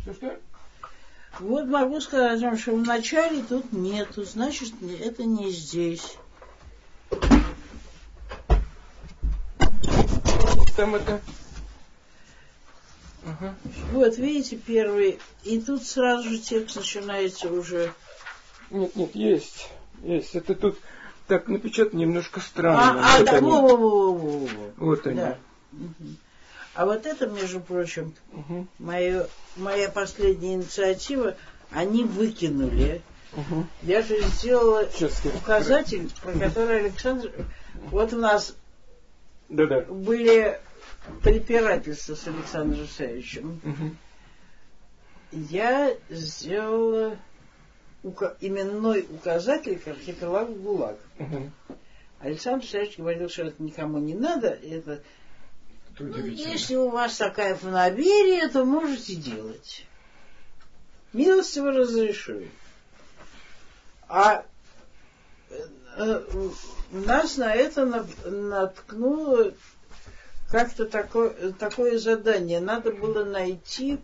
Что-что? 0.02 0.40
Вот 1.40 1.68
могу 1.68 2.02
сказать 2.02 2.42
вам, 2.42 2.58
что 2.58 2.76
в 2.76 2.82
начале 2.86 3.42
тут 3.42 3.72
нету, 3.72 4.24
значит, 4.26 4.74
это 5.00 5.24
не 5.24 5.50
здесь. 5.52 6.18
Там 10.76 10.96
это... 10.96 11.22
Ага. 13.26 13.56
Вот, 13.92 14.18
видите, 14.18 14.56
первый. 14.58 15.20
И 15.44 15.60
тут 15.62 15.84
сразу 15.84 16.30
же 16.30 16.40
текст 16.40 16.76
начинается 16.76 17.52
уже. 17.52 17.94
Нет, 18.70 18.96
нет, 18.96 19.16
есть. 19.16 19.70
есть. 20.04 20.36
Это 20.36 20.56
тут 20.56 20.80
так 21.28 21.48
напечатано 21.48 22.00
немножко 22.00 22.40
странно. 22.40 23.02
А, 23.04 23.20
вот 23.20 23.30
а, 23.30 23.36
они. 23.36 23.50
Во, 23.50 23.62
во, 23.62 23.78
во, 23.78 24.14
во, 24.14 24.40
во. 24.40 24.48
Вот 24.78 25.08
они. 25.08 25.18
Да. 25.18 25.38
А 26.74 26.86
вот 26.86 27.06
это, 27.06 27.28
между 27.28 27.60
прочим, 27.60 28.14
угу. 28.32 28.66
моя, 28.80 29.28
моя 29.58 29.90
последняя 29.90 30.54
инициатива, 30.54 31.36
они 31.72 32.04
выкинули. 32.06 33.02
Угу. 33.34 33.66
Я 33.84 34.02
же 34.02 34.22
сделала 34.22 34.90
Сейчас, 34.92 35.22
указатель, 35.26 36.10
про 36.22 36.34
который 36.34 36.80
Александр... 36.80 37.32
Вот 37.90 38.14
у 38.14 38.18
нас 38.18 38.56
да 39.50 39.64
-да. 39.64 39.92
были 39.92 40.60
препирательства 41.24 42.16
с 42.16 42.28
Александром 42.28 42.88
Савичем. 42.88 43.62
Угу. 43.64 43.96
Я 45.50 45.96
сделала 46.10 47.18
ука- 48.04 48.36
именной 48.40 49.06
указатель 49.10 49.80
к 49.80 49.88
архипелагу 49.88 50.54
ГУЛАГ. 50.54 51.00
Угу. 51.20 51.52
Александр 52.20 52.66
Савич 52.66 52.98
говорил, 52.98 53.30
что 53.30 53.44
это 53.44 53.62
никому 53.64 54.00
не 54.00 54.14
надо, 54.14 54.50
это 54.50 55.02
ну, 56.00 56.26
если 56.26 56.76
у 56.76 56.90
вас 56.90 57.18
такая 57.18 57.56
фанаберия, 57.56 58.48
то 58.50 58.66
можете 58.66 59.16
делать. 59.16 59.86
Милостиво 61.14 61.72
разрешаю. 61.72 62.50
А 64.08 64.46
э, 65.98 66.24
нас 66.92 67.38
на 67.38 67.54
это 67.54 67.86
наткнуло 68.26 69.54
как-то 70.52 70.86
такое, 70.86 71.54
такое 71.54 71.98
задание. 71.98 72.60
Надо 72.60 72.92
было 72.92 73.24
найти 73.24 74.00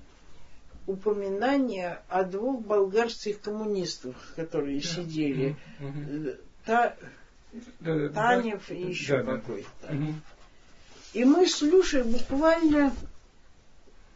упоминание 0.88 2.00
о 2.08 2.24
двух 2.24 2.62
болгарских 2.62 3.41
коммунистах, 3.41 4.16
которые 4.36 4.82
сидели. 4.82 5.58
Та, 6.66 6.95
Танев 8.14 8.72
и 8.72 8.82
еще 8.82 9.24
какой-то. 9.24 9.95
И 11.14 11.26
мы 11.26 11.48
слушаем 11.48 12.12
буквально 12.12 12.93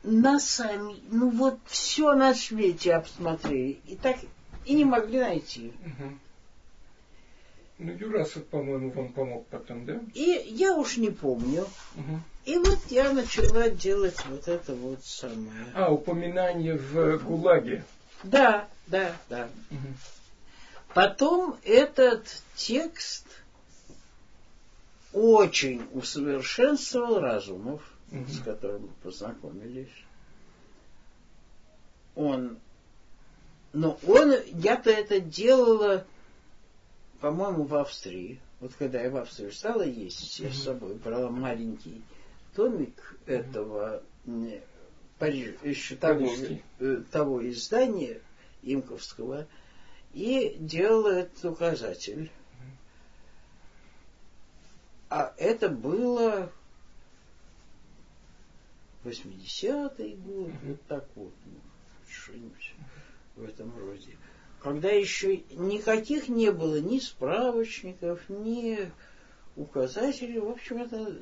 на 0.03 0.39
сами, 0.39 0.95
ну 1.09 1.29
вот 1.29 1.59
все 1.65 2.13
на 2.13 2.33
свете 2.33 2.93
обсмотрели. 2.93 3.79
И 3.87 3.95
так 3.95 4.17
и 4.65 4.73
не 4.73 4.85
могли 4.85 5.19
найти. 5.19 5.73
Угу. 5.85 6.17
Ну, 7.83 7.93
Юрасов, 7.93 8.45
по-моему, 8.45 8.91
вам 8.91 9.11
помог 9.11 9.47
потом, 9.47 9.85
да? 9.87 9.99
И 10.13 10.43
я 10.45 10.75
уж 10.75 10.97
не 10.97 11.09
помню. 11.09 11.65
Угу. 11.95 12.19
И 12.45 12.57
вот 12.59 12.77
я 12.89 13.11
начала 13.11 13.71
делать 13.71 14.23
вот 14.29 14.47
это 14.47 14.75
вот 14.75 15.03
самое. 15.03 15.65
А, 15.73 15.91
упоминание 15.91 16.77
в 16.77 17.17
ГУЛАГе. 17.23 17.83
Да, 18.21 18.67
да, 18.85 19.15
да. 19.29 19.49
Угу. 19.71 19.79
Потом 20.93 21.57
этот 21.63 22.43
текст 22.55 23.25
очень 25.11 25.81
усовершенствовал 25.91 27.19
разумов, 27.19 27.81
угу. 28.11 28.31
с 28.31 28.43
которыми 28.43 28.81
мы 28.81 28.93
познакомились. 29.01 29.89
Он, 32.13 32.59
но 33.73 33.97
он, 34.05 34.35
я-то 34.53 34.91
это 34.91 35.19
делала, 35.19 36.05
по-моему, 37.21 37.63
в 37.63 37.75
Австрии. 37.75 38.39
Вот 38.59 38.73
когда 38.77 39.01
я 39.01 39.09
в 39.09 39.17
Австрии 39.17 39.51
стала 39.51 39.83
есть, 39.83 40.39
я 40.39 40.51
с 40.51 40.63
собой 40.63 40.95
брала 40.95 41.29
маленький 41.29 42.01
томик 42.55 43.15
этого 43.25 44.03
Париж, 45.19 45.55
еще 45.63 45.95
того, 45.95 46.29
э, 46.79 47.03
того 47.11 47.47
издания 47.49 48.19
Имковского 48.63 49.47
и 50.13 50.57
делала 50.59 51.09
этот 51.09 51.45
указатель. 51.45 52.31
А 55.09 55.33
это 55.37 55.69
было 55.69 56.51
80-й 59.03 60.15
год, 60.15 60.51
вот 60.63 60.81
так 60.87 61.07
вот, 61.15 61.33
ну, 61.45 61.59
что-нибудь 62.09 62.73
в 63.35 63.43
этом 63.43 63.77
роде. 63.77 64.17
Когда 64.63 64.89
еще 64.89 65.37
никаких 65.51 66.29
не 66.29 66.51
было 66.51 66.79
ни 66.79 66.99
справочников, 66.99 68.19
ни 68.29 68.91
указателей, 69.55 70.39
в 70.39 70.49
общем, 70.49 70.83
это... 70.83 71.15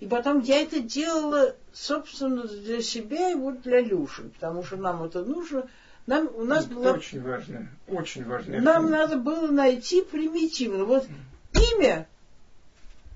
И 0.00 0.06
потом 0.06 0.40
я 0.40 0.62
это 0.62 0.80
делала, 0.80 1.54
собственно, 1.72 2.44
для 2.44 2.82
себя 2.82 3.30
и 3.30 3.34
вот 3.34 3.62
для 3.62 3.80
Люши, 3.80 4.22
потому 4.24 4.64
что 4.64 4.76
нам 4.76 5.04
это 5.04 5.24
нужно. 5.24 5.68
Нам, 6.06 6.28
у 6.34 6.44
нас 6.44 6.64
это 6.64 6.74
было... 6.74 6.92
Очень 6.94 7.22
важно, 7.22 7.68
очень 7.86 8.24
важно. 8.24 8.60
Нам 8.60 8.90
надо 8.90 9.16
было 9.16 9.48
найти 9.48 10.02
примитивно. 10.02 10.84
Вот 10.84 11.06
имя 11.54 12.08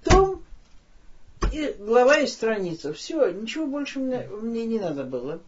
том 0.04 0.44
и 1.52 1.74
глава 1.78 2.18
и 2.18 2.26
страница. 2.26 2.92
Все, 2.92 3.30
ничего 3.30 3.66
больше 3.66 3.98
мне, 3.98 4.28
мне 4.28 4.66
не 4.66 4.78
надо 4.78 5.04
было. 5.04 5.40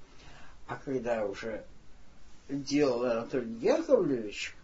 А 0.66 0.76
когда 0.76 1.24
уже 1.26 1.64
делал 2.48 3.04
Анатолий 3.04 3.54
Яковлевич, 3.60 4.54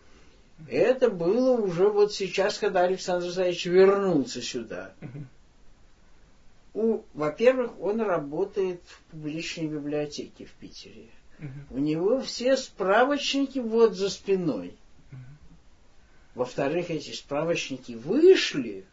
это 0.68 1.10
было 1.10 1.60
уже 1.60 1.88
вот 1.88 2.12
сейчас, 2.12 2.58
когда 2.58 2.82
Александр 2.82 3.28
Зайч 3.28 3.66
вернулся 3.66 4.40
сюда. 4.40 4.94
У, 6.72 7.02
во-первых, 7.12 7.78
он 7.80 8.00
работает 8.00 8.82
в 8.86 9.10
публичной 9.10 9.68
библиотеке 9.68 10.46
в 10.46 10.52
Питере. 10.52 11.06
У 11.70 11.78
него 11.78 12.20
все 12.20 12.56
справочники 12.56 13.58
вот 13.58 13.94
за 13.94 14.10
спиной. 14.10 14.74
Во-вторых, 16.34 16.90
эти 16.90 17.12
справочники 17.12 17.92
вышли 17.92 18.84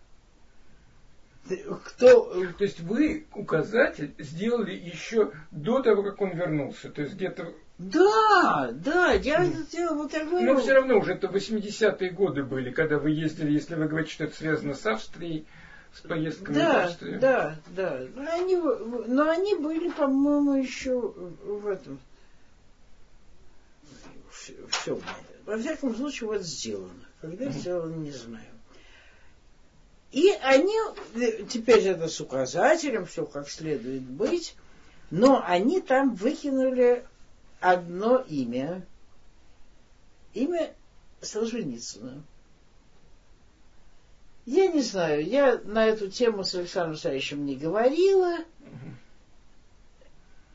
кто... 1.83 2.33
То 2.57 2.63
есть 2.63 2.79
вы 2.81 3.25
указатель 3.33 4.13
сделали 4.19 4.73
еще 4.73 5.31
до 5.51 5.81
того, 5.81 6.03
как 6.03 6.21
он 6.21 6.35
вернулся. 6.35 6.89
То 6.89 7.01
есть 7.01 7.15
где-то... 7.15 7.53
Да, 7.81 8.69
да, 8.73 9.13
я 9.13 9.43
это 9.43 9.63
сделала, 9.63 10.03
вот 10.03 10.13
говорю. 10.13 10.53
Но 10.53 10.59
все 10.59 10.73
равно 10.73 10.99
уже 10.99 11.13
это 11.13 11.27
80-е 11.27 12.11
годы 12.11 12.43
были, 12.43 12.69
когда 12.69 12.99
вы 12.99 13.09
ездили, 13.09 13.51
если 13.51 13.73
вы 13.73 13.87
говорите, 13.87 14.13
что 14.13 14.25
это 14.25 14.35
связано 14.35 14.75
с 14.75 14.85
Австрией, 14.85 15.47
с 15.91 16.01
поездками 16.01 16.55
да, 16.55 16.73
в 16.73 16.85
Австрию. 16.85 17.19
Да, 17.19 17.55
да, 17.75 18.01
но 18.15 18.31
они, 18.31 18.55
но 18.55 19.29
они 19.29 19.55
были, 19.55 19.89
по-моему, 19.89 20.61
еще 20.61 20.99
в 20.99 21.67
этом. 21.67 21.99
Все, 24.29 24.53
все. 24.69 25.01
Во 25.45 25.57
всяком 25.57 25.95
случае, 25.95 26.29
вот 26.29 26.43
сделано. 26.43 27.07
Когда 27.19 27.49
сделано, 27.49 27.95
не 27.95 28.11
знаю. 28.11 28.45
И 30.11 30.29
они, 30.43 30.77
э, 31.15 31.43
теперь 31.49 31.87
это 31.87 32.07
с 32.07 32.21
указателем, 32.21 33.07
все 33.07 33.25
как 33.25 33.49
следует 33.49 34.03
быть, 34.03 34.55
но 35.09 35.43
они 35.45 35.81
там 35.81 36.13
выкинули 36.13 37.05
одно 37.61 38.17
имя. 38.17 38.85
Имя 40.33 40.73
Солженицына. 41.21 42.23
Я 44.45 44.67
не 44.67 44.81
знаю, 44.81 45.25
я 45.25 45.61
на 45.63 45.85
эту 45.85 46.09
тему 46.09 46.43
с 46.43 46.55
Александром 46.55 46.97
Савичем 46.97 47.45
не 47.45 47.55
говорила 47.55 48.39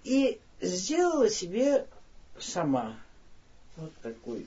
и 0.03 0.41
сделала 0.61 1.31
себе 1.31 1.87
сама 2.39 2.97
вот 3.77 3.95
такой 4.03 4.47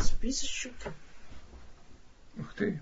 списочек. 0.00 0.74
Ух 2.36 2.54
ты. 2.54 2.80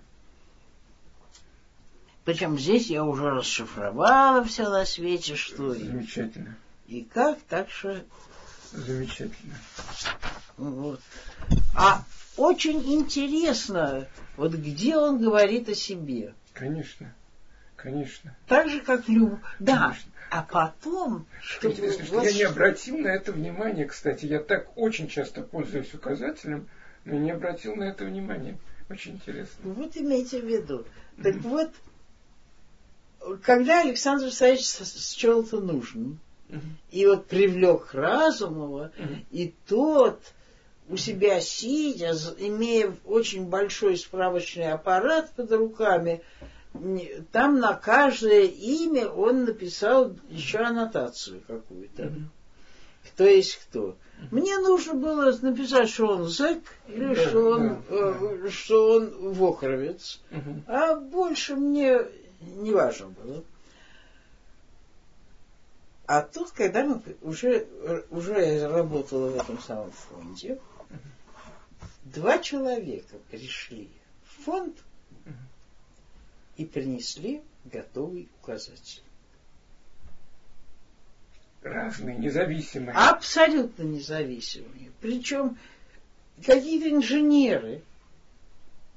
Причем 2.24 2.58
здесь 2.58 2.88
я 2.88 3.04
уже 3.04 3.30
расшифровала 3.30 4.44
все 4.44 4.68
на 4.68 4.84
свете, 4.84 5.36
что 5.36 5.74
Замечательно. 5.74 6.56
И, 6.88 6.98
и 6.98 7.04
как, 7.04 7.40
так 7.42 7.70
что... 7.70 8.04
Замечательно. 8.76 9.54
Вот. 10.56 11.00
А 11.74 12.04
очень 12.36 12.82
интересно, 12.94 14.06
вот 14.36 14.52
где 14.52 14.96
он 14.96 15.18
говорит 15.18 15.68
о 15.68 15.74
себе. 15.74 16.34
Конечно. 16.52 17.14
Конечно. 17.76 18.36
Так 18.46 18.68
же, 18.68 18.80
как 18.80 19.08
Люб. 19.08 19.38
Да. 19.58 19.88
Конечно. 19.88 20.12
А 20.30 20.42
потом... 20.42 21.26
Что 21.40 21.70
интересно, 21.70 22.04
что 22.04 22.22
я 22.22 22.32
не 22.32 22.42
обратил 22.42 22.98
на 22.98 23.08
это 23.08 23.32
внимание, 23.32 23.86
кстати. 23.86 24.26
Я 24.26 24.40
так 24.40 24.76
очень 24.76 25.08
часто 25.08 25.42
пользуюсь 25.42 25.94
указателем, 25.94 26.68
но 27.04 27.14
не 27.14 27.30
обратил 27.30 27.76
на 27.76 27.84
это 27.84 28.04
внимание. 28.04 28.58
Очень 28.90 29.12
интересно. 29.12 29.72
Вот 29.72 29.96
имейте 29.96 30.40
в 30.40 30.46
виду. 30.46 30.84
Так 31.22 31.36
вот, 31.36 31.70
когда 33.42 33.82
Александр 33.82 34.30
Савич 34.30 34.66
счел 34.66 35.42
это 35.44 35.60
нужным, 35.60 36.18
uh-huh. 36.48 36.60
и 36.90 37.06
вот 37.06 37.26
привлек 37.26 37.94
Разумова, 37.94 38.92
uh-huh. 38.96 39.16
и 39.30 39.54
тот 39.66 40.20
у 40.88 40.96
себя 40.96 41.40
сидя, 41.40 42.14
имея 42.38 42.94
очень 43.04 43.46
большой 43.46 43.96
справочный 43.96 44.72
аппарат 44.72 45.32
под 45.34 45.50
руками, 45.52 46.22
там 47.32 47.58
на 47.58 47.74
каждое 47.74 48.44
имя 48.44 49.08
он 49.08 49.44
написал 49.44 50.14
еще 50.28 50.58
аннотацию 50.58 51.42
какую-то. 51.46 52.12
Кто 53.12 53.24
есть 53.24 53.56
кто. 53.56 53.96
Мне 54.30 54.58
нужно 54.58 54.94
было 54.94 55.30
написать, 55.40 55.88
что 55.90 56.08
он 56.08 56.24
зэк 56.24 56.62
или 56.88 57.14
да, 57.14 57.28
что, 57.28 57.50
он, 57.50 57.68
да, 57.68 57.96
э, 57.96 58.38
да. 58.42 58.50
что 58.50 58.92
он 58.94 59.32
вохровец. 59.32 60.20
Угу. 60.30 60.62
А 60.66 60.96
больше 60.96 61.54
мне 61.54 62.00
не 62.40 62.72
важно 62.72 63.08
было. 63.08 63.44
А 66.06 66.22
тут, 66.22 66.52
когда 66.52 66.84
мы 66.84 67.02
уже, 67.22 67.66
уже 68.10 68.68
работала 68.68 69.30
в 69.30 69.36
этом 69.36 69.58
самом 69.60 69.90
фонде, 69.90 70.60
два 72.04 72.38
человека 72.38 73.16
пришли 73.30 73.90
в 74.24 74.44
фонд 74.44 74.76
и 76.56 76.64
принесли 76.64 77.42
готовый 77.64 78.28
указатель. 78.40 79.02
Разные, 81.62 82.16
независимые. 82.16 82.94
Абсолютно 82.94 83.82
независимые. 83.82 84.92
Причем 85.00 85.58
какие-то 86.44 86.88
инженеры. 86.90 87.82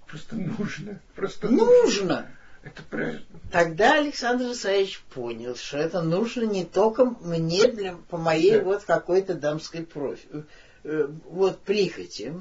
Просто 0.06 0.36
нужно. 0.36 1.02
Просто 1.16 1.50
нужно. 1.50 1.66
нужно. 1.66 2.39
Это 2.64 2.84
правильно. 2.84 3.22
Тогда 3.52 3.96
Александр 3.96 4.52
Исаевич 4.52 5.02
понял, 5.14 5.56
что 5.56 5.78
это 5.78 6.02
нужно 6.02 6.44
не 6.44 6.66
только 6.66 7.06
мне, 7.06 7.68
для, 7.68 7.96
по 8.10 8.18
моей 8.18 8.60
да. 8.60 8.64
вот 8.64 8.84
какой-то 8.84 9.34
дамской 9.34 9.86
профи, 9.86 10.28
э, 10.84 11.08
вот 11.26 11.60
прихоти. 11.62 12.34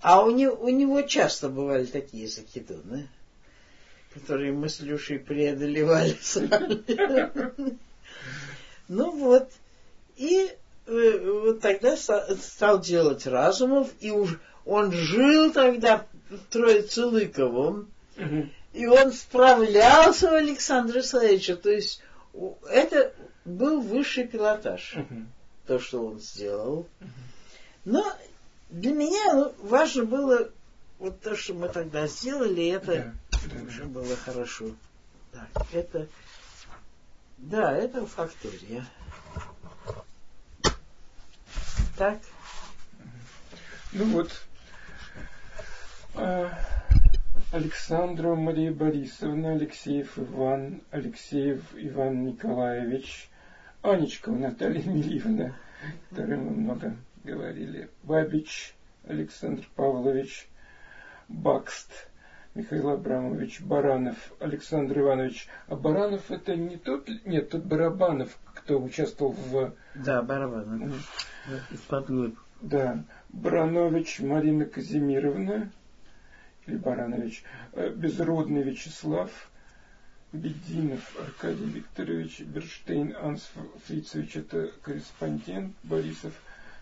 А 0.00 0.24
у 0.24 0.30
него, 0.30 0.54
у 0.54 0.68
него 0.70 1.02
часто 1.02 1.50
бывали 1.50 1.84
такие 1.84 2.26
закидоны, 2.26 3.08
которые 4.14 4.52
мы 4.52 4.70
с 4.70 4.80
Люшей 4.80 5.18
преодолевали 5.18 6.16
сами. 6.22 7.78
Ну 8.88 9.10
вот. 9.10 9.50
И 10.16 10.50
э, 10.86 11.18
вот 11.42 11.60
тогда 11.60 11.96
стал 11.96 12.80
делать 12.80 13.26
Разумов, 13.26 13.90
и 14.00 14.10
уж 14.10 14.40
он 14.64 14.92
жил 14.92 15.52
тогда 15.52 16.06
Троицелыковым, 16.50 17.90
угу. 18.16 18.48
и 18.72 18.86
он 18.86 19.12
справлялся 19.12 20.30
у 20.30 20.34
Александра 20.34 21.00
Исаевича. 21.00 21.56
То 21.56 21.70
есть 21.70 22.02
это 22.68 23.12
был 23.44 23.80
высший 23.80 24.26
пилотаж, 24.26 24.96
угу. 24.96 25.26
то, 25.66 25.78
что 25.78 26.06
он 26.06 26.20
сделал. 26.20 26.86
Угу. 27.00 27.08
Но 27.86 28.12
для 28.70 28.92
меня 28.92 29.34
ну, 29.34 29.54
важно 29.58 30.04
было 30.04 30.50
вот 30.98 31.20
то, 31.20 31.34
что 31.34 31.54
мы 31.54 31.68
тогда 31.68 32.06
сделали, 32.06 32.68
это 32.68 33.14
да. 33.30 33.62
уже 33.66 33.84
было 33.84 34.16
хорошо. 34.16 34.70
Так, 35.32 35.66
это, 35.72 36.08
да, 37.38 37.76
это 37.76 38.06
фактория. 38.06 38.84
Так. 41.96 42.18
Ну 43.92 44.04
вот, 44.06 44.30
а, 46.14 46.50
Александра 47.52 48.34
Мария 48.34 48.72
Борисовна, 48.72 49.52
Алексеев 49.52 50.18
Иван, 50.18 50.82
Алексеев 50.90 51.62
Иван 51.74 52.24
Николаевич, 52.24 53.28
Анечкова 53.82 54.36
Наталья 54.36 54.82
Мильевна, 54.88 55.54
которой 56.10 56.36
мы 56.36 56.50
много 56.50 56.96
говорили, 57.24 57.88
Бабич 58.02 58.74
Александр 59.06 59.68
Павлович, 59.74 60.48
Бакст 61.28 61.90
Михаил 62.54 62.90
Абрамович, 62.90 63.60
Баранов 63.60 64.16
Александр 64.40 65.00
Иванович. 65.00 65.48
А 65.68 65.76
Баранов 65.76 66.30
это 66.30 66.56
не 66.56 66.76
тот, 66.76 67.08
нет, 67.24 67.50
тот 67.50 67.62
Барабанов, 67.62 68.36
кто 68.54 68.80
участвовал 68.80 69.32
в... 69.32 69.72
Да, 69.94 70.22
Барабанов, 70.22 70.92
из-под 71.70 72.34
Да, 72.60 73.04
Баранович 73.28 74.20
Марина 74.20 74.64
Казимировна, 74.64 75.70
или 76.70 76.76
Баранович, 76.76 77.42
э, 77.72 77.90
Безродный 77.90 78.62
Вячеслав, 78.62 79.30
Бединов 80.32 81.00
Аркадий 81.20 81.64
Викторович, 81.64 82.40
Берштейн 82.42 83.14
Анс 83.20 83.50
Фрицевич, 83.86 84.36
это 84.36 84.70
корреспондент, 84.82 85.74
Борисов 85.82 86.32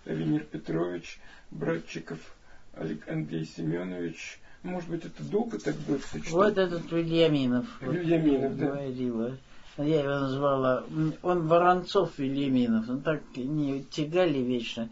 Венер 0.05 0.45
Петрович, 0.45 1.19
Братчиков 1.51 2.19
Андрей 2.77 3.47
Семенович, 3.47 4.39
может 4.63 4.91
быть, 4.91 5.05
это 5.05 5.23
долго 5.23 5.59
так 5.59 5.77
будет 5.77 6.03
сочетать? 6.05 6.33
Вот 6.33 6.59
этот 6.59 6.91
Вильяминов. 6.91 7.67
Вильяминов, 7.81 8.51
вот, 8.51 8.59
да. 8.59 8.67
Говорила. 8.67 9.37
Я 9.79 10.01
его 10.01 10.09
назвала. 10.09 10.85
Он 11.23 11.47
Воронцов 11.47 12.19
Вильяминов. 12.19 12.89
Он 12.89 13.01
так 13.01 13.23
не 13.37 13.85
тягали 13.85 14.41
вечно. 14.41 14.91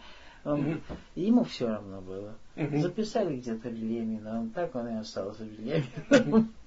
Ему 1.15 1.45
все 1.45 1.69
равно 1.69 2.01
было. 2.01 2.35
Записали 2.57 3.37
где-то 3.37 3.69
Вильямина, 3.69 4.41
он 4.41 4.51
так 4.51 4.75
он 4.75 4.89
и 4.89 5.01
остался 5.01 5.45
Вильямином. 5.45 6.53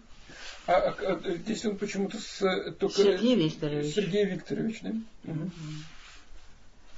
А, 0.67 0.73
а, 0.73 0.95
а 1.13 1.35
здесь 1.37 1.65
он 1.65 1.77
почему-то 1.77 2.19
с 2.19 2.71
только 2.73 3.01
Сергей 3.01 3.35
Викторович. 3.35 3.91
Сергей 3.91 4.25
Викторович, 4.25 4.81
да? 4.81 4.89
Угу. 5.23 5.49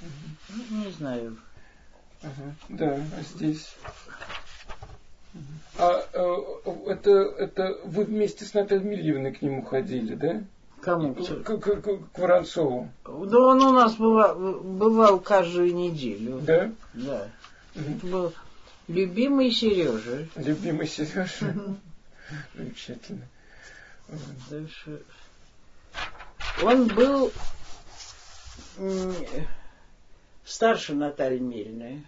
Угу. 0.02 0.84
Не 0.84 0.90
знаю. 0.90 1.38
Ага, 2.22 2.54
да, 2.68 3.00
а 3.18 3.22
здесь. 3.22 3.74
А, 5.78 6.04
а 6.12 6.62
это, 6.86 7.10
это 7.10 7.80
вы 7.84 8.04
вместе 8.04 8.44
с 8.44 8.52
Натальей 8.52 8.84
Мильевной 8.84 9.32
к 9.32 9.40
нему 9.40 9.62
ходили, 9.62 10.14
да? 10.14 10.42
Кому? 10.82 11.14
К, 11.14 11.44
к, 11.44 11.58
к, 11.58 12.10
к 12.12 12.18
Воронцову. 12.18 12.90
Да 13.04 13.38
он 13.38 13.62
у 13.62 13.72
нас 13.72 13.94
бывал, 13.94 14.34
бывал 14.34 15.20
каждую 15.20 15.74
неделю. 15.74 16.40
Да? 16.40 16.72
Да. 16.92 17.28
Угу. 17.76 18.06
был 18.08 18.32
любимый 18.88 19.52
Сережа. 19.52 20.26
Любимый 20.34 20.88
Сережа. 20.88 21.54
Замечательно. 22.54 23.28
Дальше. 24.50 25.02
Он 26.62 26.88
был 26.88 27.32
старше 30.44 30.94
Натальи 30.94 31.38
Мильной. 31.38 32.04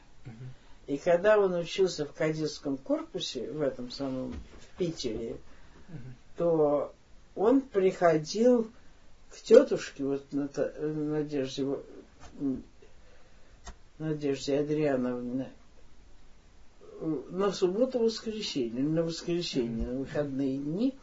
И 0.86 0.98
когда 0.98 1.38
он 1.38 1.54
учился 1.54 2.06
в 2.06 2.12
кадетском 2.12 2.76
корпусе, 2.76 3.50
в 3.50 3.62
этом 3.62 3.90
самом, 3.90 4.32
в 4.32 4.78
Питере, 4.78 5.36
то 6.36 6.93
он 7.34 7.60
приходил 7.60 8.70
к 9.30 9.36
тетушке, 9.42 10.04
вот 10.04 10.24
Надежде, 10.32 11.66
Надежде 13.98 14.58
Адриановне, 14.58 15.50
на 17.00 17.52
субботу-воскресенье, 17.52 18.82
на 18.82 19.02
воскресенье, 19.02 19.86
на 19.86 19.98
выходные 19.98 20.58
дни. 20.58 20.94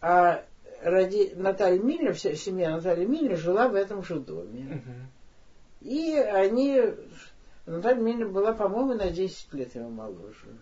А 0.00 0.44
ради 0.82 1.32
Наталья 1.36 1.80
Миллер, 1.80 2.14
вся 2.14 2.34
семья 2.34 2.70
Натальи 2.70 3.06
Миллер 3.06 3.38
жила 3.38 3.68
в 3.68 3.74
этом 3.74 4.02
же 4.04 4.20
доме. 4.20 4.82
И 5.80 6.14
они... 6.14 6.82
Наталья 7.64 8.00
Миллер 8.00 8.28
была, 8.28 8.52
по-моему, 8.52 8.94
на 8.94 9.10
10 9.10 9.54
лет 9.54 9.74
его 9.74 9.88
моложе. 9.88 10.56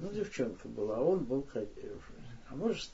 Ну, 0.00 0.10
девчонка 0.10 0.68
была, 0.68 0.96
а 0.96 1.00
он 1.00 1.20
был, 1.20 1.46
а 2.50 2.54
может, 2.54 2.90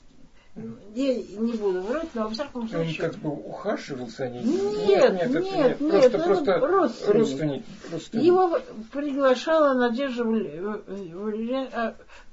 я 0.55 1.15
не 1.15 1.53
буду 1.53 1.81
врать, 1.81 2.09
но 2.13 2.23
во 2.23 2.29
всяком 2.29 2.69
случае... 2.69 3.05
Он 3.05 3.11
как 3.11 3.19
бы 3.21 3.29
ухаживал 3.31 4.07
за 4.07 4.29
ней? 4.29 4.43
Нет, 4.43 5.13
нет, 5.13 5.29
нет, 5.31 5.43
нет, 5.51 5.81
нет 5.81 6.11
просто, 6.11 6.59
просто 6.59 7.13
родственник. 7.13 7.13
родственник. 7.13 7.63
родственник. 7.91 8.23
Его 8.23 8.59
приглашала 8.91 9.73
Надежда 9.73 10.23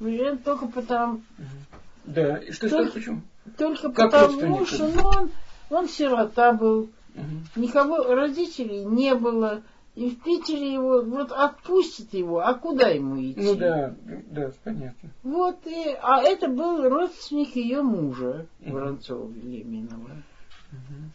Валерьян 0.01 0.39
только 0.39 0.67
потому... 0.67 1.23
Да, 2.05 2.37
и 2.37 2.53
что, 2.53 2.69
только, 2.69 2.91
что, 2.91 2.95
почему? 2.99 3.21
Только 3.57 3.91
как 3.91 4.11
потому, 4.11 4.67
что 4.67 4.89
ну, 4.89 5.03
он, 5.03 5.31
он 5.71 5.89
сирота 5.89 6.53
был, 6.53 6.91
угу. 7.15 7.25
никого, 7.57 8.15
родителей 8.15 8.85
не 8.85 9.15
было, 9.15 9.63
и 10.01 10.09
в 10.09 10.23
Питере 10.23 10.73
его 10.73 11.03
вот 11.03 11.31
отпустят 11.31 12.15
его, 12.15 12.41
а 12.41 12.55
куда 12.55 12.89
ему 12.89 13.21
идти? 13.21 13.39
Ну 13.39 13.55
да, 13.55 13.95
да, 14.31 14.51
понятно. 14.65 15.11
Вот 15.23 15.67
и, 15.67 15.95
а 16.01 16.23
это 16.23 16.49
был 16.49 16.89
родственник 16.89 17.55
ее 17.55 17.83
мужа, 17.83 18.47
угу. 18.61 18.73
Воронцова 18.73 19.31
Леминова. 19.31 20.23
Угу. 20.73 21.11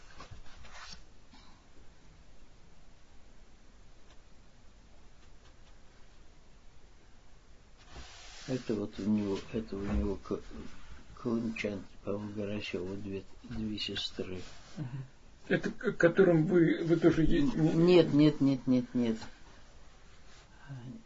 Это 8.50 8.76
вот 8.76 9.00
у 9.00 9.10
него, 9.10 9.40
это 9.52 9.76
у 9.78 9.82
него 9.82 10.20
Колымчан, 11.24 11.82
по-моему, 12.04 12.34
Горощева, 12.36 12.96
две, 12.98 13.24
две 13.50 13.80
сестры. 13.80 14.44
Угу. 14.78 14.86
Это 15.48 15.70
к 15.70 15.98
которым 15.98 16.46
вы, 16.48 16.84
вы 16.84 16.96
тоже 16.96 17.24
едете? 17.24 17.58
Нет, 17.58 18.14
нет, 18.14 18.42
нет, 18.42 18.66
нет, 18.66 18.86
нет. 18.94 19.18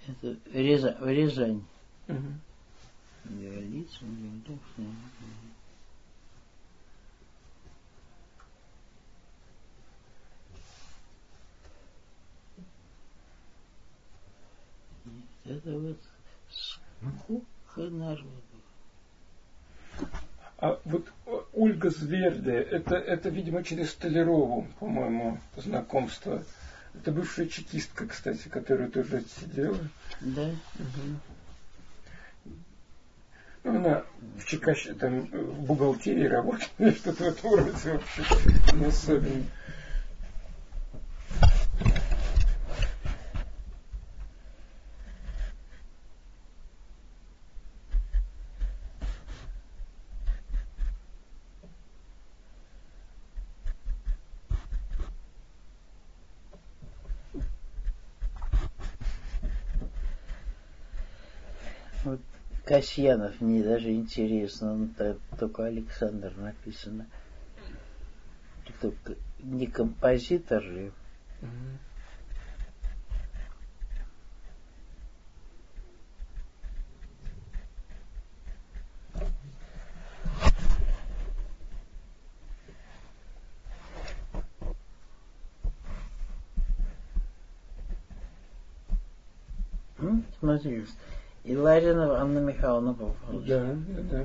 Это 0.07 0.37
Рязань. 0.53 0.95
Рязань. 1.01 1.63
Угу. 2.07 2.17
Где 3.25 3.51
родиться, 3.51 3.99
где. 4.05 4.53
Это 15.43 15.79
вот 15.79 15.99
сколько 16.49 17.81
народу. 17.89 18.29
А 20.61 20.77
вот 20.83 21.07
Ольга 21.53 21.89
Зверде, 21.89 22.51
это, 22.51 22.95
это, 22.95 23.29
видимо, 23.29 23.63
через 23.63 23.91
Столярову, 23.91 24.67
по-моему, 24.79 25.39
знакомство. 25.55 26.43
Это 26.93 27.13
бывшая 27.13 27.47
чекистка, 27.47 28.07
кстати, 28.07 28.49
которая 28.49 28.89
тоже 28.89 29.17
отсидела. 29.17 29.77
Да. 30.19 30.43
Угу. 30.43 31.19
Ну, 33.63 33.75
она 33.75 34.03
в 34.37 34.45
Чекаще, 34.45 34.95
там, 34.95 35.27
в 35.27 35.65
бухгалтерии 35.65 36.25
работает, 36.25 36.71
что-то 36.97 37.23
в 37.23 37.27
этом 37.27 37.55
роде 37.55 37.71
вообще 37.71 38.23
не 38.73 38.85
особенно. 38.85 39.45
Касьянов 62.79 63.41
мне 63.41 63.61
даже 63.61 63.91
интересно, 63.93 64.71
он 64.71 64.95
только 65.37 65.65
Александр 65.65 66.31
написано. 66.37 67.07
Только 68.79 69.15
не 69.39 69.67
композитор 69.67 70.63
же. 70.63 70.93
Смотри, 90.39 90.85
и 91.43 91.55
Ларина 91.55 92.19
Анна 92.21 92.39
Михайловна 92.39 92.93
Павловна. 92.93 93.47
Да, 93.47 93.75
да, 93.87 94.01
да. 94.11 94.23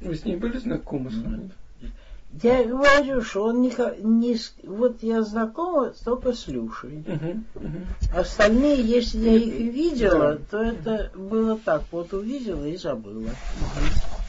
Вы 0.00 0.14
с 0.14 0.24
ней 0.24 0.36
были 0.36 0.58
знакомы? 0.58 1.10
Mm. 1.10 1.50
Я 2.42 2.64
говорю, 2.64 3.22
что 3.22 3.44
он 3.44 3.62
не, 3.62 3.72
не... 4.02 4.36
Вот 4.64 5.02
я 5.02 5.22
знакома 5.22 5.92
только 6.04 6.32
с 6.32 6.48
Люшей. 6.48 7.04
Uh-huh, 7.06 7.44
uh-huh. 7.54 8.18
Остальные, 8.18 8.82
если 8.82 9.18
я 9.18 9.36
их 9.36 9.72
видела, 9.72 10.38
то 10.50 10.60
это 10.60 11.12
было 11.14 11.56
так. 11.56 11.84
Вот 11.92 12.12
увидела 12.12 12.64
и 12.64 12.76
забыла. 12.76 13.20
Вот 13.20 14.23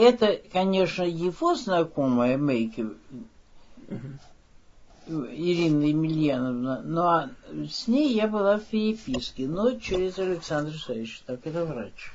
это, 0.00 0.40
конечно, 0.52 1.02
его 1.02 1.54
знакомая 1.54 2.38
Мейки, 2.38 2.86
Ирина 5.06 5.84
Емельяновна, 5.84 6.82
но 6.82 7.28
с 7.68 7.88
ней 7.88 8.14
я 8.14 8.28
была 8.28 8.58
в 8.58 8.64
переписке, 8.64 9.46
но 9.46 9.78
через 9.78 10.18
Александра 10.18 10.72
Саевича, 10.72 11.22
так 11.26 11.40
это 11.44 11.64
врач. 11.64 12.12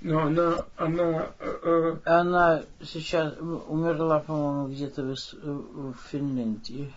Но 0.00 0.26
она, 0.26 0.64
она, 0.76 1.26
э, 1.38 1.58
э, 1.62 1.96
она 2.04 2.62
сейчас 2.82 3.34
умерла, 3.38 4.20
по-моему, 4.20 4.68
где-то 4.68 5.02
в, 5.02 5.14
в 5.14 5.94
Финляндии. 6.10 6.92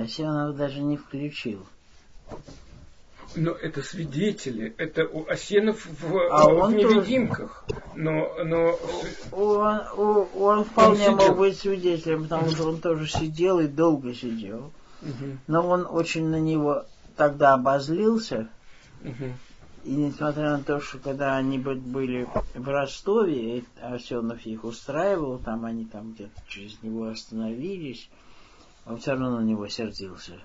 Асенов 0.00 0.56
даже 0.56 0.80
не 0.80 0.96
включил. 0.96 1.66
Но 3.34 3.52
это 3.52 3.82
свидетели, 3.82 4.74
это 4.76 5.06
у 5.06 5.26
Асенов 5.26 5.86
в, 5.86 6.18
а 6.30 6.48
в 6.48 6.58
он 6.58 6.76
невидимках. 6.76 7.64
Тоже... 7.66 7.82
Но, 7.94 8.44
но... 8.44 8.78
Он, 9.32 9.80
он, 9.96 10.28
он 10.34 10.64
вполне 10.64 11.08
он 11.08 11.16
мог 11.16 11.38
быть 11.38 11.58
свидетелем, 11.58 12.24
потому 12.24 12.50
что 12.50 12.68
он 12.68 12.80
тоже 12.80 13.06
сидел 13.08 13.58
и 13.60 13.68
долго 13.68 14.14
сидел. 14.14 14.72
Угу. 15.00 15.38
Но 15.46 15.66
он 15.66 15.86
очень 15.88 16.26
на 16.26 16.40
него 16.40 16.84
тогда 17.16 17.54
обозлился. 17.54 18.48
Угу. 19.02 19.32
И 19.84 19.90
несмотря 19.90 20.56
на 20.56 20.62
то, 20.62 20.80
что 20.80 20.98
когда 20.98 21.36
они 21.36 21.58
были 21.58 22.28
в 22.54 22.68
Ростове, 22.68 23.64
Асенов 23.80 24.44
их 24.46 24.64
устраивал, 24.64 25.38
там 25.38 25.64
они 25.64 25.86
там 25.86 26.12
где-то 26.12 26.40
через 26.46 26.80
него 26.82 27.08
остановились, 27.08 28.08
он 28.84 28.98
все 28.98 29.12
равно 29.12 29.38
на 29.38 29.44
него 29.44 29.68
сердился. 29.68 30.40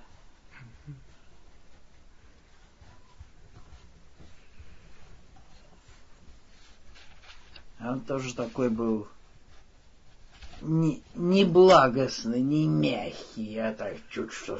Он 7.80 8.02
тоже 8.02 8.36
такой 8.36 8.70
был 8.70 9.08
не, 10.62 11.04
не 11.16 11.46
благостный, 11.46 12.42
не 12.42 12.68
мягкий, 12.68 13.58
а 13.60 13.74
так 13.74 13.98
чуть 14.10 14.34
что 14.34 14.60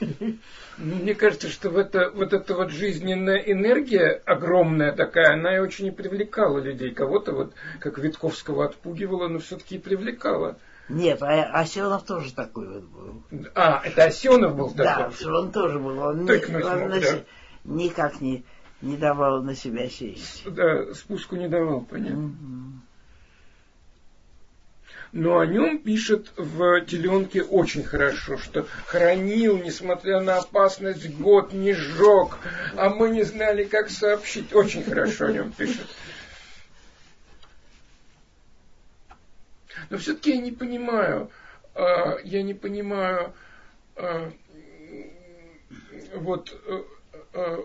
ну, 0.00 0.94
мне 0.94 1.14
кажется, 1.14 1.48
что 1.48 1.70
в 1.70 1.78
это, 1.78 2.10
вот 2.10 2.32
эта 2.32 2.54
вот 2.54 2.70
жизненная 2.70 3.38
энергия 3.38 4.22
огромная 4.24 4.92
такая, 4.92 5.34
она 5.34 5.56
и 5.56 5.58
очень 5.58 5.86
и 5.86 5.90
привлекала 5.90 6.58
людей. 6.58 6.92
Кого-то 6.92 7.32
вот, 7.32 7.54
как 7.80 7.98
Витковского 7.98 8.66
отпугивала, 8.66 9.28
но 9.28 9.38
все-таки 9.38 9.76
и 9.76 9.80
привлекала. 9.80 10.58
Нет, 10.88 11.20
а 11.22 11.60
Осенов 11.60 12.04
тоже 12.04 12.32
такой 12.32 12.68
вот 12.68 12.84
был. 12.84 13.22
А, 13.54 13.82
это 13.84 14.04
Осенов 14.04 14.56
был 14.56 14.70
такой? 14.70 15.12
Да, 15.20 15.30
он 15.38 15.50
тоже 15.50 15.78
был. 15.78 15.98
Он, 15.98 16.24
не, 16.24 16.62
он 16.62 16.88
на, 16.88 17.00
да. 17.00 17.24
никак 17.64 18.20
не, 18.20 18.44
не 18.82 18.96
давал 18.96 19.42
на 19.42 19.56
себя 19.56 19.88
сесть. 19.88 20.42
Да, 20.44 20.94
спуску 20.94 21.36
не 21.36 21.48
давал, 21.48 21.80
понятно. 21.80 22.26
Угу. 22.26 22.76
Но 25.12 25.38
о 25.38 25.46
нем 25.46 25.78
пишет 25.78 26.32
в 26.36 26.80
теленке 26.82 27.42
очень 27.42 27.82
хорошо, 27.84 28.36
что 28.36 28.66
хранил, 28.86 29.56
несмотря 29.56 30.20
на 30.20 30.38
опасность, 30.38 31.08
год 31.16 31.52
не 31.52 31.72
сжег, 31.72 32.38
а 32.76 32.90
мы 32.90 33.10
не 33.10 33.22
знали, 33.22 33.64
как 33.64 33.88
сообщить. 33.88 34.54
Очень 34.54 34.84
хорошо 34.84 35.26
о 35.26 35.32
нем 35.32 35.52
пишет. 35.52 35.86
Но 39.90 39.98
все-таки 39.98 40.30
я 40.30 40.38
не 40.38 40.52
понимаю, 40.52 41.30
а, 41.74 42.18
я 42.24 42.42
не 42.42 42.54
понимаю, 42.54 43.32
а, 43.96 44.30
вот 46.14 46.54
а, 47.34 47.64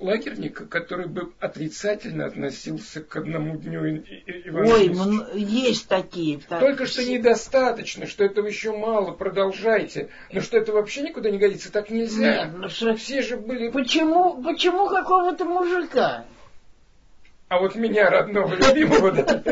лагерника, 0.00 0.66
который 0.66 1.06
бы 1.06 1.32
отрицательно 1.40 2.26
относился 2.26 3.00
к 3.00 3.16
одному 3.16 3.56
дню 3.56 3.80
Ой, 3.82 4.92
есть 5.34 5.88
такие. 5.88 6.38
Только 6.38 6.86
что 6.86 7.04
недостаточно, 7.04 8.06
что 8.06 8.24
этого 8.24 8.46
еще 8.46 8.76
мало, 8.76 9.12
продолжайте. 9.12 10.10
Но 10.32 10.40
что 10.40 10.58
это 10.58 10.72
вообще 10.72 11.02
никуда 11.02 11.30
не 11.30 11.38
годится, 11.38 11.72
так 11.72 11.90
нельзя. 11.90 12.46
Нет, 12.46 12.54
ну 12.56 12.68
что... 12.68 12.94
Все 12.96 13.22
же 13.22 13.36
были... 13.36 13.70
Почему, 13.70 14.42
почему 14.42 14.88
какого-то 14.88 15.44
мужика? 15.44 16.26
А 17.48 17.58
вот 17.58 17.74
меня, 17.74 18.10
родного, 18.10 18.54
любимого, 18.54 19.12
да. 19.12 19.42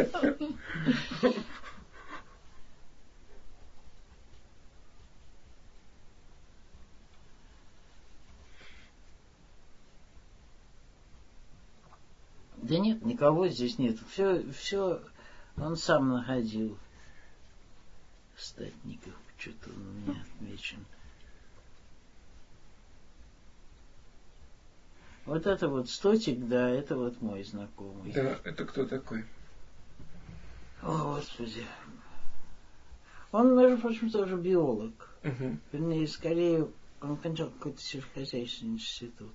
Да 12.73 12.79
нет, 12.79 13.05
никого 13.05 13.49
здесь 13.49 13.79
нет. 13.79 13.99
Все, 14.09 14.51
все 14.51 15.03
он 15.59 15.77
сам 15.77 16.09
находил. 16.09 16.79
Статников, 18.35 19.12
что-то 19.37 19.68
он 19.68 19.89
у 19.89 19.93
меня 19.93 20.23
отмечен. 20.23 20.83
Вот 25.27 25.47
это 25.47 25.68
вот 25.68 25.91
Стотик, 25.91 26.49
да, 26.49 26.70
это 26.70 26.97
вот 26.97 27.20
мой 27.20 27.45
знакомый. 27.45 28.11
Да, 28.11 28.41
это 28.43 28.64
кто 28.64 28.87
такой? 28.87 29.27
О, 30.81 31.16
Господи. 31.16 31.66
Он, 33.33 33.55
между 33.55 33.83
прочим, 33.83 34.09
тоже 34.09 34.37
биолог. 34.39 35.14
Угу. 35.25 35.59
Вернее, 35.73 36.09
скорее, 36.09 36.70
он 37.03 37.18
кончал 37.18 37.51
какой-то 37.51 37.83
сельскохозяйственный 37.83 38.77
институт. 38.77 39.35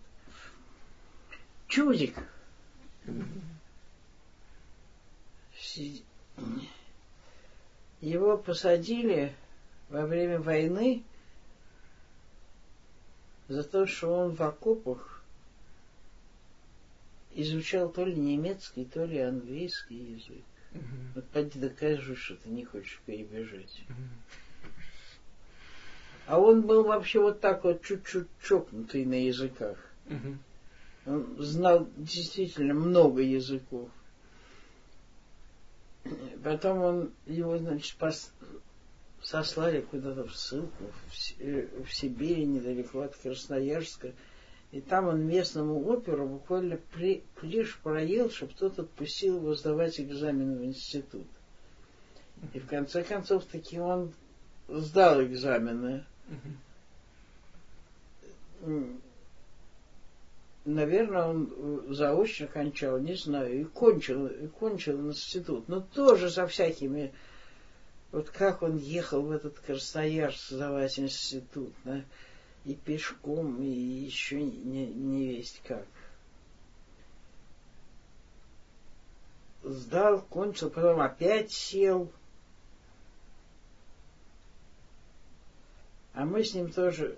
Чудик. 1.68 2.18
Его 8.02 8.38
посадили 8.38 9.34
во 9.90 10.06
время 10.06 10.40
войны 10.40 11.04
за 13.48 13.64
то, 13.64 13.86
что 13.86 14.14
он 14.14 14.36
в 14.36 14.42
окопах 14.42 15.24
изучал 17.34 17.90
то 17.90 18.04
ли 18.06 18.16
немецкий, 18.16 18.86
то 18.86 19.06
ли 19.06 19.20
английский 19.20 19.96
язык. 19.96 20.44
Угу. 20.74 20.84
Вот 21.16 21.28
пойди 21.30 21.60
докажи, 21.60 22.16
что 22.16 22.36
ты 22.36 22.50
не 22.50 22.66
хочешь 22.66 23.00
перебежать. 23.06 23.84
Угу. 23.90 24.72
А 26.28 26.40
он 26.40 26.62
был 26.62 26.84
вообще 26.84 27.22
вот 27.22 27.40
так 27.40 27.64
вот 27.64 27.84
чуть-чуть 27.84 28.28
чокнутый 28.44 29.06
на 29.06 29.26
языках. 29.26 29.78
Угу. 30.08 30.38
Он 31.08 31.36
знал 31.40 31.88
действительно 31.96 32.74
много 32.74 33.22
языков. 33.22 33.90
Потом 36.44 36.80
он 36.80 37.12
его, 37.26 37.58
значит, 37.58 37.98
пос... 37.98 38.32
сослали 39.24 39.82
куда-то 39.82 40.26
в 40.28 40.36
ссылку 40.36 40.84
в, 41.08 41.42
э, 41.42 41.68
в 41.84 41.94
Сибири, 41.94 42.46
недалеко 42.46 43.02
от 43.02 43.16
Красноярска. 43.16 44.12
И 44.72 44.82
там 44.82 45.08
он 45.08 45.26
местному 45.26 45.82
оперу 45.88 46.28
буквально 46.28 46.78
при, 46.94 47.24
плешь 47.36 47.80
проел, 47.80 48.30
чтобы 48.30 48.54
тот 48.54 48.78
отпустил 48.78 49.38
его 49.38 49.56
сдавать 49.56 50.02
экзамен 50.02 50.58
в 50.58 50.66
институт. 50.66 51.28
И 52.54 52.60
в 52.60 52.68
конце 52.68 53.04
концов 53.04 53.46
таки 53.46 53.80
он 53.80 54.12
сдал 54.68 55.24
экзамены. 55.24 56.06
Наверное, 60.68 61.28
он 61.28 61.96
заочно 61.96 62.46
кончал, 62.46 63.00
не 63.00 63.14
знаю, 63.14 63.62
и 63.62 63.64
кончил, 63.64 64.28
и 64.28 64.48
кончил 64.48 65.00
институт. 65.08 65.70
Но 65.70 65.80
тоже 65.80 66.30
со 66.30 66.46
всякими... 66.46 67.14
Вот 68.12 68.30
как 68.30 68.62
он 68.64 68.76
ехал 68.76 69.22
в 69.22 69.32
этот 69.32 69.60
Красноярск 69.60 70.50
сдавать 70.50 71.00
институт, 71.00 71.72
да? 71.86 72.04
и 72.66 72.74
пешком, 72.74 73.62
и 73.62 73.70
еще 73.70 74.44
не, 74.44 74.88
не 74.88 75.38
весть 75.38 75.62
как. 75.66 75.88
Сдал, 79.64 80.22
кончил, 80.22 80.70
потом 80.70 81.00
опять 81.00 81.50
сел. 81.50 82.12
А 86.14 86.26
мы 86.26 86.44
с 86.44 86.54
ним 86.54 86.74
тоже, 86.74 87.18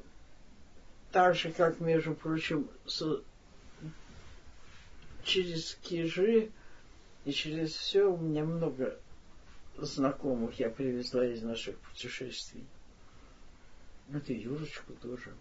так 1.12 1.34
же, 1.34 1.52
как, 1.52 1.80
между 1.80 2.14
прочим, 2.14 2.70
через 5.24 5.76
Кижи 5.76 6.52
и 7.26 7.32
через 7.32 7.74
все 7.74 8.12
у 8.12 8.18
меня 8.18 8.44
много 8.44 8.98
знакомых 9.78 10.60
я 10.60 10.70
привезла 10.70 11.26
из 11.26 11.42
наших 11.42 11.78
путешествий. 11.80 12.66
Это 14.12 14.34
Юрочку 14.34 14.94
тоже. 14.94 15.34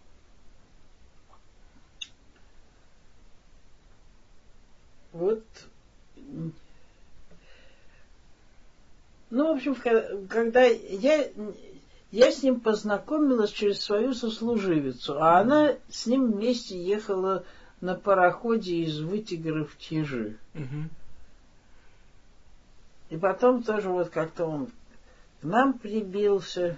Вот. 5.12 5.44
Ну, 9.30 9.52
в 9.52 9.56
общем, 9.56 9.74
когда 10.28 10.64
я, 10.64 11.30
я 12.10 12.32
с 12.32 12.42
ним 12.42 12.60
познакомилась 12.60 13.50
через 13.50 13.80
свою 13.80 14.14
сослуживицу, 14.14 15.22
а 15.22 15.40
она 15.40 15.76
с 15.90 16.06
ним 16.06 16.32
вместе 16.32 16.82
ехала 16.82 17.44
на 17.80 17.94
пароходе 17.94 18.76
из 18.76 19.00
Вытигра 19.00 19.64
в. 19.64 20.36
Угу. 20.54 20.88
И 23.10 23.16
потом 23.16 23.62
тоже 23.62 23.88
вот 23.88 24.10
как-то 24.10 24.46
он 24.46 24.66
к 24.66 25.44
нам 25.44 25.78
прибился. 25.78 26.76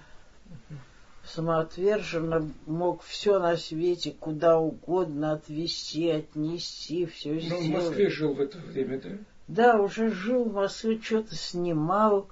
Угу 0.69 0.77
самоотверженно 1.23 2.49
мог 2.65 3.03
все 3.03 3.39
на 3.39 3.57
свете 3.57 4.15
куда 4.19 4.59
угодно 4.59 5.33
отвезти, 5.33 6.09
отнести, 6.09 7.05
все 7.05 7.39
сделать. 7.39 7.63
Ну, 7.63 7.69
в 7.69 7.83
Москве 7.83 8.09
жил 8.09 8.33
в 8.33 8.41
это 8.41 8.57
время, 8.57 9.01
да? 9.01 9.09
Да, 9.47 9.81
уже 9.81 10.11
жил 10.11 10.45
в 10.45 10.53
Москве, 10.53 10.99
что-то 11.01 11.35
снимал. 11.35 12.27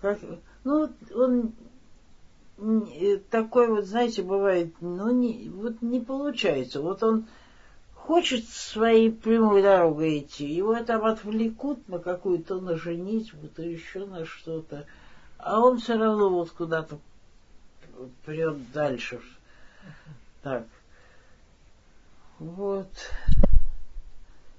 Как, 0.00 0.18
ну, 0.64 0.90
он 1.14 1.52
такой 3.30 3.68
вот, 3.68 3.86
знаете, 3.86 4.22
бывает, 4.22 4.74
ну, 4.80 5.10
не, 5.10 5.48
вот 5.50 5.82
не 5.82 6.00
получается. 6.00 6.80
Вот 6.80 7.02
он 7.02 7.26
хочет 8.06 8.48
своей 8.48 9.10
прямой 9.10 9.62
дорогой 9.62 10.20
идти, 10.20 10.46
его 10.46 10.80
там 10.84 11.04
отвлекут 11.04 11.88
на 11.88 11.98
какую-то 11.98 12.60
на 12.60 12.76
женитьбу, 12.76 13.48
то 13.48 13.62
еще 13.62 14.06
на 14.06 14.24
что-то. 14.24 14.86
А 15.38 15.58
он 15.58 15.80
все 15.80 15.98
равно 15.98 16.30
вот 16.30 16.50
куда-то 16.52 17.00
прет 18.24 18.70
дальше. 18.70 19.20
Так. 20.42 20.68
Вот. 22.38 22.90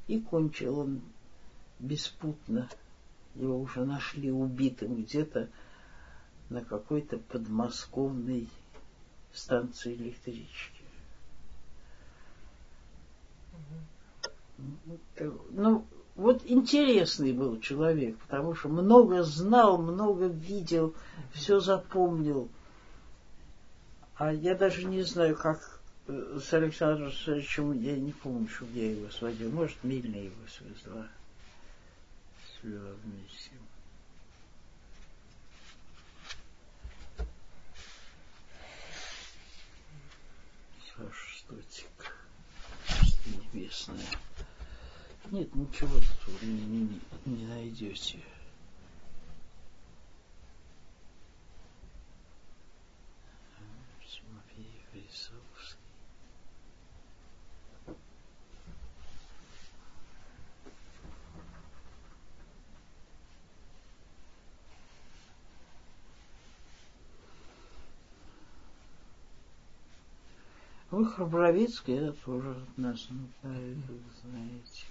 И 0.07 0.19
кончил 0.19 0.79
он 0.79 1.01
беспутно. 1.79 2.67
Его 3.35 3.61
уже 3.61 3.85
нашли 3.85 4.29
убитым 4.29 5.03
где-то 5.03 5.47
на 6.49 6.65
какой-то 6.65 7.17
подмосковной 7.17 8.49
станции 9.31 9.93
электрички. 9.93 10.76
Ну, 15.51 15.85
вот 16.15 16.41
интересный 16.45 17.31
был 17.31 17.59
человек, 17.59 18.17
потому 18.17 18.55
что 18.55 18.69
много 18.69 19.23
знал, 19.23 19.77
много 19.77 20.25
видел, 20.27 20.95
все 21.31 21.59
запомнил. 21.59 22.49
А 24.15 24.33
я 24.33 24.55
даже 24.55 24.85
не 24.85 25.03
знаю, 25.03 25.35
как 25.35 25.79
э, 26.07 26.39
с 26.43 26.51
Александром 26.53 27.09
Александровичем, 27.09 27.71
я 27.73 27.95
не 27.95 28.13
помню, 28.13 28.47
что 28.49 28.65
я 28.73 28.91
его 28.91 29.09
сводил. 29.11 29.51
Может, 29.51 29.83
Мильна 29.83 30.15
его 30.15 30.35
свезла. 30.47 31.07
Свела 32.59 32.95
вместе. 33.03 33.51
Саша 40.95 41.39
Стотик. 41.39 41.86
Небесная. 43.57 44.05
Нет, 45.31 45.55
ничего 45.55 45.97
тут 45.97 46.41
не, 46.43 46.61
не, 46.61 47.01
не 47.25 47.45
найдете. 47.47 48.19
Вы 70.97 71.05
Храбровицкий, 71.05 71.93
это 71.93 72.11
тоже 72.25 72.49
от 72.49 72.77
нас, 72.79 73.07
ну, 73.11 73.27
знаете. 73.43 74.85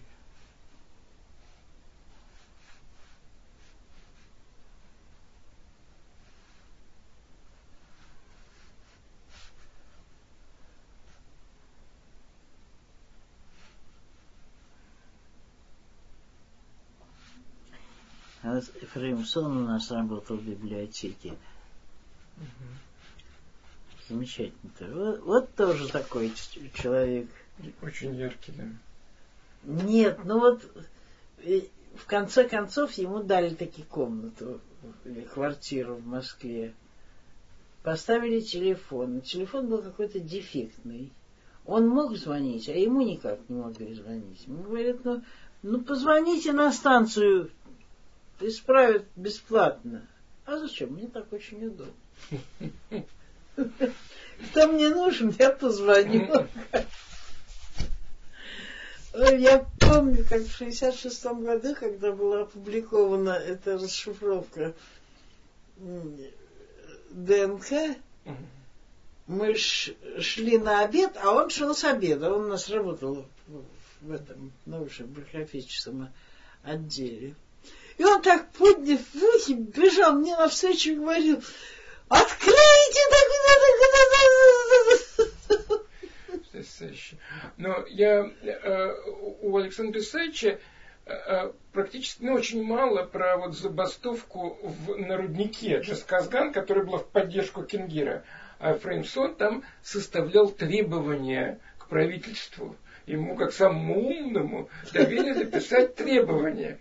А 18.45 18.55
Ефрем 18.59 19.24
Сон 19.24 19.57
у 19.57 19.66
нас 19.66 19.91
работал 19.91 20.37
в 20.37 20.45
библиотеке. 20.45 21.37
Угу. 22.37 22.47
Замечательно. 24.09 24.70
Вот, 24.81 25.20
вот 25.20 25.55
тоже 25.55 25.89
такой 25.89 26.33
человек. 26.74 27.28
Очень 27.83 28.15
яркий, 28.15 28.53
да. 28.53 28.65
Нет, 29.65 30.20
ну 30.24 30.39
вот 30.39 30.62
э, 31.39 31.62
в 31.97 32.07
конце 32.07 32.49
концов 32.49 32.93
ему 32.93 33.23
дали 33.23 33.55
таки 33.55 33.83
комнату 33.83 34.61
или 35.05 35.23
квартиру 35.23 35.97
в 35.97 36.07
Москве. 36.07 36.74
Поставили 37.83 38.41
телефон. 38.41 39.23
Телефон 39.23 39.69
был 39.69 39.83
какой-то 39.83 40.20
дефектный. 40.20 41.11
Он 41.65 41.89
мог 41.89 42.16
звонить, 42.16 42.69
а 42.69 42.73
ему 42.73 43.03
никак 43.03 43.41
не 43.49 43.57
могли 43.57 43.95
звонить. 43.95 44.47
Ему 44.47 44.62
говорят, 44.62 45.05
ну, 45.05 45.23
ну 45.62 45.81
позвоните 45.81 46.53
на 46.53 46.73
станцию, 46.73 47.51
исправят 48.41 49.05
бесплатно. 49.16 50.07
А 50.45 50.59
зачем? 50.59 50.93
Мне 50.93 51.09
так 51.09 51.33
очень 51.33 51.66
удобно. 51.66 51.93
Кто 53.57 54.69
мне 54.69 54.89
нужен, 54.91 55.35
я 55.39 55.51
позвоню. 55.51 56.47
Я 59.15 59.66
помню, 59.81 60.24
как 60.28 60.43
в 60.43 60.57
66 60.57 61.24
году, 61.24 61.74
когда 61.74 62.12
была 62.12 62.43
опубликована 62.43 63.31
эта 63.31 63.78
расшифровка 63.78 64.74
ДНК, 67.11 67.97
мы 69.27 69.55
шли 69.55 70.59
на 70.59 70.85
обед, 70.85 71.16
а 71.16 71.33
он 71.33 71.49
шел 71.51 71.74
с 71.74 71.85
обеда. 71.85 72.33
Он 72.33 72.45
у 72.45 72.49
нас 72.49 72.69
работал 72.69 73.27
в 74.03 74.12
этом 74.12 74.53
научно-биографическом 74.66 76.11
отделе. 76.62 77.35
И 77.99 78.05
он 78.05 78.20
так 78.20 78.51
подняв 78.53 79.01
в 79.01 79.16
ухе, 79.16 79.55
бежал 79.55 80.12
мне 80.12 80.37
навстречу 80.37 80.91
и 80.91 80.97
говорил, 80.97 81.43
откройте 82.09 83.01
так 83.11 83.27
Но 87.57 87.85
я 87.89 88.31
э, 88.43 88.95
у 89.43 89.57
Александра 89.57 90.01
Исаевича 90.01 90.59
э, 91.07 91.12
э, 91.12 91.53
практически 91.73 92.23
ну, 92.23 92.35
очень 92.35 92.62
мало 92.62 93.05
про 93.05 93.39
вот 93.39 93.57
забастовку 93.57 94.59
в, 94.62 94.97
на 94.97 95.16
руднике 95.16 95.81
Джасказган, 95.81 96.53
которая 96.53 96.85
была 96.85 96.99
в 96.99 97.07
поддержку 97.09 97.62
Кенгира. 97.62 98.24
А 98.59 98.74
Фреймсон 98.74 99.35
там 99.37 99.65
составлял 99.83 100.49
требования 100.49 101.59
к 101.78 101.89
правительству. 101.89 102.77
Ему, 103.07 103.37
как 103.37 103.53
самому 103.53 104.09
умному, 104.09 104.69
доверили 104.93 105.45
писать 105.45 105.95
требования. 105.95 106.78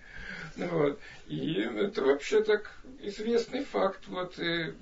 Вот. 0.58 1.00
И 1.28 1.60
это 1.62 2.04
вообще 2.04 2.44
так 2.44 2.72
известный 3.02 3.64
факт. 3.64 4.02
Вот 4.08 4.40
и, 4.40 4.74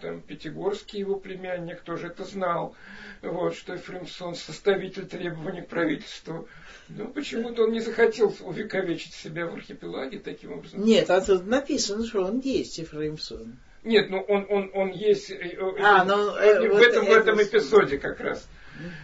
там 0.00 0.20
Пятигорский, 0.22 1.00
его 1.00 1.16
племянник, 1.16 1.80
тоже 1.82 2.08
это 2.08 2.24
знал. 2.24 2.74
Вот, 3.22 3.54
что 3.54 3.74
Ефремсон 3.74 4.34
составитель 4.34 5.06
требований 5.06 5.62
к 5.62 5.68
правительству. 5.68 6.48
Но 6.88 7.06
почему-то 7.06 7.64
он 7.64 7.72
не 7.72 7.80
захотел 7.80 8.34
увековечить 8.40 9.12
себя 9.12 9.46
в 9.46 9.54
архипелаге 9.54 10.18
таким 10.18 10.52
образом. 10.52 10.84
Нет, 10.84 11.10
а 11.10 11.20
тут 11.20 11.46
написано, 11.46 12.04
что 12.06 12.24
он 12.24 12.40
есть 12.40 12.78
Ефремсон. 12.78 13.58
Нет, 13.84 14.10
ну 14.10 14.20
он, 14.20 14.46
он, 14.50 14.70
он 14.74 14.90
есть 14.90 15.30
э, 15.30 15.56
а, 15.80 16.04
ну, 16.04 16.34
э, 16.34 16.68
в, 16.68 16.72
вот 16.72 16.82
этом, 16.82 17.04
это... 17.04 17.12
в 17.12 17.16
этом 17.16 17.42
эпизоде 17.42 17.98
как 17.98 18.20
раз. 18.20 18.46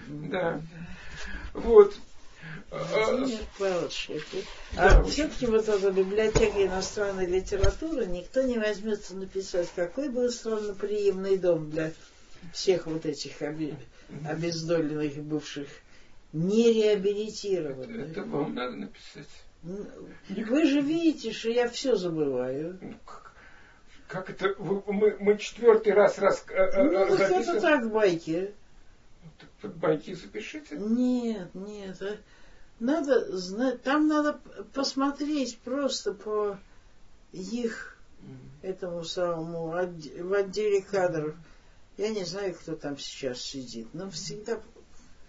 Да. 0.09 0.61
Вот. 1.55 1.95
Владимир 2.71 3.45
Павлович, 3.59 4.11
а 4.77 5.03
все-таки 5.05 5.47
вот 5.47 5.69
эта 5.69 5.91
библиотека 5.93 6.65
иностранной 6.65 7.27
литературы 7.27 8.07
никто 8.07 8.43
не 8.43 8.59
возьмется 8.59 9.15
написать, 9.17 9.69
какой 9.77 10.09
был 10.09 10.31
странноприимный 10.31 11.39
дом 11.39 11.71
для 11.71 11.93
всех 12.53 12.87
вот 12.87 13.07
этих 13.07 13.41
обездоленных 13.41 15.17
бывших 15.19 15.69
нереабилитированных. 16.33 18.11
Это, 18.11 18.21
это 18.21 18.23
вам 18.25 18.55
надо 18.55 18.77
написать. 18.77 19.29
Ну, 19.63 19.87
вы 20.29 20.67
же 20.67 20.81
видите, 20.81 21.33
что 21.33 21.51
я 21.51 21.69
все 21.69 21.97
забываю. 21.97 22.79
Ну, 22.81 22.95
как, 23.05 23.33
как 24.07 24.31
это? 24.31 24.55
Вы, 24.59 24.83
мы, 24.87 25.17
мы 25.19 25.39
четвертый 25.39 25.93
раз 25.93 26.19
раз. 26.19 26.45
Э, 26.49 26.55
э, 26.55 26.83
ну, 26.85 27.07
вот 27.07 27.21
это 27.21 27.61
так 27.61 27.91
байки. 27.91 28.53
Так, 29.61 29.75
байки 29.77 30.15
запишите. 30.15 30.77
Нет, 30.77 31.55
нет. 31.55 32.21
Надо 32.79 33.35
знать, 33.37 33.83
там 33.83 34.07
надо 34.07 34.39
посмотреть 34.75 35.59
просто 35.61 36.13
по 36.13 36.59
их 37.33 37.99
этому 38.63 39.03
самому 39.05 39.69
в 39.69 40.35
отделе 40.35 40.83
кадров. 40.83 41.35
Я 41.97 42.11
не 42.11 42.25
знаю, 42.25 42.55
кто 42.55 42.77
там 42.77 42.99
сейчас 42.99 43.41
сидит, 43.41 43.89
но 43.95 44.11
всегда, 44.11 44.61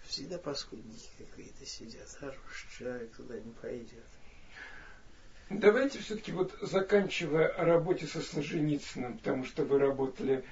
всегда 0.06 0.36
паскудники 0.36 1.08
какие-то 1.16 1.64
сидят. 1.64 2.06
Хороший 2.20 2.70
человек 2.78 3.16
туда 3.16 3.40
не 3.40 3.52
пойдет. 3.52 4.04
Давайте 5.48 6.00
все-таки 6.00 6.32
вот 6.32 6.54
заканчивая 6.60 7.48
о 7.48 7.64
работе 7.64 8.06
со 8.06 8.20
Солженицыным, 8.20 9.16
потому 9.16 9.46
что 9.46 9.64
вы 9.64 9.78
работали 9.78 10.44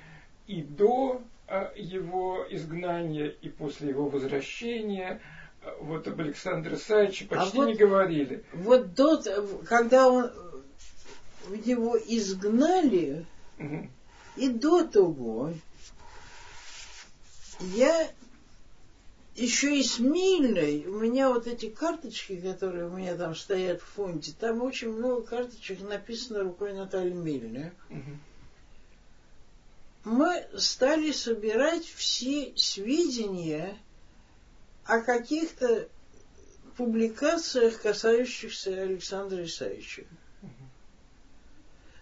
и 0.46 0.62
до 0.62 1.22
а, 1.46 1.70
его 1.76 2.46
изгнания, 2.48 3.26
и 3.26 3.50
после 3.50 3.90
его 3.90 4.08
возвращения– 4.08 5.20
вот 5.80 6.06
об 6.08 6.20
Александре 6.20 6.76
Исаевиче 6.76 7.26
а 7.30 7.36
почти 7.36 7.58
а 7.58 7.60
вот, 7.60 7.66
не 7.66 7.74
говорили. 7.74 8.44
Вот 8.52 8.94
до, 8.94 9.22
когда 9.68 10.08
он, 10.08 10.30
его 11.64 11.96
изгнали, 11.96 13.26
угу. 13.58 13.88
и 14.36 14.48
до 14.48 14.86
того 14.86 15.52
я 17.60 18.10
еще 19.34 19.78
и 19.78 19.82
с 19.82 19.98
Мильной, 19.98 20.86
у 20.86 20.98
меня 20.98 21.28
вот 21.28 21.46
эти 21.46 21.68
карточки, 21.68 22.40
которые 22.40 22.86
у 22.86 22.90
меня 22.90 23.16
там 23.16 23.34
стоят 23.34 23.82
в 23.82 23.84
фонде, 23.84 24.32
там 24.38 24.62
очень 24.62 24.90
много 24.90 25.22
карточек 25.22 25.82
написано 25.82 26.40
рукой 26.40 26.72
Натальи 26.72 27.12
Мильной. 27.12 27.72
Угу. 27.90 28.10
Мы 30.04 30.46
стали 30.56 31.10
собирать 31.12 31.84
все 31.84 32.52
сведения 32.56 33.76
о 34.86 35.00
каких-то 35.00 35.88
публикациях, 36.76 37.80
касающихся 37.80 38.82
Александра 38.82 39.44
Исаевича. 39.44 40.04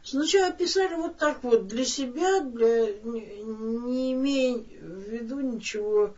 Сначала 0.02 0.52
писали 0.52 0.94
вот 0.96 1.16
так 1.16 1.42
вот 1.42 1.66
для 1.66 1.84
себя, 1.86 2.40
для, 2.40 2.92
не, 2.92 4.12
имея 4.12 4.58
в 4.58 5.08
виду 5.08 5.40
ничего 5.40 6.14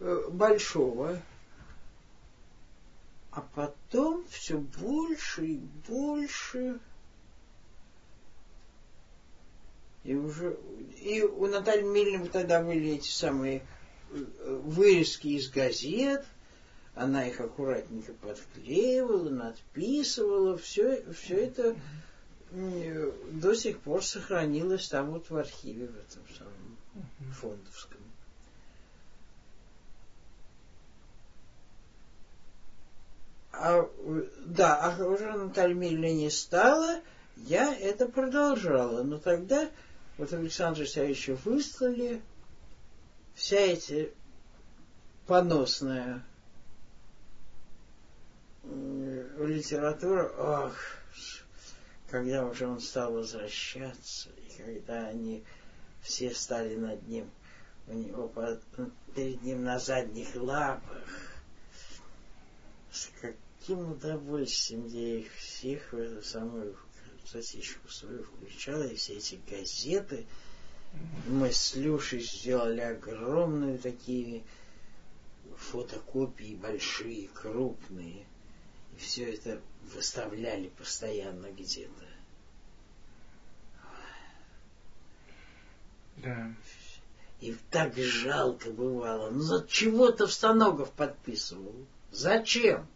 э, 0.00 0.28
большого. 0.30 1.20
А 3.30 3.42
потом 3.54 4.24
все 4.30 4.56
больше 4.56 5.44
и 5.44 5.60
больше. 5.86 6.80
И 10.02 10.14
уже 10.14 10.56
и 11.02 11.20
у 11.20 11.46
Натальи 11.46 11.82
Мильной 11.82 12.28
тогда 12.28 12.62
были 12.62 12.92
эти 12.92 13.08
самые 13.10 13.60
вырезки 14.10 15.28
из 15.28 15.50
газет, 15.50 16.24
она 16.94 17.26
их 17.26 17.40
аккуратненько 17.40 18.12
подклеивала, 18.14 19.28
надписывала, 19.28 20.56
все, 20.56 21.04
все 21.12 21.36
это 21.36 21.76
до 22.50 23.54
сих 23.54 23.80
пор 23.80 24.04
сохранилось 24.04 24.88
там 24.88 25.10
вот 25.10 25.28
в 25.28 25.36
архиве, 25.36 25.88
в 25.88 25.96
этом 25.96 26.22
самом 26.36 27.32
фондовском. 27.32 28.00
А, 33.52 33.88
да, 34.44 34.76
а 34.76 35.04
уже 35.06 35.32
Наталья 35.32 35.74
Мильна 35.74 36.12
не 36.12 36.30
стала, 36.30 37.00
я 37.36 37.74
это 37.74 38.06
продолжала. 38.06 39.02
Но 39.02 39.18
тогда 39.18 39.68
вот 40.18 40.32
Александра 40.32 40.84
Исаевича 40.84 41.36
выслали, 41.44 42.22
вся 43.36 43.58
эта 43.58 44.10
поносная 45.26 46.24
литература, 48.64 50.28
ох, 50.28 50.74
когда 52.10 52.44
уже 52.46 52.66
он 52.66 52.80
стал 52.80 53.12
возвращаться, 53.12 54.30
и 54.30 54.62
когда 54.62 55.06
они 55.06 55.44
все 56.02 56.34
стали 56.34 56.76
над 56.76 57.06
ним, 57.06 57.30
у 57.86 57.92
него 57.92 58.32
перед 59.14 59.42
ним 59.42 59.64
на 59.64 59.78
задних 59.78 60.34
лапах, 60.34 61.04
с 62.90 63.10
каким 63.20 63.92
удовольствием 63.92 64.86
я 64.86 65.18
их 65.20 65.32
всех 65.34 65.92
в 65.92 65.98
эту 65.98 66.22
самую 66.22 66.76
сосиску 67.24 67.88
свою 67.88 68.24
включала, 68.24 68.84
и 68.84 68.96
все 68.96 69.14
эти 69.14 69.38
газеты, 69.48 70.26
мы 71.28 71.52
с 71.52 71.74
Люшей 71.74 72.20
сделали 72.20 72.80
огромные 72.80 73.78
такие 73.78 74.42
фотокопии, 75.56 76.54
большие, 76.54 77.28
крупные. 77.28 78.24
И 78.96 79.00
все 79.00 79.34
это 79.34 79.60
выставляли 79.94 80.68
постоянно 80.68 81.50
где-то. 81.50 82.04
Да. 86.16 86.52
И 87.40 87.54
так 87.70 87.94
жалко 87.96 88.70
бывало. 88.70 89.30
Ну, 89.30 89.40
за 89.40 89.66
чего-то 89.66 90.26
в 90.26 90.32
Станогов 90.32 90.90
подписывал. 90.92 91.74
Зачем? 92.10 92.86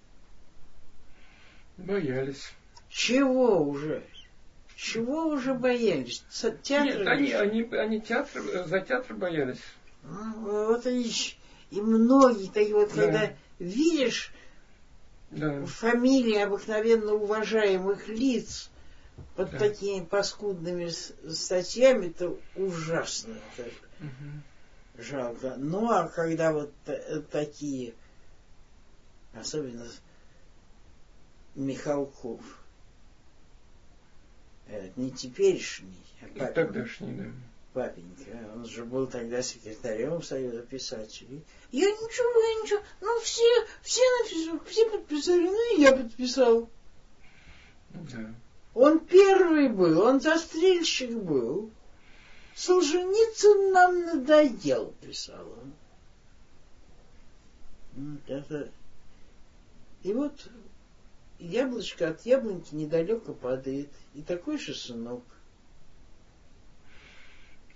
Боялись. 1.76 2.52
Чего 2.88 3.62
уже? 3.62 4.04
Чего 4.80 5.26
уже 5.26 5.52
боялись? 5.52 6.24
Театр 6.62 7.00
Нет, 7.00 7.06
они, 7.06 7.32
они, 7.32 7.62
они 7.64 8.00
театр, 8.00 8.66
за 8.66 8.80
театр 8.80 9.14
боялись. 9.14 9.60
Ну, 10.02 10.68
вот 10.68 10.86
они, 10.86 11.12
и 11.70 11.80
многие 11.82 12.50
такие 12.50 12.74
вот, 12.74 12.90
да. 12.94 13.02
когда 13.02 13.32
видишь 13.58 14.32
да. 15.30 15.66
фамилии 15.66 16.38
обыкновенно 16.38 17.12
уважаемых 17.12 18.08
лиц 18.08 18.70
под 19.36 19.50
да. 19.50 19.58
такими 19.58 20.02
паскудными 20.02 20.88
статьями, 21.30 22.06
это 22.06 22.34
ужасно. 22.56 23.36
Это 23.58 23.68
угу. 24.00 25.02
Жалко. 25.02 25.54
Ну, 25.58 25.90
а 25.90 26.08
когда 26.08 26.54
вот 26.54 26.72
такие, 27.30 27.92
особенно 29.34 29.86
Михалков. 31.54 32.59
Не 34.96 35.10
теперешний, 35.10 36.04
а 36.20 36.26
папенька. 36.26 36.52
Тогдашний, 36.52 37.12
да. 37.12 37.24
Папенька. 37.72 38.52
Он 38.54 38.66
же 38.66 38.84
был 38.84 39.06
тогда 39.06 39.42
секретарем 39.42 40.22
Союза 40.22 40.62
писателей. 40.62 41.44
Я 41.70 41.90
ничего, 41.90 42.40
я 42.40 42.62
ничего. 42.62 42.80
Ну, 43.00 43.20
все, 43.20 43.66
все 43.82 44.00
написали, 44.22 44.60
все 44.66 44.90
подписали, 44.90 45.46
ну 45.46 45.76
и 45.76 45.80
я 45.80 45.96
подписал. 45.96 46.68
Да. 47.90 48.34
Он 48.74 49.00
первый 49.00 49.68
был, 49.68 50.00
он 50.00 50.20
застрельщик 50.20 51.12
был. 51.16 51.70
Солженицын 52.54 53.72
нам 53.72 54.04
надоел, 54.04 54.94
писал 55.00 55.46
он. 55.46 55.72
Вот 57.94 58.30
это... 58.30 58.70
И 60.02 60.12
вот 60.12 60.48
яблочко 61.40 62.08
от 62.08 62.24
яблоньки 62.26 62.74
недалеко 62.74 63.32
падает. 63.32 63.90
И 64.14 64.22
такой 64.22 64.58
же 64.58 64.74
сынок 64.74 65.22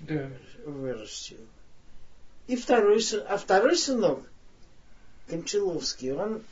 да. 0.00 0.30
вырастил. 0.64 1.38
И 2.46 2.56
второй, 2.56 3.02
а 3.26 3.38
второй 3.38 3.76
сынок, 3.76 4.22
Кончаловский, 5.28 6.12
он 6.12 6.42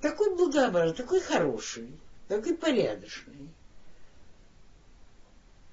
такой 0.00 0.34
благообразный, 0.34 0.96
такой 0.96 1.20
хороший, 1.20 1.88
такой 2.26 2.56
порядочный. 2.56 3.48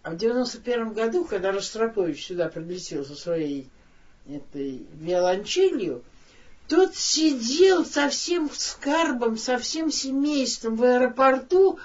А 0.03 0.11
в 0.11 0.17
91 0.17 0.93
году, 0.93 1.25
когда 1.25 1.51
Ростропович 1.51 2.27
сюда 2.27 2.47
прилетел 2.47 3.03
со 3.03 3.15
своей 3.15 3.67
этой 4.27 4.85
виолончелью, 4.93 6.03
тот 6.69 6.95
сидел 6.95 7.83
со 7.83 8.09
всем 8.09 8.49
скарбом, 8.51 9.37
со 9.37 9.57
всем 9.57 9.91
семейством 9.91 10.75
в 10.75 10.83
аэропорту, 10.83 11.79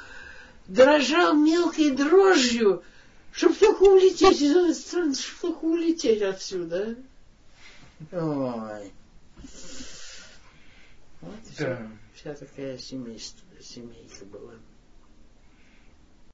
дрожал 0.67 1.35
мелкой 1.35 1.91
дрожью, 1.91 2.85
чтобы 3.33 3.55
только 3.55 3.83
улететь 3.83 4.43
из 4.43 4.55
этой 4.55 4.75
страны, 4.75 5.15
чтобы 5.15 5.41
только 5.41 5.65
улететь 5.65 6.21
отсюда. 6.21 6.97
Ой. 8.13 8.93
Вот 11.23 11.41
да. 11.43 11.51
вся, 11.55 11.91
вся 12.15 12.35
такая 12.35 12.77
семейство, 12.77 13.41
семейка 13.63 14.27
была. 14.27 14.53